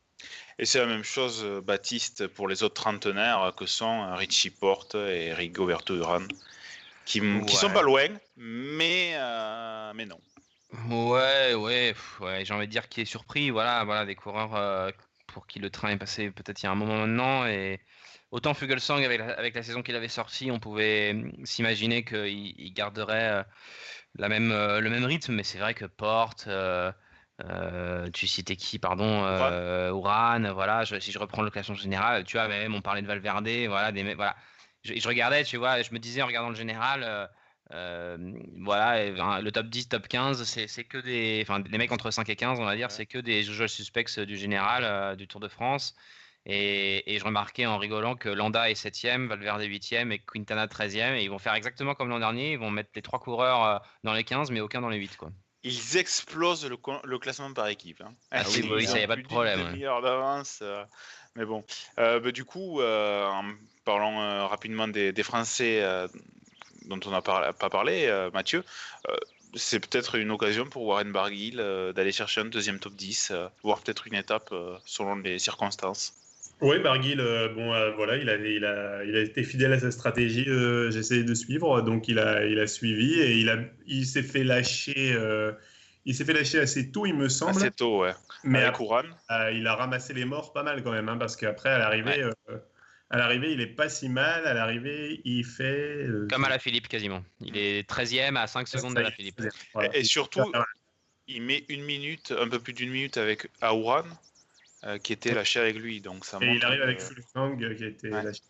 Et 0.59 0.65
c'est 0.65 0.79
la 0.79 0.85
même 0.85 1.03
chose, 1.03 1.43
euh, 1.43 1.61
Baptiste, 1.61 2.27
pour 2.27 2.47
les 2.47 2.63
autres 2.63 2.75
trentenaires 2.75 3.53
que 3.57 3.65
sont 3.65 4.13
Richie 4.15 4.51
Porte 4.51 4.95
et 4.95 5.33
Rigoberto 5.33 5.95
Urán 5.95 6.27
qui, 7.05 7.57
sont 7.57 7.69
pas 7.69 7.81
loin, 7.81 8.07
mais, 8.37 9.11
euh, 9.15 9.91
mais 9.95 10.05
non. 10.05 10.19
Ouais, 10.89 11.53
ouais, 11.53 11.93
ouais 12.21 12.45
j'ai 12.45 12.53
envie 12.53 12.67
de 12.67 12.71
dire 12.71 12.87
qui 12.87 13.01
est 13.01 13.05
surpris. 13.05 13.49
Voilà, 13.49 13.83
voilà 13.83 14.05
des 14.05 14.15
coureurs. 14.15 14.55
Euh, 14.55 14.91
pour 15.31 15.47
qui 15.47 15.59
le 15.59 15.69
train 15.69 15.89
est 15.89 15.97
passé 15.97 16.31
peut-être 16.31 16.61
il 16.61 16.65
y 16.65 16.69
a 16.69 16.71
un 16.71 16.75
moment 16.75 16.97
maintenant. 16.97 17.45
Et 17.45 17.79
autant 18.31 18.53
Fugelsang, 18.53 19.03
avec 19.03 19.19
la, 19.19 19.33
avec 19.33 19.55
la 19.55 19.63
saison 19.63 19.81
qu'il 19.81 19.95
avait 19.95 20.07
sortie, 20.07 20.51
on 20.51 20.59
pouvait 20.59 21.11
hum, 21.11 21.31
s'imaginer 21.45 22.03
qu'il 22.03 22.27
il 22.27 22.73
garderait 22.73 23.31
euh, 23.31 23.43
la 24.15 24.29
même, 24.29 24.51
euh, 24.51 24.79
le 24.79 24.89
même 24.89 25.05
rythme, 25.05 25.33
mais 25.33 25.43
c'est 25.43 25.59
vrai 25.59 25.73
que 25.73 25.85
Porte, 25.85 26.45
euh, 26.47 26.91
tu 28.13 28.27
citais 28.27 28.55
qui, 28.55 28.77
pardon, 28.79 29.23
Ouran, 29.91 30.53
voilà, 30.53 30.85
si 30.85 31.11
je 31.11 31.19
reprends 31.19 31.41
le 31.41 31.49
classement 31.49 31.75
général, 31.75 32.23
tu 32.23 32.37
vois, 32.37 32.47
même 32.47 32.75
on 32.75 32.81
parlait 32.81 33.01
de 33.01 33.07
Valverde, 33.07 33.49
voilà, 33.67 33.91
des, 33.91 34.13
voilà. 34.13 34.35
Je, 34.83 34.93
je, 34.95 35.07
regardais, 35.07 35.43
tu 35.43 35.57
vois, 35.57 35.81
je 35.81 35.91
me 35.93 35.99
disais 35.99 36.21
en 36.21 36.27
regardant 36.27 36.49
le 36.49 36.55
général, 36.55 37.29
voilà, 37.71 39.41
le 39.41 39.51
top 39.51 39.67
10, 39.67 39.89
top 39.89 40.07
15, 40.07 40.43
c'est 40.43 40.83
que 40.83 40.97
des. 40.97 41.39
Enfin, 41.43 41.63
les 41.69 41.77
mecs 41.77 41.91
entre 41.91 42.11
5 42.11 42.27
et 42.29 42.35
15, 42.35 42.59
on 42.59 42.65
va 42.65 42.75
dire, 42.75 42.91
c'est 42.91 43.05
que 43.05 43.17
des 43.17 43.43
joueurs 43.43 43.69
suspects 43.69 44.19
du 44.19 44.37
général 44.37 45.15
du 45.15 45.27
Tour 45.27 45.39
de 45.39 45.47
France. 45.47 45.95
Et, 46.45 47.17
je 47.19 47.23
remarquais 47.23 47.65
en 47.65 47.77
rigolant 47.77 48.15
que 48.15 48.29
Landa 48.29 48.69
est 48.69 48.73
7ème, 48.73 49.27
Valverde 49.27 49.61
8ème 49.61 50.11
et 50.11 50.19
Quintana 50.19 50.65
13ème. 50.65 51.15
Et 51.15 51.23
ils 51.23 51.29
vont 51.29 51.39
faire 51.39 51.53
exactement 51.53 51.93
comme 51.93 52.09
l'an 52.09 52.19
dernier. 52.19 52.53
Ils 52.53 52.59
vont 52.59 52.71
mettre 52.71 52.89
les 52.95 53.01
trois 53.01 53.19
coureurs 53.19 53.81
dans 54.03 54.13
les 54.13 54.23
15, 54.23 54.51
mais 54.51 54.59
aucun 54.59 54.81
dans 54.81 54.89
les 54.89 54.97
8. 54.97 55.17
Quoi. 55.17 55.31
Ils 55.63 55.97
explosent 55.97 56.67
le, 56.67 57.19
classement 57.19 57.53
par 57.53 57.67
équipe. 57.67 58.01
Hein. 58.01 58.15
Ah, 58.31 58.41
oui, 58.49 58.67
oui, 58.73 58.87
ça 58.87 58.97
n'y 58.97 59.03
a 59.03 59.07
pas 59.07 59.15
de 59.15 59.21
problème. 59.21 59.77
d'avance. 59.79 60.63
mais 61.35 61.45
bon. 61.45 61.63
Bah, 61.95 62.19
du 62.31 62.43
coup, 62.43 62.81
en 62.81 63.43
parlant 63.85 64.47
rapidement 64.47 64.87
des, 64.87 65.11
des 65.11 65.23
Français 65.23 65.83
dont 66.91 66.99
on 67.07 67.11
n'a 67.11 67.21
pas 67.21 67.69
parlé, 67.69 68.05
euh, 68.07 68.29
Mathieu, 68.33 68.63
euh, 69.09 69.15
c'est 69.55 69.79
peut-être 69.79 70.15
une 70.15 70.31
occasion 70.31 70.65
pour 70.65 70.83
Warren 70.83 71.11
Barguil 71.11 71.59
euh, 71.59 71.93
d'aller 71.93 72.11
chercher 72.11 72.41
un 72.41 72.45
deuxième 72.45 72.79
top 72.79 72.93
10, 72.93 73.33
voire 73.63 73.81
peut-être 73.81 74.07
une 74.07 74.15
étape 74.15 74.53
selon 74.85 75.15
les 75.17 75.39
circonstances. 75.39 76.13
Oui, 76.61 76.77
Barguil, 76.77 77.17
bon, 77.55 77.69
voilà, 77.95 78.17
il 78.17 78.29
a, 78.29 78.35
il, 78.35 78.65
a, 78.65 79.03
il 79.03 79.15
a 79.15 79.21
été 79.21 79.43
fidèle 79.43 79.73
à 79.73 79.79
sa 79.79 79.89
stratégie. 79.89 80.47
Essayé 80.95 81.23
de 81.23 81.33
suivre, 81.33 81.81
donc 81.81 82.07
il 82.07 82.19
a, 82.19 82.45
il 82.45 82.59
a 82.59 82.67
suivi 82.67 83.19
et 83.19 83.37
il, 83.37 83.49
a, 83.49 83.57
il 83.87 84.05
s'est 84.05 84.21
fait 84.21 84.43
lâcher. 84.43 85.17
il 86.05 86.13
s'est 86.13 86.23
fait 86.23 86.33
lâcher 86.33 86.59
assez 86.59 86.91
tôt, 86.91 87.07
il 87.07 87.15
me 87.15 87.29
semble. 87.29 87.57
Assez 87.57 87.71
tôt, 87.71 88.01
ouais. 88.01 88.13
Mais 88.43 88.63
à, 89.27 89.51
il 89.51 89.65
a 89.65 89.75
ramassé 89.75 90.13
les 90.13 90.25
morts 90.25 90.53
pas 90.53 90.61
mal 90.61 90.83
quand 90.83 90.91
même, 90.91 91.09
hein, 91.09 91.17
parce 91.17 91.35
qu'après, 91.35 91.69
à 91.69 91.79
l'arrivée, 91.79 92.29
à 93.11 93.17
l'arrivée, 93.17 93.51
il 93.51 93.59
est 93.59 93.67
pas 93.67 93.89
si 93.89 94.07
mal. 94.07 94.47
À 94.47 94.53
l'arrivée, 94.53 95.21
il 95.25 95.43
fait. 95.43 96.07
Euh, 96.07 96.27
Comme 96.31 96.45
à 96.45 96.49
la 96.49 96.59
Philippe, 96.59 96.87
quasiment. 96.87 97.21
Il 97.41 97.57
est 97.57 97.87
13e 97.87 98.37
à 98.37 98.47
5 98.47 98.67
secondes 98.69 98.95
de 98.95 99.01
la 99.01 99.11
Philippe. 99.11 99.41
Et, 99.93 100.03
surtout, 100.05 100.49
il 101.27 101.41
met 101.41 101.65
une 101.67 101.83
minute, 101.83 102.33
un 102.37 102.47
peu 102.47 102.59
plus 102.59 102.73
d'une 102.73 102.89
minute 102.89 103.17
avec 103.17 103.49
Aouran, 103.59 104.03
euh, 104.85 104.97
qui 104.97 105.11
était 105.11 105.33
lâché 105.33 105.59
avec 105.59 105.75
lui. 105.75 105.99
Donc 105.99 106.23
ça 106.23 106.37
et 106.41 106.55
il 106.55 106.63
arrive 106.63 106.81
avec 106.81 107.01
Fulfang, 107.01 107.57
qui 107.57 107.65
a 107.65 107.87
été 107.87 108.09
lâché 108.09 108.41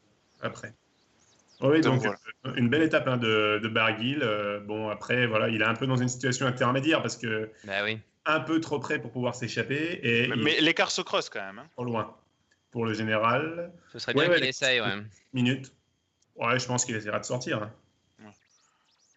après. 0.41 0.73
Oui, 1.61 1.81
donc, 1.81 2.03
une 2.55 2.69
belle 2.69 2.83
étape 2.83 3.07
hein, 3.07 3.17
de, 3.17 3.59
de 3.61 3.67
Barguil. 3.67 4.19
Euh, 4.21 4.59
bon, 4.59 4.89
après, 4.89 5.27
voilà, 5.27 5.49
il 5.49 5.61
est 5.61 5.65
un 5.65 5.75
peu 5.75 5.85
dans 5.85 5.95
une 5.95 6.07
situation 6.07 6.45
intermédiaire 6.45 7.01
parce 7.01 7.17
que. 7.17 7.49
Bah 7.63 7.83
oui. 7.83 7.99
Un 8.25 8.39
peu 8.39 8.59
trop 8.59 8.79
près 8.79 8.99
pour 8.99 9.11
pouvoir 9.11 9.33
s'échapper. 9.33 9.99
Et 10.03 10.27
mais, 10.27 10.61
l'écart 10.61 10.91
se 10.91 11.01
creuse 11.01 11.29
quand 11.29 11.41
même. 11.41 11.57
Hein. 11.57 11.67
Trop 11.73 11.85
loin 11.85 12.15
pour 12.71 12.85
le 12.85 12.93
général. 12.93 13.71
Ce 13.91 13.99
serait 13.99 14.13
bien 14.13 14.33
qu'il 14.33 14.45
essaye, 14.45 14.81
ouais. 14.81 15.03
Minute. 15.33 15.71
Ouais, 16.35 16.57
je 16.57 16.65
pense 16.65 16.85
qu'il 16.85 16.95
essaiera 16.95 17.19
de 17.19 17.25
sortir. 17.25 17.61
Hein. 17.61 17.71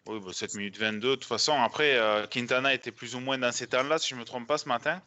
Oui, 0.07 0.21
7 0.31 0.53
minutes 0.55 0.77
22. 0.77 1.09
De 1.09 1.15
toute 1.15 1.25
façon, 1.25 1.53
après, 1.59 1.97
euh, 1.97 2.27
Quintana 2.27 2.73
était 2.73 2.91
plus 2.91 3.15
ou 3.15 3.19
moins 3.19 3.37
dans 3.37 3.51
ces 3.51 3.67
temps-là, 3.67 3.97
si 3.97 4.09
je 4.09 4.15
ne 4.15 4.19
me 4.19 4.25
trompe 4.25 4.47
pas, 4.47 4.57
ce 4.57 4.67
matin. 4.67 5.01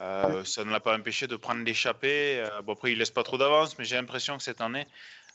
Euh, 0.00 0.42
ça 0.44 0.64
ne 0.64 0.70
l'a 0.70 0.80
pas 0.80 0.96
empêché 0.96 1.26
de 1.26 1.36
prendre 1.36 1.62
l'échappée. 1.62 2.40
Euh, 2.40 2.62
bon, 2.62 2.72
après, 2.72 2.92
il 2.92 2.98
laisse 2.98 3.10
pas 3.10 3.22
trop 3.22 3.36
d'avance, 3.36 3.78
mais 3.78 3.84
j'ai 3.84 3.96
l'impression 3.96 4.38
que 4.38 4.42
cette 4.42 4.62
année, 4.62 4.86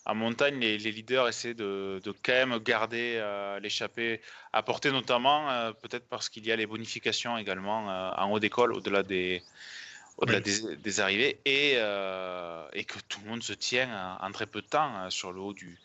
en 0.06 0.15
montagne, 0.15 0.60
les, 0.60 0.78
leaders 0.78 1.28
essaient 1.28 1.54
de, 1.54 2.02
de, 2.04 2.12
quand 2.12 2.34
même 2.34 2.58
garder 2.60 3.21
l'échappée 3.62 4.21
à 4.54 4.63
portée, 4.63 4.91
notamment, 4.91 5.71
peut-être 5.73 6.08
parce 6.08 6.30
qu'il 6.30 6.47
y 6.47 6.52
a 6.52 6.56
les 6.56 6.65
bonifications 6.65 7.38
également 7.38 7.86
en 8.17 8.32
haut 8.32 8.39
d'école, 8.39 8.73
au-delà 8.73 9.04
des, 9.04 9.43
au-delà 10.19 10.41
des, 10.41 10.99
arrivées, 10.99 11.39
et, 11.45 11.73
euh, 11.75 12.67
et, 12.73 12.84
que 12.84 12.99
tout 13.08 13.21
le 13.23 13.29
monde 13.29 13.43
se 13.43 13.53
tient 13.53 14.17
en 14.21 14.32
très 14.32 14.45
peu 14.45 14.62
de 14.62 14.67
temps 14.67 15.05
euh, 15.05 15.10
sur 15.10 15.32
le 15.32 15.39
haut 15.39 15.53
du, 15.53 15.79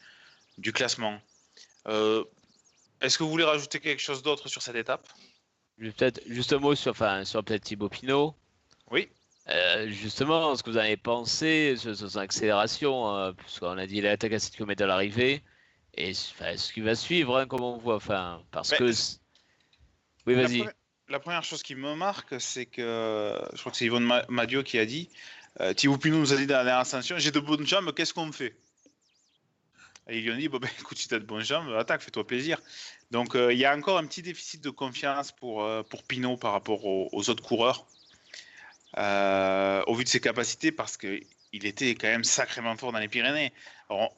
du 0.58 0.72
classement. 0.72 1.20
Euh, 1.86 2.24
est-ce 3.00 3.16
que 3.16 3.22
vous 3.22 3.30
voulez 3.30 3.44
rajouter 3.44 3.78
quelque 3.78 4.02
chose 4.02 4.22
d'autre 4.22 4.48
sur 4.48 4.60
cette 4.60 4.76
étape? 4.76 5.06
Peut-être 5.78 6.20
juste 6.26 6.52
un 6.52 6.58
mot 6.58 6.74
sur, 6.74 6.90
enfin, 6.90 7.24
sur 7.24 7.44
peut-être 7.44 7.62
Thibaut 7.62 7.88
Pinot. 7.88 8.34
Oui. 8.90 9.08
justement, 9.86 10.56
ce 10.56 10.62
que 10.62 10.70
vous 10.70 10.78
avez 10.78 10.96
pensé 10.96 11.76
sur, 11.76 11.96
son 11.96 12.18
accélération, 12.18 13.34
puisqu'on 13.36 13.78
a 13.78 13.86
dit 13.86 13.94
qu'il 13.94 14.06
attaque 14.06 14.32
à 14.32 14.38
7 14.38 14.56
km 14.56 14.80
de 14.80 14.84
l'arrivée, 14.84 15.42
et 15.94 16.12
ce 16.12 16.72
qui 16.72 16.80
va 16.80 16.96
suivre, 16.96 17.38
hein, 17.38 17.46
comme 17.46 17.62
on 17.62 17.78
voit, 17.78 17.96
enfin, 17.96 18.42
parce 18.50 18.70
que. 18.70 18.90
Oui, 20.26 20.34
vas-y 20.34 20.64
la 21.08 21.20
première 21.20 21.44
chose 21.44 21.62
qui 21.62 21.74
me 21.74 21.94
marque, 21.94 22.40
c'est 22.40 22.66
que 22.66 23.38
je 23.52 23.60
crois 23.60 23.72
que 23.72 23.78
c'est 23.78 23.86
Yvonne 23.86 24.22
Madio 24.28 24.62
qui 24.62 24.78
a 24.78 24.86
dit 24.86 25.08
euh, 25.60 25.72
Thibaut 25.72 25.98
Pinot 25.98 26.18
nous 26.18 26.32
a 26.32 26.36
dit 26.36 26.46
dans 26.46 26.56
la 26.56 26.64
dernière 26.64 26.80
ascension 26.80 27.16
J'ai 27.18 27.30
de 27.30 27.40
bonnes 27.40 27.66
jambes, 27.66 27.92
qu'est-ce 27.94 28.12
qu'on 28.12 28.26
me 28.26 28.32
fait? 28.32 28.56
Et 30.08 30.18
ils 30.18 30.24
lui 30.24 30.32
ont 30.32 30.36
dit 30.36 30.48
bon, 30.48 30.58
ben, 30.58 30.68
écoute, 30.80 30.98
si 30.98 31.08
tu 31.08 31.14
as 31.14 31.18
de 31.18 31.24
bonnes 31.24 31.44
jambes, 31.44 31.72
attaque, 31.74 32.02
fais-toi 32.02 32.26
plaisir. 32.26 32.60
Donc 33.10 33.36
euh, 33.36 33.52
il 33.52 33.58
y 33.58 33.64
a 33.64 33.74
encore 33.74 33.98
un 33.98 34.06
petit 34.06 34.22
déficit 34.22 34.62
de 34.62 34.70
confiance 34.70 35.32
pour, 35.32 35.62
euh, 35.62 35.82
pour 35.82 36.02
Pinot 36.02 36.36
par 36.36 36.52
rapport 36.52 36.84
aux, 36.84 37.30
autres 37.30 37.42
coureurs, 37.42 37.86
au 38.96 39.94
vu 39.94 40.04
de 40.04 40.08
ses 40.08 40.20
capacités, 40.20 40.72
parce 40.72 40.96
qu'il 40.96 41.26
était 41.52 41.94
quand 41.94 42.08
même 42.08 42.24
sacrément 42.24 42.76
fort 42.76 42.92
dans 42.92 42.98
les 42.98 43.08
Pyrénées. 43.08 43.52
Alors, 43.88 44.14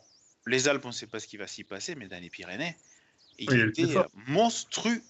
les 0.46 0.68
Alpes, 0.68 0.85
on 0.85 0.88
ne 0.88 0.94
sait 0.94 1.07
pas 1.07 1.20
ce 1.20 1.27
qui 1.27 1.37
va 1.37 1.46
s'y 1.46 1.64
passer, 1.64 1.94
mais 1.94 2.09
dans 2.09 2.20
les 2.20 2.31
Pyrénées, 2.31 2.77
il 3.38 3.55
était 3.61 3.94
monstrueux. 4.27 5.03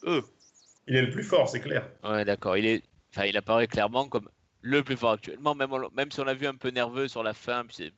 Il 0.86 0.96
est 0.96 1.02
le 1.02 1.10
plus 1.10 1.22
fort, 1.22 1.48
c'est 1.48 1.60
clair. 1.60 1.88
Ouais, 2.04 2.24
d'accord. 2.24 2.56
Il 2.56 2.66
est, 2.66 2.82
enfin, 3.10 3.26
il 3.26 3.36
apparaît 3.36 3.66
clairement 3.66 4.08
comme 4.08 4.28
le 4.62 4.82
plus 4.82 4.96
fort 4.96 5.12
actuellement, 5.12 5.54
même, 5.54 5.70
même 5.94 6.10
si 6.10 6.20
on 6.20 6.24
l'a 6.24 6.34
vu 6.34 6.46
un 6.46 6.54
peu 6.54 6.70
nerveux 6.70 7.08
sur 7.08 7.22
la 7.22 7.34
fin, 7.34 7.64
puis, 7.64 7.92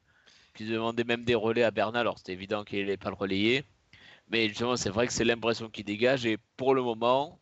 puis 0.53 0.67
demandait 0.67 1.05
même 1.05 1.25
des 1.25 1.35
relais 1.35 1.63
à 1.63 1.71
Bernal, 1.71 2.03
alors 2.03 2.19
c'était 2.19 2.33
évident 2.33 2.65
qu'il 2.65 2.81
n'allait 2.81 2.97
pas 2.97 3.11
le 3.11 3.17
relayer. 3.17 3.65
Mais 4.29 4.49
justement, 4.49 4.77
c'est 4.77 4.91
vrai 4.91 5.07
que 5.07 5.13
c'est 5.13 5.25
l'impression 5.25 5.71
qu'il 5.71 5.85
dégage, 5.85 6.27
et 6.27 6.39
pour 6.57 6.75
le 6.75 6.83
moment, 6.83 7.41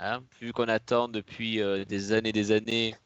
hein, 0.00 0.22
vu 0.40 0.52
qu'on 0.52 0.68
attend 0.68 1.08
depuis 1.08 1.60
euh, 1.60 1.84
des 1.84 2.12
années 2.12 2.30
et 2.30 2.32
des 2.32 2.52
années 2.52 2.96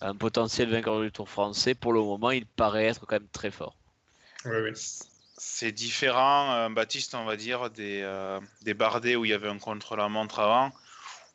un 0.00 0.16
potentiel 0.16 0.70
vainqueur 0.70 1.00
du 1.00 1.12
Tour 1.12 1.28
français, 1.28 1.74
pour 1.74 1.92
le 1.92 2.00
moment, 2.00 2.30
il 2.30 2.46
paraît 2.46 2.86
être 2.86 3.06
quand 3.06 3.16
même 3.16 3.28
très 3.28 3.50
fort. 3.50 3.76
Oui, 4.44 4.56
oui. 4.62 4.72
C'est 5.42 5.72
différent, 5.72 6.52
euh, 6.52 6.68
Baptiste, 6.68 7.14
on 7.14 7.24
va 7.24 7.34
dire, 7.34 7.70
des, 7.70 8.02
euh, 8.02 8.38
des 8.60 9.16
où 9.16 9.24
il 9.24 9.30
y 9.30 9.32
avait 9.32 9.48
un 9.48 9.58
contre-la-montre 9.58 10.38
avant, 10.38 10.70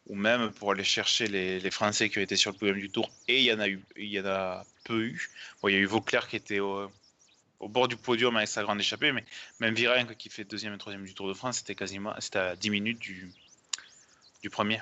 ou 0.06 0.13
même 0.13 0.52
pour 0.52 0.74
aller 0.74 0.84
chercher 0.84 1.26
les, 1.26 1.72
Français 1.72 2.08
qui 2.12 2.20
ont 2.20 2.22
été 2.22 2.36
sur 2.36 2.52
le 2.52 2.58
podium 2.60 2.78
du 2.78 2.91
Tour, 2.91 3.10
et 3.28 3.39
il 3.39 3.46
y 3.46 3.52
en 3.52 3.60
a, 3.60 3.68
eu, 3.68 3.84
peu 4.84 5.02
eu. 5.02 5.32
Bon, 5.60 5.70
il 5.70 5.74
y 5.74 5.76
a 5.78 5.80
eu 5.80 5.88
Vauclair 5.88 6.28
qui 6.28 6.36
était 6.36 6.60
au, 6.60 6.88
bord 7.60 7.88
du 7.88 7.98
podium 7.98 8.38
avec 8.38 8.48
sa 8.48 8.62
grande 8.62 8.80
échappée, 8.80 9.12
mais 9.12 9.26
même 9.60 9.74
Virenque 9.74 10.15
qui 10.18 10.30
fait 10.30 10.44
deuxième 10.44 10.76
et 10.76 10.78
troisième 10.78 11.04
du 11.04 11.15
Tour 11.15 11.28
de 11.28 11.34
France, 11.34 11.58
c'était 11.58 11.74
quasiment 11.74 12.13
à 12.13 12.56
10 12.56 12.70
minutes 12.70 13.00
du, 13.00 13.32
premier. 14.52 14.82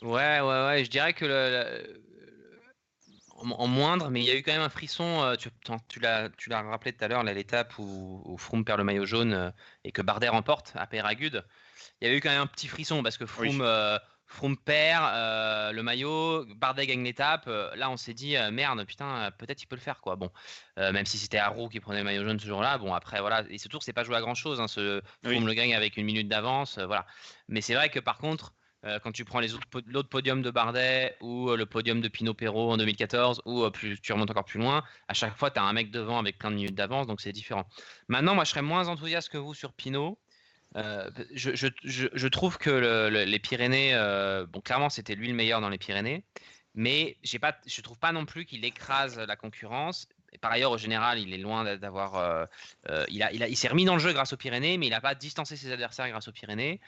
Ouais, 0.00 0.40
ouais, 0.40 0.66
ouais, 0.66 0.84
je 0.86 0.90
dirais 0.90 1.12
que 1.12 2.00
en, 3.52 3.66
moindre, 3.66 4.10
mais 4.10 4.20
il 4.20 4.26
y 4.26 4.30
a 4.30 4.36
eu 4.36 4.42
quand 4.42 4.52
même 4.52 4.62
un 4.62 4.68
frisson. 4.68 5.22
Euh, 5.22 5.36
tu, 5.36 5.50
tu 5.88 6.00
l'as 6.00 6.62
rappelé 6.62 6.92
tout 6.92 7.04
à 7.04 7.08
l'heure, 7.08 7.22
l'étape 7.22 7.78
où, 7.78 8.22
où, 8.24 8.38
Froome 8.38 8.64
perd 8.64 8.78
le 8.78 8.84
maillot 8.84 9.06
jaune 9.06 9.32
euh, 9.32 9.50
et 9.84 9.92
que 9.92 10.02
Bardet 10.02 10.28
remporte 10.28 10.72
à 10.74 10.86
Péragude. 10.86 11.44
Il 12.00 12.08
y 12.08 12.10
a 12.10 12.14
eu 12.14 12.20
quand 12.20 12.30
même 12.30 12.40
un 12.40 12.46
petit 12.46 12.68
frisson 12.68 13.02
parce 13.02 13.16
que 13.16 13.26
Froome, 13.26 13.60
euh, 13.60 13.98
perd 14.64 15.74
le 15.74 15.82
maillot, 15.82 16.44
Bardet 16.56 16.86
gagne 16.86 17.04
l'étape. 17.04 17.46
là, 17.46 17.90
on 17.90 17.96
s'est 17.96 18.14
dit 18.14 18.36
merde, 18.52 18.84
putain, 18.84 19.30
peut-être 19.38 19.62
il 19.62 19.66
peut 19.66 19.76
le 19.76 19.80
faire 19.80 20.00
quoi. 20.00 20.16
Bon, 20.16 20.30
même 20.76 21.06
si 21.06 21.18
c'était 21.18 21.38
Arrow 21.38 21.68
qui 21.68 21.78
prenait 21.78 21.98
le 21.98 22.04
maillot 22.04 22.24
jaune 22.24 22.40
ce 22.40 22.46
jour-là. 22.46 22.78
Bon, 22.78 22.92
après 22.94 23.20
voilà, 23.20 23.44
et 23.48 23.58
ce 23.58 23.68
tour 23.68 23.82
c'est 23.82 23.92
pas 23.92 24.02
joué 24.02 24.16
à 24.16 24.20
grand 24.20 24.34
chose. 24.34 24.60
Hein, 24.60 24.66
ce 24.66 25.02
Froome 25.24 25.46
le 25.46 25.54
gagne 25.54 25.74
avec 25.74 25.96
une 25.96 26.04
minute 26.04 26.28
d'avance, 26.28 26.78
voilà. 26.78 27.06
Mais 27.48 27.60
c'est 27.60 27.74
vrai 27.74 27.90
que 27.90 28.00
par 28.00 28.18
contre 28.18 28.52
quand 29.02 29.12
tu 29.12 29.24
prends 29.24 29.40
l'autre 29.40 30.08
podium 30.08 30.42
de 30.42 30.50
Bardet 30.50 31.16
ou 31.20 31.50
euh, 31.50 31.56
le 31.56 31.64
podium 31.66 32.00
de 32.00 32.08
Pinot 32.08 32.34
Perrault 32.34 32.72
en 32.72 32.76
2014 32.76 33.42
ou 33.46 33.62
euh, 33.62 33.70
tu 33.70 34.12
remontes 34.12 34.30
encore 34.30 34.44
plus 34.44 34.60
loin, 34.60 34.84
à 35.08 35.14
chaque 35.14 35.36
fois, 35.36 35.50
tu 35.50 35.58
as 35.58 35.62
un 35.62 35.72
mec 35.72 35.90
devant 35.90 36.18
avec 36.18 36.38
plein 36.38 36.50
de 36.50 36.56
minutes 36.56 36.74
d'avance, 36.74 37.06
donc 37.06 37.20
c'est 37.20 37.32
différent. 37.32 37.64
Maintenant, 38.08 38.34
moi, 38.34 38.44
je 38.44 38.50
serais 38.50 38.62
moins 38.62 38.88
enthousiaste 38.88 39.30
que 39.30 39.38
vous 39.38 39.54
sur 39.54 39.72
Pinot. 39.72 40.18
Je, 40.74 42.26
trouve 42.28 42.58
que 42.58 43.08
les 43.08 43.38
Pyrénées, 43.38 43.94
bon, 44.48 44.60
clairement, 44.60 44.90
c'était 44.90 45.14
lui 45.14 45.28
le 45.28 45.34
meilleur 45.34 45.60
dans 45.60 45.68
les 45.68 45.78
Pyrénées, 45.78 46.24
mais 46.74 47.16
pas, 47.40 47.56
je 47.66 47.80
trouve 47.80 47.98
pas 47.98 48.12
non 48.12 48.26
plus 48.26 48.44
qu'il 48.44 48.64
écrase 48.64 49.18
la 49.18 49.36
concurrence. 49.36 50.08
par 50.40 50.50
ailleurs, 50.50 50.72
au 50.72 50.78
général, 50.78 51.20
il 51.20 51.32
est 51.32 51.38
loin 51.38 51.76
d'avoir. 51.76 52.48
il 53.08 53.56
s'est 53.56 53.68
remis 53.68 53.84
dans 53.84 53.94
le 53.94 54.00
jeu 54.00 54.12
grâce 54.12 54.32
aux 54.32 54.36
Pyrénées, 54.36 54.76
mais 54.76 54.88
il 54.88 54.90
n'a 54.90 55.00
pas 55.00 55.14
distancé 55.14 55.56
ses 55.56 55.70
adversaires 55.72 56.08
grâce 56.08 56.28
aux 56.28 56.32
Pyrénées. 56.32 56.80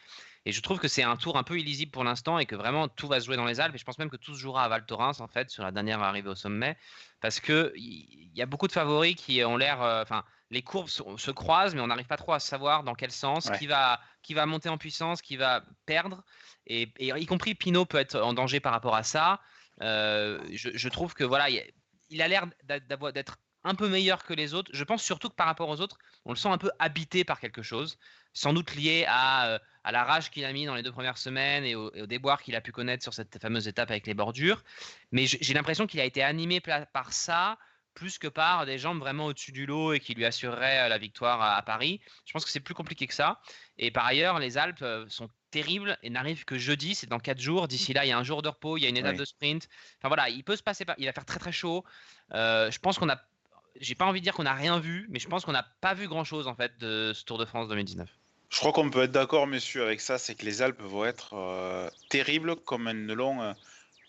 Et 0.46 0.52
je 0.52 0.60
trouve 0.62 0.78
que 0.78 0.88
c'est 0.88 1.02
un 1.02 1.16
tour 1.16 1.36
un 1.36 1.42
peu 1.42 1.58
illisible 1.58 1.90
pour 1.90 2.04
l'instant 2.04 2.38
et 2.38 2.46
que 2.46 2.54
vraiment 2.54 2.88
tout 2.88 3.08
va 3.08 3.20
se 3.20 3.26
jouer 3.26 3.36
dans 3.36 3.44
les 3.44 3.60
Alpes. 3.60 3.74
Et 3.74 3.78
je 3.78 3.84
pense 3.84 3.98
même 3.98 4.08
que 4.08 4.16
tout 4.16 4.34
se 4.34 4.40
jouera 4.40 4.64
à 4.64 4.68
Val 4.68 4.86
Thorens 4.86 5.20
en 5.20 5.28
fait 5.28 5.50
sur 5.50 5.62
la 5.62 5.72
dernière 5.72 6.00
arrivée 6.00 6.30
au 6.30 6.34
sommet, 6.34 6.78
parce 7.20 7.40
que 7.40 7.72
il 7.76 8.30
y, 8.34 8.40
a 8.40 8.46
beaucoup 8.46 8.68
de 8.68 8.72
favoris 8.72 9.16
qui 9.16 9.44
ont 9.44 9.56
l'air, 9.56 9.80
enfin 9.80 10.24
les 10.50 10.62
courbes 10.62 10.88
se, 10.88 11.30
croisent, 11.30 11.74
mais 11.74 11.80
on 11.80 11.88
n'arrive 11.88 12.06
pas 12.06 12.16
trop 12.16 12.32
à 12.32 12.40
savoir 12.40 12.84
dans 12.84 12.94
quel 12.94 13.10
sens, 13.10 13.50
qui, 13.58 13.66
va, 13.66 14.00
qui 14.22 14.34
va 14.34 14.46
monter 14.46 14.68
en 14.68 14.78
puissance, 14.78 15.20
qui 15.20 15.36
va 15.36 15.64
perdre. 15.86 16.22
Et, 16.66 16.92
y 16.98 17.26
compris 17.26 17.54
Pinot 17.54 17.84
peut 17.84 17.98
être 17.98 18.20
en 18.20 18.32
danger 18.32 18.60
par 18.60 18.72
rapport 18.72 18.94
à 18.94 19.02
ça. 19.02 19.40
Euh, 19.82 20.40
je, 20.52 20.88
trouve 20.88 21.14
que 21.14 21.24
voilà, 21.24 21.48
il 21.50 22.22
a 22.22 22.28
l'air 22.28 22.46
d'être 22.64 23.38
un 23.64 23.74
peu 23.74 23.88
meilleur 23.88 24.24
que 24.24 24.34
les 24.34 24.54
autres. 24.54 24.70
Je 24.72 24.84
pense 24.84 25.02
surtout 25.02 25.28
que 25.28 25.34
par 25.34 25.46
rapport 25.46 25.68
aux 25.68 25.80
autres, 25.80 25.98
on 26.24 26.30
le 26.30 26.36
sent 26.36 26.48
un 26.48 26.58
peu 26.58 26.70
habité 26.78 27.24
par 27.24 27.40
quelque 27.40 27.62
chose, 27.62 27.98
sans 28.32 28.52
doute 28.52 28.74
lié 28.74 29.04
à, 29.08 29.48
euh, 29.48 29.58
à 29.86 29.92
la 29.92 30.02
rage 30.02 30.30
qu'il 30.30 30.44
a 30.44 30.52
mis 30.52 30.66
dans 30.66 30.74
les 30.74 30.82
deux 30.82 30.90
premières 30.90 31.16
semaines 31.16 31.64
et 31.64 31.76
au, 31.76 31.90
déboire 32.06 32.42
qu'il 32.42 32.56
a 32.56 32.60
pu 32.60 32.72
connaître 32.72 33.04
sur 33.04 33.14
cette 33.14 33.40
fameuse 33.40 33.68
étape 33.68 33.88
avec 33.92 34.08
les 34.08 34.14
bordures. 34.14 34.64
Mais 35.12 35.26
j'ai 35.26 35.54
l'impression 35.54 35.86
qu'il 35.86 36.00
a 36.00 36.04
été 36.04 36.24
animé 36.24 36.60
par 36.60 37.12
ça 37.12 37.56
plus 37.94 38.18
que 38.18 38.26
par 38.26 38.66
des 38.66 38.78
jambes 38.78 38.98
vraiment 38.98 39.26
au-dessus 39.26 39.52
du 39.52 39.64
lot 39.64 39.92
et 39.92 40.00
qui 40.00 40.14
lui 40.14 40.24
assureraient 40.24 40.80
euh, 40.80 40.88
la 40.88 40.98
victoire 40.98 41.40
à, 41.40 41.62
Paris. 41.62 42.00
Je 42.26 42.32
pense 42.32 42.44
que 42.44 42.50
c'est 42.50 42.60
plus 42.60 42.74
compliqué 42.74 43.06
que 43.06 43.14
ça. 43.14 43.40
Et 43.78 43.92
par 43.92 44.04
ailleurs, 44.04 44.40
les 44.40 44.58
Alpes 44.58 44.82
euh, 44.82 45.06
sont 45.08 45.30
terribles 45.52 45.96
et 46.02 46.10
n'arrivent 46.10 46.44
que 46.44 46.58
jeudi, 46.58 46.96
c'est 46.96 47.06
dans 47.06 47.20
quatre 47.20 47.40
jours. 47.40 47.68
D'ici 47.68 47.94
là, 47.94 48.04
il 48.04 48.08
y 48.08 48.12
a 48.12 48.18
un 48.18 48.24
jour 48.24 48.42
de 48.42 48.48
repos, 48.48 48.76
il 48.76 48.82
y 48.82 48.86
a 48.86 48.88
une 48.88 48.98
étape 48.98 49.16
de 49.16 49.24
sprint. 49.24 49.68
Enfin 49.98 50.08
voilà, 50.08 50.28
il 50.28 50.42
peut 50.42 50.56
se 50.56 50.64
passer, 50.64 50.84
il 50.98 51.06
va 51.06 51.12
faire 51.12 51.24
très 51.24 51.38
très 51.38 51.52
chaud. 51.52 51.84
Euh, 52.34 52.72
je 52.72 52.78
pense 52.80 52.98
qu'on 52.98 53.08
a, 53.08 53.18
j'ai 53.80 53.94
pas 53.94 54.04
envie 54.04 54.20
de 54.20 54.24
dire 54.24 54.34
qu'on 54.34 54.42
n'a 54.42 54.54
rien 54.54 54.80
vu, 54.80 55.06
mais 55.08 55.20
je 55.20 55.28
pense 55.28 55.44
qu'on 55.44 55.52
n'a 55.52 55.66
pas 55.80 55.94
vu 55.94 56.08
grand 56.08 56.24
chose 56.24 56.48
en 56.48 56.56
fait 56.56 56.76
de 56.78 57.12
ce 57.14 57.24
Tour 57.24 57.38
de 57.38 57.44
France 57.44 57.68
2019. 57.68 58.10
Je 58.50 58.58
crois 58.58 58.72
qu'on 58.72 58.90
peut 58.90 59.02
être 59.02 59.12
d'accord, 59.12 59.46
messieurs, 59.46 59.82
avec 59.82 60.00
ça, 60.00 60.18
c'est 60.18 60.34
que 60.34 60.44
les 60.44 60.62
Alpes 60.62 60.80
vont 60.80 61.04
être 61.04 61.90
terribles 62.08 62.56
comme 62.56 62.88
elles 62.88 63.04
ne 63.04 63.12
l'ont 63.12 63.54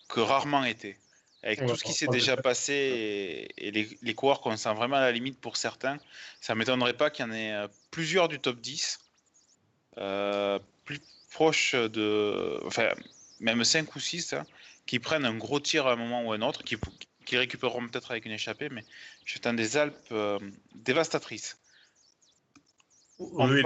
que 0.08 0.20
rarement 0.20 0.64
été. 0.64 0.98
Avec 1.44 1.66
tout 1.66 1.76
ce 1.76 1.84
qui 1.84 1.94
s'est 1.94 2.08
déjà 2.08 2.36
passé 2.36 3.48
et, 3.58 3.72
les, 3.72 4.14
coureurs 4.16 4.42
qu'on 4.42 4.58
sent 4.58 4.74
vraiment 4.74 4.98
à 4.98 5.02
la 5.02 5.12
limite 5.12 5.40
pour 5.40 5.56
certains, 5.56 5.98
ça 6.42 6.54
ne 6.54 6.60
m'étonnerait 6.60 6.98
pas 6.98 7.10
qu'il 7.10 7.26
y 7.26 7.30
en 7.30 7.32
ait 7.32 7.54
euh, 7.54 7.68
plusieurs 7.92 8.28
du 8.28 8.40
top 8.40 8.60
10, 8.60 9.00
euh, 9.98 10.60
plus 10.84 11.00
proches 11.32 11.76
de. 11.76 12.60
Enfin, 12.66 12.90
même 13.40 13.64
5 13.64 13.96
ou 13.96 14.00
6, 14.00 14.34
hein, 14.34 14.46
qui 14.88 15.00
prennent 15.00 15.26
un 15.26 15.38
gros 15.38 15.60
tir 15.60 15.86
à 15.86 15.94
un 15.94 15.96
moment 15.96 16.24
ou 16.24 16.34
à 16.34 16.36
un 16.36 16.42
autre, 16.42 16.64
qui, 16.64 16.76
qui 17.26 17.38
récupéreront 17.38 17.88
peut-être 17.88 18.12
avec 18.12 18.26
une 18.26 18.32
échappée, 18.32 18.70
mais 18.70 18.84
j'attends 19.24 19.54
des 19.54 19.78
Alpes 19.78 19.96
euh, 20.12 20.40
dévastatrices. 20.74 21.58
Oui, 23.20 23.64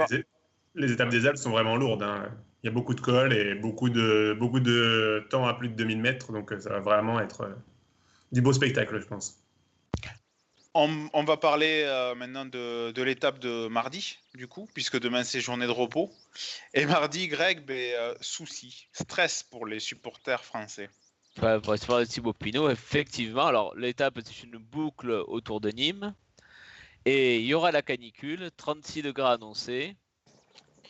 les, 0.74 0.92
étapes 0.92 1.10
des 1.10 1.26
Alpes 1.26 1.36
sont 1.36 1.50
vraiment 1.50 1.76
lourdes. 1.76 2.02
Hein. 2.02 2.30
Il 2.62 2.66
y 2.66 2.70
a 2.70 2.72
beaucoup 2.72 2.94
de 2.94 3.00
cols 3.00 3.32
et 3.32 3.54
beaucoup 3.54 3.90
de, 3.90 4.36
beaucoup 4.38 4.60
de 4.60 5.26
temps 5.30 5.46
à 5.46 5.54
plus 5.54 5.68
de 5.68 5.74
2000 5.74 6.00
mètres, 6.00 6.32
donc 6.32 6.54
ça 6.60 6.70
va 6.70 6.80
vraiment 6.80 7.20
être 7.20 7.48
du 8.30 8.40
beau 8.40 8.52
spectacle, 8.52 9.00
je 9.00 9.06
pense. 9.06 9.42
On, 10.74 11.24
va 11.24 11.36
parler 11.36 11.82
euh, 11.84 12.14
maintenant 12.14 12.46
de, 12.46 13.02
l'étape 13.02 13.38
de 13.40 13.68
mardi, 13.68 14.18
du 14.34 14.48
coup, 14.48 14.66
puisque 14.72 14.98
demain 14.98 15.22
c'est 15.22 15.40
journée 15.40 15.66
de 15.66 15.70
repos. 15.70 16.10
Et 16.72 16.86
mardi, 16.86 17.28
Greg, 17.28 17.66
ben, 17.66 17.92
euh, 17.94 18.14
souci, 18.22 18.88
stress 18.92 19.42
pour 19.42 19.66
les 19.66 19.80
supporters 19.80 20.42
français. 20.42 20.88
Ouais, 21.42 21.60
pour 21.60 21.74
de 21.74 22.04
Thibaut 22.04 22.32
Pinot, 22.32 22.70
effectivement. 22.70 23.46
Alors, 23.46 23.74
l'étape, 23.76 24.18
c'est 24.24 24.44
une 24.44 24.56
boucle 24.56 25.10
autour 25.26 25.60
de 25.60 25.70
Nîmes. 25.70 26.14
Et 27.04 27.40
il 27.40 27.46
y 27.46 27.52
aura 27.52 27.70
la 27.70 27.82
canicule, 27.82 28.50
36 28.56 29.02
degrés 29.02 29.28
annoncés. 29.28 29.96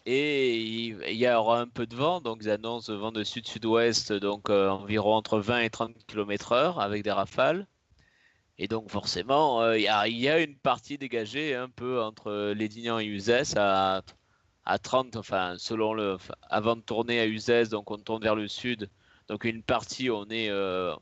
Et 0.04 0.56
il 0.56 1.16
y 1.16 1.28
aura 1.28 1.60
un 1.60 1.68
peu 1.68 1.86
de 1.86 1.94
vent, 1.94 2.20
donc 2.20 2.38
ils 2.42 2.50
annoncent 2.50 2.94
vent 2.96 3.12
de 3.12 3.22
sud-sud-ouest, 3.22 4.12
donc 4.12 4.50
euh, 4.50 4.68
environ 4.68 5.14
entre 5.14 5.38
20 5.38 5.60
et 5.60 5.70
30 5.70 5.94
km/h 6.06 6.80
avec 6.80 7.04
des 7.04 7.12
rafales. 7.12 7.66
Et 8.58 8.68
donc 8.68 8.90
forcément, 8.90 9.62
euh, 9.62 9.78
il 9.78 9.84
y, 9.84 10.28
a 10.28 10.40
une 10.40 10.56
partie 10.56 10.98
dégagée 10.98 11.54
un 11.54 11.68
peu 11.68 12.02
entre 12.02 12.52
Lédignan 12.52 12.98
et 12.98 13.06
Uzès 13.06 13.56
à, 13.56 14.02
à 14.64 14.78
30, 14.78 15.16
enfin 15.16 15.54
selon 15.58 15.94
le, 15.94 16.18
avant 16.50 16.76
de 16.76 16.80
tourner 16.82 17.20
à 17.20 17.26
Uzès, 17.26 17.68
donc 17.70 17.90
on 17.90 17.98
tourne 17.98 18.22
vers 18.22 18.34
le 18.36 18.48
sud. 18.48 18.90
Donc 19.28 19.44
une 19.44 19.62
partie, 19.62 20.10
on 20.10 20.26
est, 20.30 20.50
euh, 20.50 20.94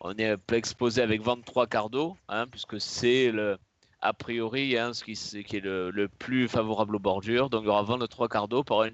on 0.00 0.14
est 0.16 0.36
exposé 0.52 1.02
avec 1.02 1.22
23 1.22 1.66
quarts 1.66 1.90
d'eau, 1.90 2.16
hein, 2.28 2.46
puisque 2.46 2.80
c'est 2.80 3.32
le, 3.32 3.58
a 4.00 4.12
priori, 4.12 4.76
hein, 4.76 4.92
ce 4.94 5.04
qui, 5.04 5.56
est 5.56 5.60
le, 5.60 6.08
plus 6.18 6.48
favorable 6.48 6.96
aux 6.96 7.00
bordures. 7.00 7.50
Donc 7.50 7.62
il 7.62 7.66
y 7.66 7.70
aura 7.70 7.82
23 7.82 8.28
quarts 8.28 8.48
d'eau 8.48 8.62
pour 8.62 8.84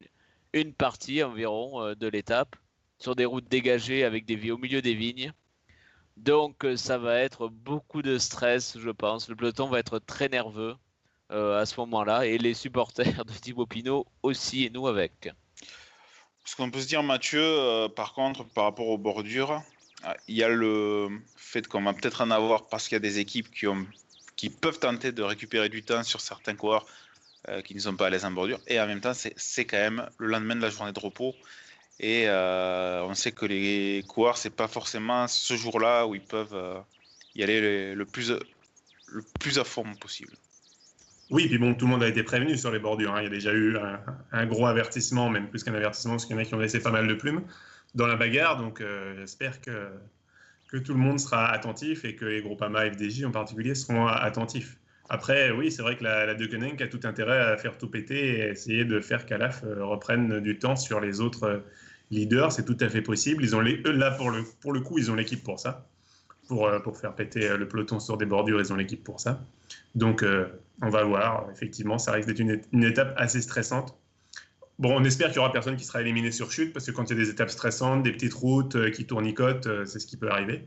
une, 0.53 0.73
partie 0.73 1.23
environ 1.23 1.83
euh, 1.83 1.95
de 1.95 2.07
l'étape 2.07 2.57
sur 2.99 3.17
des 3.17 3.25
routes 3.25 3.49
dégagées 3.49 4.05
avec 4.05 4.25
des 4.25 4.51
au 4.51 4.59
milieu 4.59 4.81
des 4.81 4.95
vignes. 4.95 5.33
Donc 6.17 6.65
euh, 6.65 6.77
ça 6.77 6.97
va 6.97 7.19
être 7.19 7.49
beaucoup 7.49 8.03
de 8.03 8.19
stress, 8.19 8.79
je 8.79 8.91
pense. 8.91 9.29
Le 9.29 9.37
peloton 9.37 9.69
va 9.69 9.79
être 9.79 9.99
très 9.99 10.29
nerveux 10.29 10.77
euh, 11.33 11.61
à 11.61 11.67
ce 11.67 11.79
moment-là 11.81 12.27
et 12.27 12.39
les 12.39 12.55
supporters 12.55 13.25
de 13.27 13.33
Thibaut 13.33 13.67
Pinot 13.67 14.07
aussi 14.23 14.65
et 14.65 14.71
nous 14.71 14.87
avec. 14.87 15.31
Ce 16.47 16.57
qu'on 16.57 16.71
peut 16.71 16.81
se 16.81 16.87
dire, 16.87 17.03
Mathieu, 17.03 17.89
par 17.97 18.13
contre, 18.13 18.45
par 18.45 18.65
rapport 18.65 18.89
aux 18.89 18.99
bordures, 18.99 19.63
il 20.29 20.37
y 20.37 20.43
a 20.43 20.49
le 20.51 21.09
fait 21.37 21.67
qu'on 21.67 21.83
va 21.83 21.95
peut-être 21.95 22.21
en 22.21 22.31
avoir 22.31 22.69
parce 22.69 22.87
qu'il 22.87 22.97
y 22.97 22.97
a 22.97 23.01
des 23.01 23.19
équipes 23.19 23.51
qui 23.51 23.67
ont 23.67 23.87
qui 24.37 24.51
peuvent 24.51 24.79
tenter 24.79 25.13
de 25.13 25.23
récupérer 25.23 25.69
du 25.69 25.83
temps 25.83 26.03
sur 26.03 26.21
certains 26.21 26.55
coureurs 26.55 26.87
euh, 27.49 27.61
qui 27.61 27.75
ne 27.75 27.81
sont 27.81 27.95
pas 27.95 28.07
à 28.07 28.11
l'aise 28.11 28.25
en 28.25 28.31
bordure. 28.31 28.59
Et 28.67 28.81
en 28.81 28.87
même 28.87 29.03
temps, 29.03 29.13
c'est 29.13 29.65
quand 29.67 29.77
même 29.77 30.09
le 30.17 30.29
lendemain 30.29 30.57
de 30.57 30.63
la 30.63 30.71
journée 30.71 30.93
de 30.93 31.01
repos. 31.01 31.35
Et 32.01 32.25
euh, 32.27 33.05
on 33.05 33.15
sait 33.15 33.33
que 33.33 33.45
les 33.45 34.03
coureurs, 34.09 34.39
c'est 34.39 34.49
pas 34.49 34.67
forcément 34.67 35.29
ce 35.29 35.55
jour-là 35.55 36.07
où 36.07 36.15
ils 36.15 36.23
peuvent 36.23 36.55
euh, 36.55 36.79
y 37.35 37.43
aller 37.43 37.95
le, 37.95 38.07
plus, 38.07 38.33
le 39.09 39.23
plus 39.39 39.59
à 39.59 39.65
fond 39.65 39.85
possible. 39.97 40.33
Oui, 41.31 41.47
puis 41.49 41.59
bon, 41.59 41.75
tout 41.75 41.85
le 41.85 41.93
monde 41.93 42.03
a 42.03 42.09
été 42.09 42.23
prévenu 42.23 42.57
sur 42.57 42.71
les 42.71 42.79
bordures. 42.79 43.15
Hein. 43.15 43.21
Il 43.21 43.25
y 43.25 43.27
a 43.27 43.31
déjà 43.31 43.53
eu 43.53 43.77
un, 44.33 44.47
gros 44.47 44.67
avertissement, 44.67 45.29
même 45.29 45.49
plus 45.49 45.63
qu'un 45.63 45.75
avertissement, 45.75 46.13
parce 46.13 46.25
qu'il 46.25 46.35
y 46.35 46.39
en 46.39 46.43
a 46.43 46.47
qui 46.47 46.55
ont 46.55 46.59
laissé 46.59 46.81
pas 46.81 46.91
mal 46.91 47.07
de 47.07 47.15
plumes 47.15 47.43
dans 47.95 48.07
la 48.07 48.17
bagarre. 48.17 48.57
Donc 48.57 48.83
j'espère 49.17 49.61
que 49.61 49.91
que 50.75 50.79
tout 50.79 50.93
le 50.93 50.99
monde 50.99 51.21
sera 51.21 51.47
attentif 51.47 52.05
et 52.05 52.17
que 52.17 52.25
les 52.25 52.43
groupes 52.43 52.61
AMA 52.61 52.91
FDJ 52.91 53.25
en 53.25 53.31
particulier 53.31 53.77
seront 53.77 54.09
attentifs. 54.09 54.77
Après, 55.09 55.53
oui, 55.53 55.71
c'est 55.71 55.83
vrai 55.83 55.97
que 55.97 56.03
la, 56.03 56.27
la 56.27 56.33
a 56.33 56.87
tout 56.89 57.01
intérêt 57.05 57.39
à 57.39 57.57
faire 57.57 57.79
tout 57.79 57.89
péter 57.89 58.39
et 58.39 58.49
essayer 58.49 58.85
de 58.85 58.99
faire 58.99 59.25
qu'Alaf 59.25 59.63
euh, 59.63 59.85
reprenne 59.85 60.41
du 60.41 60.59
temps 60.59 60.75
sur 60.75 60.99
les 60.99 61.21
autres 61.21 61.45
euh, 61.45 61.59
leaders. 62.11 62.51
C'est 62.51 62.65
tout 62.65 62.77
à 62.81 62.89
fait 62.89 63.03
possible. 63.03 63.45
Ils 63.45 63.55
ont 63.55 63.61
là, 63.61 64.11
pour 64.11 64.31
le, 64.31 64.43
pour 64.61 64.73
le 64.73 64.81
coup, 64.81 64.99
ils 64.99 65.13
ont 65.13 65.15
l'équipe 65.15 65.45
pour 65.45 65.61
ça. 65.61 65.87
Pour, 66.49 66.67
euh, 66.67 66.81
pour 66.81 66.99
faire 66.99 67.15
péter 67.15 67.57
le 67.57 67.69
peloton 67.69 68.01
sur 68.01 68.17
des 68.17 68.27
bordures, 68.27 68.61
ils 68.61 68.73
ont 68.73 68.77
l'équipe 68.77 69.05
pour 69.05 69.21
ça. 69.21 69.45
Donc, 69.95 70.25
on 70.83 70.91
va 70.91 71.05
voir. 71.05 71.47
Effectivement, 71.53 71.99
ça 71.99 72.13
risque 72.13 72.29
d'être 72.29 72.41
une, 72.41 72.61
une, 72.73 72.85
étape 72.85 73.15
assez 73.17 73.41
stressante. 73.41 73.97
Bon, 74.79 74.97
on 74.97 75.05
espère 75.05 75.29
qu'il 75.29 75.37
y 75.37 75.39
aura 75.39 75.53
personne 75.53 75.77
qui 75.77 75.85
sera 75.85 76.01
éliminé 76.01 76.33
sur 76.33 76.51
chute, 76.51 76.73
parce 76.73 76.87
que 76.87 76.91
quand 76.91 77.05
il 77.05 77.17
y 77.17 77.21
a 77.21 77.25
des 77.25 77.31
étapes 77.31 77.51
stressantes, 77.51 78.03
des 78.03 78.13
petites 78.13 78.35
routes 78.35 78.75
euh, 78.75 78.91
qui 78.91 79.07
tournicotent, 79.07 79.69
euh, 79.69 79.85
c'est 79.85 80.01
ce 80.01 80.07
qui 80.07 80.17
peut 80.17 80.29
arriver. 80.29 80.65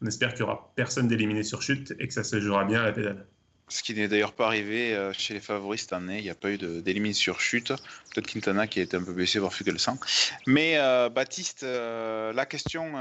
On 0.00 0.06
espère 0.06 0.30
qu'il 0.30 0.40
y 0.40 0.42
aura 0.44 0.72
personne 0.76 1.08
d'éliminé 1.08 1.42
sur 1.42 1.60
chute 1.60 1.92
et 1.98 2.06
que 2.06 2.14
ça 2.14 2.22
se 2.22 2.40
jouera 2.40 2.64
bien 2.64 2.82
à 2.82 2.84
la 2.84 2.92
pédale. 2.92 3.26
Ce 3.66 3.82
qui 3.82 3.94
n'est 3.94 4.06
d'ailleurs 4.06 4.32
pas 4.32 4.46
arrivé 4.46 4.94
euh, 4.94 5.12
chez 5.12 5.34
les 5.34 5.40
favoris 5.40 5.82
cette 5.82 5.92
année. 5.92 6.18
Il 6.18 6.22
n'y 6.22 6.30
a 6.30 6.36
pas 6.36 6.52
eu 6.52 6.56
d'éliminé 6.56 7.12
sur 7.12 7.40
chute. 7.40 7.72
Peut-être 8.14 8.28
Quintana 8.28 8.68
qui 8.68 8.78
a 8.78 8.84
été 8.84 8.96
un 8.96 9.02
peu 9.02 9.12
blessé, 9.12 9.40
voire 9.40 9.52
le 9.66 9.78
sang. 9.78 9.98
Mais 10.46 10.78
Baptiste, 11.10 11.64
la 11.64 12.46
question 12.46 12.92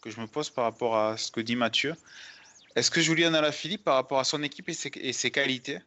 que 0.00 0.10
je 0.10 0.20
me 0.20 0.26
pose 0.26 0.48
par 0.50 0.64
rapport 0.64 0.96
à 0.96 1.18
ce 1.18 1.30
que 1.32 1.40
dit 1.40 1.56
Mathieu, 1.56 1.94
est-ce 2.76 2.90
que 2.90 3.02
Julien 3.02 3.34
Alaphilippe, 3.34 3.84
par 3.84 3.96
rapport 3.96 4.20
à 4.20 4.24
son 4.24 4.42
équipe 4.42 4.70
et 4.70 5.12
ses 5.12 5.30
qualités, 5.30 5.80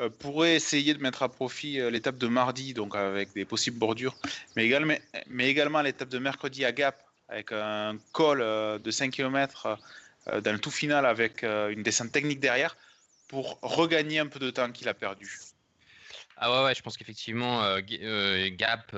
euh, 0.00 0.10
pourrait 0.10 0.56
essayer 0.56 0.92
de 0.92 1.00
mettre 1.00 1.22
à 1.22 1.28
profit 1.28 1.78
euh, 1.78 1.88
l'étape 1.88 2.16
de 2.16 2.26
mardi, 2.26 2.74
donc 2.74 2.96
avec 2.96 3.32
des 3.32 3.44
possibles 3.44 3.78
bordures, 3.78 4.16
mais 4.56 4.64
également, 4.64 4.96
mais 5.28 5.48
également 5.48 5.82
l'étape 5.82 6.08
de 6.08 6.18
mercredi 6.18 6.64
à 6.64 6.72
Gap, 6.72 7.00
avec 7.28 7.52
un 7.52 7.96
col 8.10 8.40
euh, 8.42 8.80
de 8.80 8.90
5 8.90 9.12
km 9.12 9.78
dans 10.42 10.52
le 10.52 10.58
tout 10.58 10.70
final 10.70 11.04
avec 11.04 11.42
une 11.42 11.82
descente 11.82 12.10
technique 12.10 12.40
derrière, 12.40 12.78
pour 13.28 13.58
regagner 13.60 14.20
un 14.20 14.26
peu 14.26 14.38
de 14.38 14.50
temps 14.50 14.72
qu'il 14.72 14.88
a 14.88 14.94
perdu. 14.94 15.30
Ah 16.38 16.50
ouais, 16.50 16.64
ouais 16.64 16.74
je 16.74 16.80
pense 16.80 16.96
qu'effectivement, 16.96 17.60
Gap, 17.78 18.96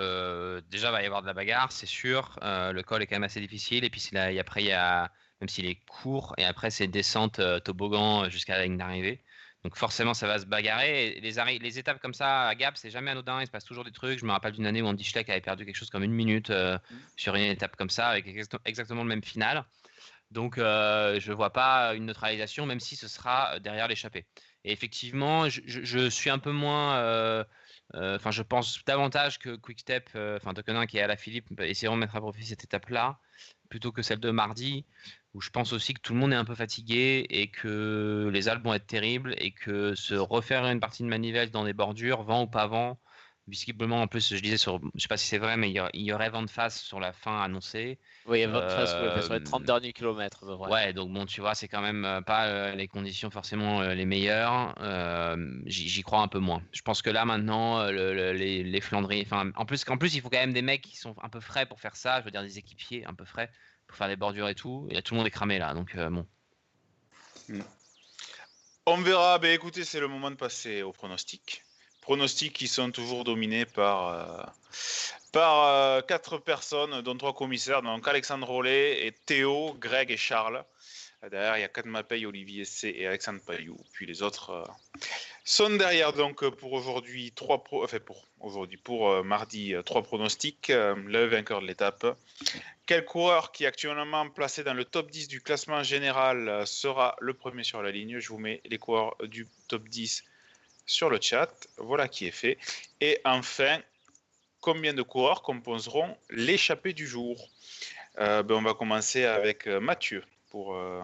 déjà 0.70 0.92
va 0.92 1.02
y 1.02 1.06
avoir 1.06 1.22
de 1.22 1.26
la 1.26 1.34
bagarre, 1.34 1.72
c'est 1.72 1.86
sûr. 1.86 2.38
le 2.42 2.80
col 2.82 3.02
est 3.02 3.08
quand 3.08 3.16
même 3.16 3.24
assez 3.24 3.40
difficile. 3.40 3.82
Et 3.82 3.90
puis 3.90 4.08
après, 4.38 4.62
il 4.62 4.66
y 4.66 4.72
a, 4.72 5.10
même 5.40 5.48
s'il 5.48 5.66
est 5.66 5.80
court, 5.88 6.32
et 6.38 6.44
après, 6.44 6.70
c'est 6.70 6.86
descente 6.86 7.40
toboggan 7.64 8.30
jusqu'à 8.30 8.56
la 8.56 8.62
ligne 8.62 8.76
d'arrivée. 8.76 9.20
Donc 9.66 9.74
forcément, 9.74 10.14
ça 10.14 10.28
va 10.28 10.38
se 10.38 10.46
bagarrer. 10.46 11.18
les, 11.20 11.58
les 11.58 11.78
étapes 11.80 11.98
comme 12.00 12.14
ça 12.14 12.46
à 12.46 12.54
Gap, 12.54 12.76
c'est 12.76 12.88
jamais 12.88 13.10
anodin. 13.10 13.40
Il 13.40 13.46
se 13.46 13.50
passe 13.50 13.64
toujours 13.64 13.82
des 13.82 13.90
trucs. 13.90 14.20
Je 14.20 14.24
me 14.24 14.30
rappelle 14.30 14.52
d'une 14.52 14.64
année 14.64 14.80
où 14.80 14.86
Andy 14.86 15.02
Schleck 15.02 15.28
avait 15.28 15.40
perdu 15.40 15.66
quelque 15.66 15.74
chose 15.74 15.90
comme 15.90 16.04
une 16.04 16.12
minute 16.12 16.50
euh, 16.50 16.76
mmh. 16.76 16.94
sur 17.16 17.34
une 17.34 17.42
étape 17.42 17.74
comme 17.74 17.90
ça, 17.90 18.06
avec 18.06 18.28
exactement 18.64 19.02
le 19.02 19.08
même 19.08 19.24
final. 19.24 19.64
Donc 20.30 20.56
euh, 20.56 21.18
je 21.18 21.32
ne 21.32 21.34
vois 21.34 21.52
pas 21.52 21.96
une 21.96 22.06
neutralisation, 22.06 22.64
même 22.64 22.78
si 22.78 22.94
ce 22.94 23.08
sera 23.08 23.58
derrière 23.58 23.88
l'échappée. 23.88 24.24
Et 24.62 24.70
effectivement, 24.70 25.48
je, 25.48 26.08
suis 26.10 26.30
un 26.30 26.38
peu 26.38 26.52
moins 26.52 26.94
Euh, 27.94 28.16
Enfin, 28.16 28.30
je 28.30 28.42
pense 28.42 28.84
davantage 28.84 29.38
que 29.38 29.56
Quickstep, 29.56 30.10
euh, 30.14 30.36
enfin 30.36 30.54
Tokenin 30.54 30.86
qui 30.86 30.98
est 30.98 31.02
à 31.02 31.06
la 31.06 31.16
Philippe, 31.16 31.48
essaieront 31.60 31.94
de 31.94 32.00
mettre 32.00 32.16
à 32.16 32.20
profit 32.20 32.44
cette 32.44 32.64
étape-là, 32.64 33.18
plutôt 33.68 33.92
que 33.92 34.02
celle 34.02 34.20
de 34.20 34.30
mardi, 34.30 34.84
où 35.36 35.40
je 35.42 35.50
pense 35.50 35.72
aussi 35.74 35.94
que 35.94 36.00
tout 36.00 36.14
le 36.14 36.18
monde 36.20 36.32
est 36.32 36.36
un 36.36 36.44
peu 36.46 36.54
fatigué 36.54 37.26
et 37.30 37.50
que 37.50 38.30
les 38.32 38.48
Alpes 38.48 38.64
vont 38.64 38.74
être 38.74 38.86
terribles 38.86 39.34
et 39.38 39.52
que 39.52 39.94
se 39.94 40.14
refaire 40.14 40.64
une 40.66 40.80
partie 40.80 41.02
de 41.02 41.08
manivelle 41.08 41.50
dans 41.50 41.64
des 41.64 41.74
bordures, 41.74 42.22
vent 42.22 42.44
ou 42.44 42.48
pas 42.48 42.66
vent, 42.66 43.00
visiblement 43.46 44.00
en 44.02 44.08
plus, 44.08 44.34
je 44.34 44.40
disais 44.40 44.56
sur, 44.56 44.80
je 44.94 45.00
sais 45.02 45.08
pas 45.08 45.18
si 45.18 45.26
c'est 45.28 45.38
vrai, 45.38 45.56
mais 45.58 45.70
il 45.70 46.02
y, 46.02 46.12
aurait 46.12 46.30
vent 46.30 46.42
de 46.42 46.50
face 46.50 46.82
sur 46.82 47.00
la 47.00 47.12
fin 47.12 47.40
annoncée. 47.42 48.00
Oui, 48.26 48.38
il 48.38 48.40
y 48.42 48.44
a 48.44 48.48
20 48.48 48.86
sur, 48.86 49.22
sur 49.22 49.34
les 49.34 49.40
30 49.40 49.64
Euh, 49.64 49.66
derniers 49.66 49.92
kilomètres. 49.92 50.44
Ouais, 50.64 50.92
donc 50.92 51.12
bon, 51.12 51.26
tu 51.26 51.40
vois, 51.40 51.54
c'est 51.54 51.68
quand 51.68 51.80
même 51.82 52.04
euh, 52.04 52.22
pas 52.22 52.48
euh, 52.48 52.74
les 52.74 52.88
conditions 52.88 53.30
forcément 53.30 53.82
euh, 53.82 53.94
les 53.94 54.04
meilleures. 54.04 54.74
J'y 55.66 56.02
crois 56.02 56.20
un 56.22 56.28
peu 56.28 56.40
moins. 56.40 56.66
Je 56.72 56.82
pense 56.82 57.02
que 57.02 57.10
là 57.10 57.24
maintenant, 57.24 57.84
le- 57.90 58.14
le- 58.14 58.32
les, 58.32 58.64
les 58.64 58.80
Flandriens, 58.80 59.22
enfin, 59.24 59.52
en 59.56 59.64
plus, 59.64 59.84
qu'en 59.84 59.96
plus, 59.96 60.14
il 60.16 60.20
faut 60.20 60.28
quand 60.30 60.38
même 60.38 60.52
des 60.52 60.62
mecs 60.62 60.82
qui 60.82 60.96
sont 60.96 61.14
un 61.22 61.28
peu 61.28 61.40
frais 61.40 61.66
pour 61.66 61.80
faire 61.80 61.94
ça. 61.96 62.20
Je 62.20 62.24
veux 62.24 62.30
dire 62.32 62.42
des 62.42 62.58
équipiers 62.58 63.04
un 63.06 63.14
peu 63.14 63.24
frais 63.24 63.50
pour 63.86 63.96
faire 63.96 64.08
des 64.08 64.16
bordures 64.16 64.48
et 64.48 64.54
tout. 64.54 64.86
Et 64.90 65.02
tout 65.02 65.14
le 65.14 65.18
monde 65.18 65.26
est 65.26 65.30
cramé 65.30 65.58
là, 65.58 65.74
donc 65.74 65.94
euh, 65.94 66.10
bon. 66.10 66.26
On 68.86 68.96
verra. 68.98 69.38
Ben, 69.38 69.52
écoutez, 69.52 69.84
c'est 69.84 70.00
le 70.00 70.08
moment 70.08 70.30
de 70.30 70.36
passer 70.36 70.82
aux 70.82 70.92
pronostics. 70.92 71.62
Pronostics 72.00 72.52
qui 72.52 72.68
sont 72.68 72.90
toujours 72.92 73.24
dominés 73.24 73.66
par, 73.66 74.08
euh, 74.08 74.44
par 75.32 75.64
euh, 75.64 76.00
quatre 76.02 76.38
personnes, 76.38 77.02
dont 77.02 77.16
trois 77.16 77.34
commissaires, 77.34 77.82
donc 77.82 78.06
Alexandre 78.06 78.46
Rollet 78.46 79.06
et 79.06 79.12
Théo, 79.12 79.74
Greg 79.78 80.10
et 80.10 80.16
Charles. 80.16 80.64
Derrière, 81.30 81.58
il 81.58 81.62
y 81.62 81.64
a 81.64 81.68
Kad 81.68 81.86
Mapei, 81.86 82.24
Olivier 82.26 82.64
C 82.64 82.94
et 82.96 83.06
Alexandre 83.08 83.40
Payou. 83.44 83.76
Puis 83.92 84.06
les 84.06 84.22
autres 84.22 84.50
euh, 84.50 84.64
sont 85.44 85.70
derrière. 85.70 86.12
Donc 86.12 86.48
pour 86.50 86.72
aujourd'hui, 86.72 87.32
trois 87.32 87.64
pro... 87.64 87.82
enfin 87.82 87.98
pour 87.98 88.28
aujourd'hui, 88.38 88.76
pour 88.76 89.24
mardi, 89.24 89.74
trois 89.84 90.02
pronostics. 90.02 90.68
Le 90.68 91.24
vainqueur 91.26 91.60
de 91.60 91.66
l'étape. 91.66 92.06
Quel 92.86 93.04
coureur 93.04 93.50
qui 93.52 93.64
est 93.64 93.66
actuellement 93.66 94.30
placé 94.30 94.62
dans 94.62 94.74
le 94.74 94.84
top 94.84 95.10
10 95.10 95.28
du 95.28 95.40
classement 95.40 95.82
général 95.82 96.48
euh, 96.48 96.64
sera 96.64 97.16
le 97.20 97.34
premier 97.34 97.64
sur 97.64 97.82
la 97.82 97.90
ligne? 97.90 98.20
Je 98.20 98.28
vous 98.28 98.38
mets 98.38 98.60
les 98.64 98.78
coureurs 98.78 99.16
du 99.24 99.48
top 99.68 99.88
10 99.88 100.24
sur 100.86 101.10
le 101.10 101.18
chat. 101.20 101.50
Voilà 101.78 102.06
qui 102.06 102.26
est 102.26 102.30
fait. 102.30 102.58
Et 103.00 103.20
enfin, 103.24 103.80
combien 104.60 104.94
de 104.94 105.02
coureurs 105.02 105.42
composeront 105.42 106.16
l'échappée 106.30 106.92
du 106.92 107.06
jour? 107.06 107.50
Euh, 108.18 108.42
ben, 108.42 108.54
On 108.54 108.62
va 108.62 108.74
commencer 108.74 109.24
avec 109.24 109.66
euh, 109.66 109.80
Mathieu 109.80 110.22
pour 110.50 110.76
euh, 110.76 111.02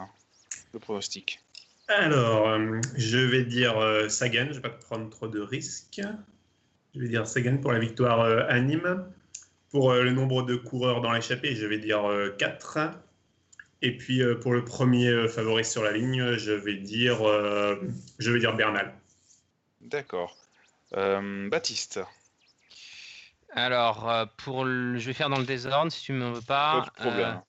le 0.73 0.79
pronostic. 0.79 1.41
Alors, 1.89 2.49
euh, 2.49 2.81
je 2.97 3.19
vais 3.19 3.45
dire 3.45 3.77
euh, 3.79 4.09
Sagan, 4.09 4.45
je 4.45 4.49
ne 4.51 4.55
vais 4.55 4.61
pas 4.61 4.71
prendre 4.71 5.11
trop 5.11 5.29
de 5.29 5.41
risques. 5.41 6.01
Je 6.95 7.01
vais 7.01 7.09
dire 7.09 7.27
Sagan 7.27 7.59
pour 7.59 7.73
la 7.73 7.79
victoire 7.79 8.21
euh, 8.21 8.45
à 8.49 8.61
Nîmes. 8.61 9.05
Pour 9.73 9.91
euh, 9.91 10.03
le 10.05 10.13
nombre 10.13 10.43
de 10.43 10.55
coureurs 10.55 11.01
dans 11.01 11.13
l'échappée, 11.13 11.57
je 11.57 11.67
vais 11.67 11.79
dire 11.79 12.03
4. 12.39 12.79
Et 13.81 13.97
puis 13.97 14.23
euh, 14.23 14.37
pour 14.37 14.53
le 14.53 14.65
premier 14.65 15.09
euh, 15.09 15.29
favori 15.29 15.65
sur 15.65 15.83
la 15.83 15.93
ligne, 15.93 16.37
je 16.37 16.53
vais 16.53 16.77
dire, 16.77 17.27
euh, 17.29 17.77
je 18.19 18.31
vais 18.31 18.39
dire 18.39 18.55
Bernal. 18.55 18.95
D'accord. 19.81 20.37
Euh, 20.97 21.49
Baptiste, 21.49 22.01
Alors, 23.55 24.09
euh, 24.09 24.27
pour 24.39 24.65
le- 24.65 24.99
je 24.99 25.07
vais 25.07 25.13
faire 25.15 25.31
dans 25.31 25.39
le 25.39 25.45
désordre 25.47 25.91
si 25.91 26.03
tu 26.05 26.13
ne 26.13 26.19
me 26.19 26.35
veux 26.35 26.43
pas. 26.43 26.83
pas 26.83 26.87
de 26.87 26.91
problème. 27.03 27.41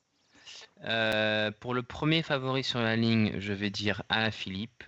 Euh, 0.85 1.47
euh, 1.47 1.51
pour 1.59 1.73
le 1.73 1.83
premier 1.83 2.23
favori 2.23 2.63
sur 2.63 2.79
la 2.79 2.95
ligne, 2.95 3.33
je 3.39 3.53
vais 3.53 3.69
dire 3.69 4.01
Alain 4.09 4.31
Philippe. 4.31 4.85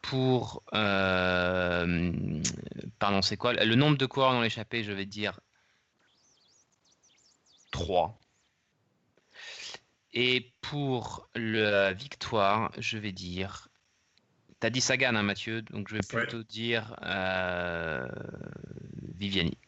Pour. 0.00 0.62
euh, 0.74 2.40
pardon, 3.00 3.20
c'est 3.22 3.36
quoi? 3.36 3.52
Le 3.52 3.74
nombre 3.74 3.98
de 3.98 4.06
coureurs 4.06 4.32
dans 4.32 4.40
l'échappée, 4.40 4.84
je 4.84 4.92
vais 4.92 5.06
dire 5.06 5.40
3. 7.70 8.18
Et 10.12 10.52
pour 10.60 11.28
la 11.34 11.92
victoire, 11.92 12.72
je 12.78 12.96
vais 12.98 13.12
dire. 13.12 13.68
T'as 14.60 14.70
dit 14.70 14.80
Sagan, 14.80 15.14
hein, 15.14 15.22
Mathieu, 15.22 15.60
donc 15.62 15.88
je 15.88 15.94
vais 15.96 16.14
Ouais. 16.14 16.22
plutôt 16.22 16.42
dire 16.42 16.96
euh, 17.02 18.08
Viviani. 19.14 19.58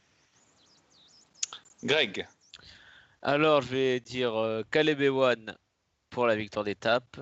Greg, 1.85 2.27
Alors, 3.23 3.61
je 3.63 3.69
vais 3.69 4.01
dire 4.01 4.35
euh, 4.35 4.63
Caleb 4.71 5.01
Ewan 5.03 5.57
pour 6.11 6.27
la 6.27 6.35
victoire 6.37 6.65
d'étape. 6.65 7.21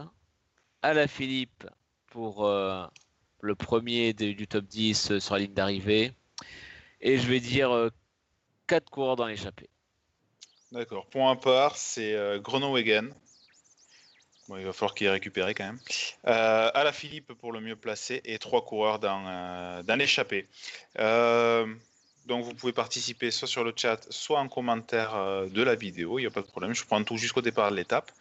Philippe 1.09 1.67
pour 2.07 2.47
euh, 2.47 2.87
le 3.41 3.55
premier 3.57 4.15
de- 4.15 4.33
du 4.33 4.47
top 4.47 4.67
10 4.67 5.11
euh, 5.11 5.21
sur 5.21 5.35
la 5.35 5.41
ligne 5.41 5.53
d'arrivée. 5.55 6.13
Et 7.01 7.19
je 7.19 7.27
vais 7.27 7.41
dire 7.41 7.91
4 8.69 8.89
coureurs 8.89 9.17
dans 9.17 9.27
l'échappée. 9.27 9.69
D'accord. 10.73 11.07
Point 11.07 11.33
à 11.33 11.37
part, 11.37 11.77
c'est 11.77 12.15
euh. 12.15 12.41
Bon, 14.49 14.57
il 14.57 14.65
va 14.65 14.73
falloir 14.73 14.95
qu'il 14.95 15.09
ait 15.09 15.11
récupéré 15.11 15.55
quand 15.55 15.65
même. 15.65 15.81
Euh, 16.27 16.71
à 16.73 16.85
la 16.85 16.93
Philippe 16.93 17.33
pour 17.35 17.51
le 17.51 17.61
mieux 17.61 17.75
placé 17.75 18.21
et 18.25 18.39
trois 18.39 18.65
coureurs 18.65 19.01
dans, 19.01 19.25
euh, 19.27 19.83
dans 19.83 19.97
l'échappée. 19.97 20.47
Euh, 21.01 21.67
donc 22.27 22.45
vous 22.45 22.55
pouvez 22.55 22.73
participer 22.73 23.33
soit 23.33 23.49
sur 23.49 23.65
le 23.65 23.73
chat, 23.75 24.07
soit 24.11 24.39
en 24.39 24.49
commentaire 24.49 25.17
euh, 25.17 25.47
de 25.47 25.63
la 25.63 25.75
vidéo, 25.75 26.19
il 26.19 26.23
n'y 26.23 26.27
a 26.29 26.31
pas 26.31 26.43
de 26.43 26.47
problème. 26.47 26.75
Je 26.75 26.85
prends 26.85 27.03
tout 27.03 27.17
jusqu'au 27.17 27.43
départ 27.43 27.73
de 27.73 27.77
l'étape. 27.77 28.13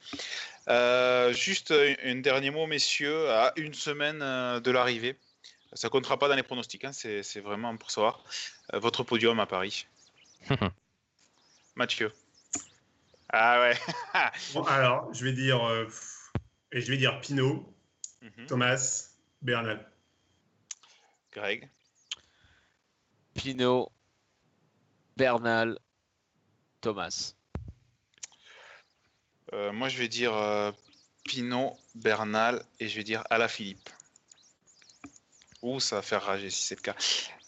Euh, 0.68 1.32
juste 1.32 1.72
un, 1.72 1.94
un 2.04 2.16
dernier 2.16 2.50
mot, 2.50 2.66
messieurs, 2.66 3.30
à 3.30 3.54
une 3.56 3.76
semaine 3.76 4.20
de 4.20 4.72
l'arrivée. 4.72 5.16
Ça 5.74 5.90
comptera 5.90 6.18
pas 6.18 6.28
dans 6.28 6.36
les 6.36 6.44
pronostics, 6.44 6.86
hein, 6.86 6.94
c'est 6.94 7.22
c'est 7.22 7.42
vraiment 7.42 7.76
pour 7.78 7.92
savoir. 7.92 8.24
Votre 8.74 9.04
podium 9.04 9.40
à 9.40 9.46
Paris. 9.46 9.86
Mathieu. 11.76 12.12
Ah 13.38 13.60
ouais. 13.60 13.78
Bon, 14.54 14.64
alors, 14.64 15.14
je 15.14 15.26
vais 15.26 15.34
dire, 15.34 15.62
euh, 15.66 15.88
et 16.72 16.80
je 16.80 16.90
vais 16.90 16.98
dire 16.98 17.20
Pinot, 17.20 17.70
Mhm. 18.22 18.46
Thomas, 18.48 19.10
Bernal. 19.42 19.92
Greg. 21.34 21.70
Pinot, 23.34 23.92
Bernal, 25.18 25.78
Thomas. 26.80 27.34
Euh, 29.54 29.74
moi, 29.74 29.90
je 29.90 29.98
vais 29.98 30.08
dire 30.08 30.34
euh, 30.34 30.72
Pinot, 31.26 31.78
Bernal 31.94 32.64
et 32.80 32.88
je 32.88 32.96
vais 32.96 33.04
dire 33.04 33.22
Alaphilippe. 33.30 33.90
Ouh, 35.62 35.82
ça 35.82 35.98
va 35.98 36.02
faire 36.02 36.24
rager 36.24 36.50
si 36.50 36.64
c'est 36.64 36.76
le 36.76 36.82
cas. 36.82 36.96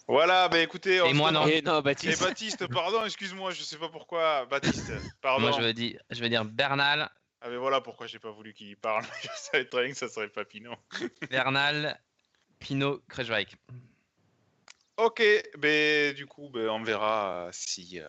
Voilà, 0.08 0.47
bah 0.47 0.60
écoutez. 0.60 1.01
on 1.01 1.08
Et 1.08 1.14
moi, 1.14 1.32
non. 1.32 1.45
Et 1.47 1.62
non, 1.62 1.80
Et 1.80 1.82
Baptiste. 1.82 2.24
Baptiste, 2.24 2.68
pardon, 2.68 3.03
excuse-moi, 3.03 3.51
je 3.51 3.62
sais 3.62 3.78
pas 3.78 3.89
pourquoi. 3.89 4.45
Baptiste, 4.45 4.91
pardon. 5.22 5.47
Moi, 5.47 5.51
je 5.51 5.62
vais 5.62 5.74
dire, 5.74 5.99
je 6.10 6.22
vais 6.22 6.30
dire 6.30 6.45
Bernal, 6.45 7.10
Ah, 7.41 7.49
mais 7.49 7.58
voilà 7.58 7.82
pourquoi 7.82 8.08
j'ai 8.08 8.20
pas 8.20 8.32
voulu 8.32 8.53
qu'il 8.53 8.78
parle. 8.78 9.03
je 9.22 9.28
savais 9.36 9.66
très 9.66 9.84
bien 9.84 9.91
que 9.91 9.97
ça 9.97 10.08
serait 10.08 10.30
pas 10.30 10.45
Pinot. 10.45 10.76
Bernal, 11.30 11.99
Pinot, 12.60 13.01
Kruijswijk. 13.10 13.55
Ok, 14.95 15.22
ben 15.58 16.14
du 16.16 16.26
coup, 16.26 16.49
ben, 16.49 16.70
on 16.70 16.82
verra 16.82 17.47
euh, 17.47 17.49
si 17.51 17.99
euh, 17.99 18.08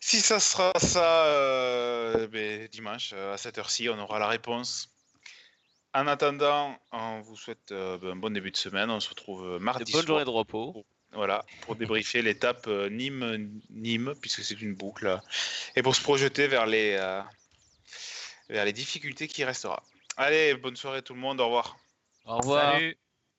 si 0.00 0.20
ça 0.20 0.38
sera 0.38 0.72
ça 0.78 1.26
euh, 1.26 2.26
ben, 2.28 2.68
dimanche 2.68 3.12
euh, 3.14 3.34
à 3.34 3.38
cette 3.38 3.58
heure-ci, 3.58 3.88
on 3.88 3.98
aura 3.98 4.18
la 4.18 4.28
réponse. 4.28 4.93
En 5.94 6.08
attendant, 6.08 6.76
on 6.90 7.20
vous 7.20 7.36
souhaite 7.36 7.70
euh, 7.70 7.96
ben, 7.98 8.10
un 8.10 8.16
bon 8.16 8.32
début 8.32 8.50
de 8.50 8.56
semaine. 8.56 8.90
On 8.90 8.98
se 8.98 9.08
retrouve 9.08 9.44
euh, 9.46 9.58
mardi 9.60 9.92
bonnes 9.92 10.02
soir, 10.02 10.18
journées 10.18 10.24
de 10.24 10.36
repos. 10.36 10.84
voilà, 11.12 11.44
pour 11.62 11.76
débriefer 11.76 12.20
l'étape 12.22 12.66
euh, 12.66 12.90
Nîmes-Nîmes, 12.90 14.14
puisque 14.20 14.42
c'est 14.42 14.60
une 14.60 14.74
boucle, 14.74 15.20
et 15.76 15.82
pour 15.82 15.94
se 15.94 16.02
projeter 16.02 16.48
vers 16.48 16.66
les 16.66 16.96
euh, 17.00 17.22
vers 18.48 18.64
les 18.64 18.72
difficultés 18.72 19.28
qui 19.28 19.44
restera. 19.44 19.84
Allez, 20.16 20.54
bonne 20.54 20.76
soirée 20.76 21.02
tout 21.02 21.14
le 21.14 21.20
monde. 21.20 21.40
Au 21.40 21.46
revoir. 21.46 21.76
Au 22.24 22.38
revoir. 22.38 22.72
Salut 22.72 22.96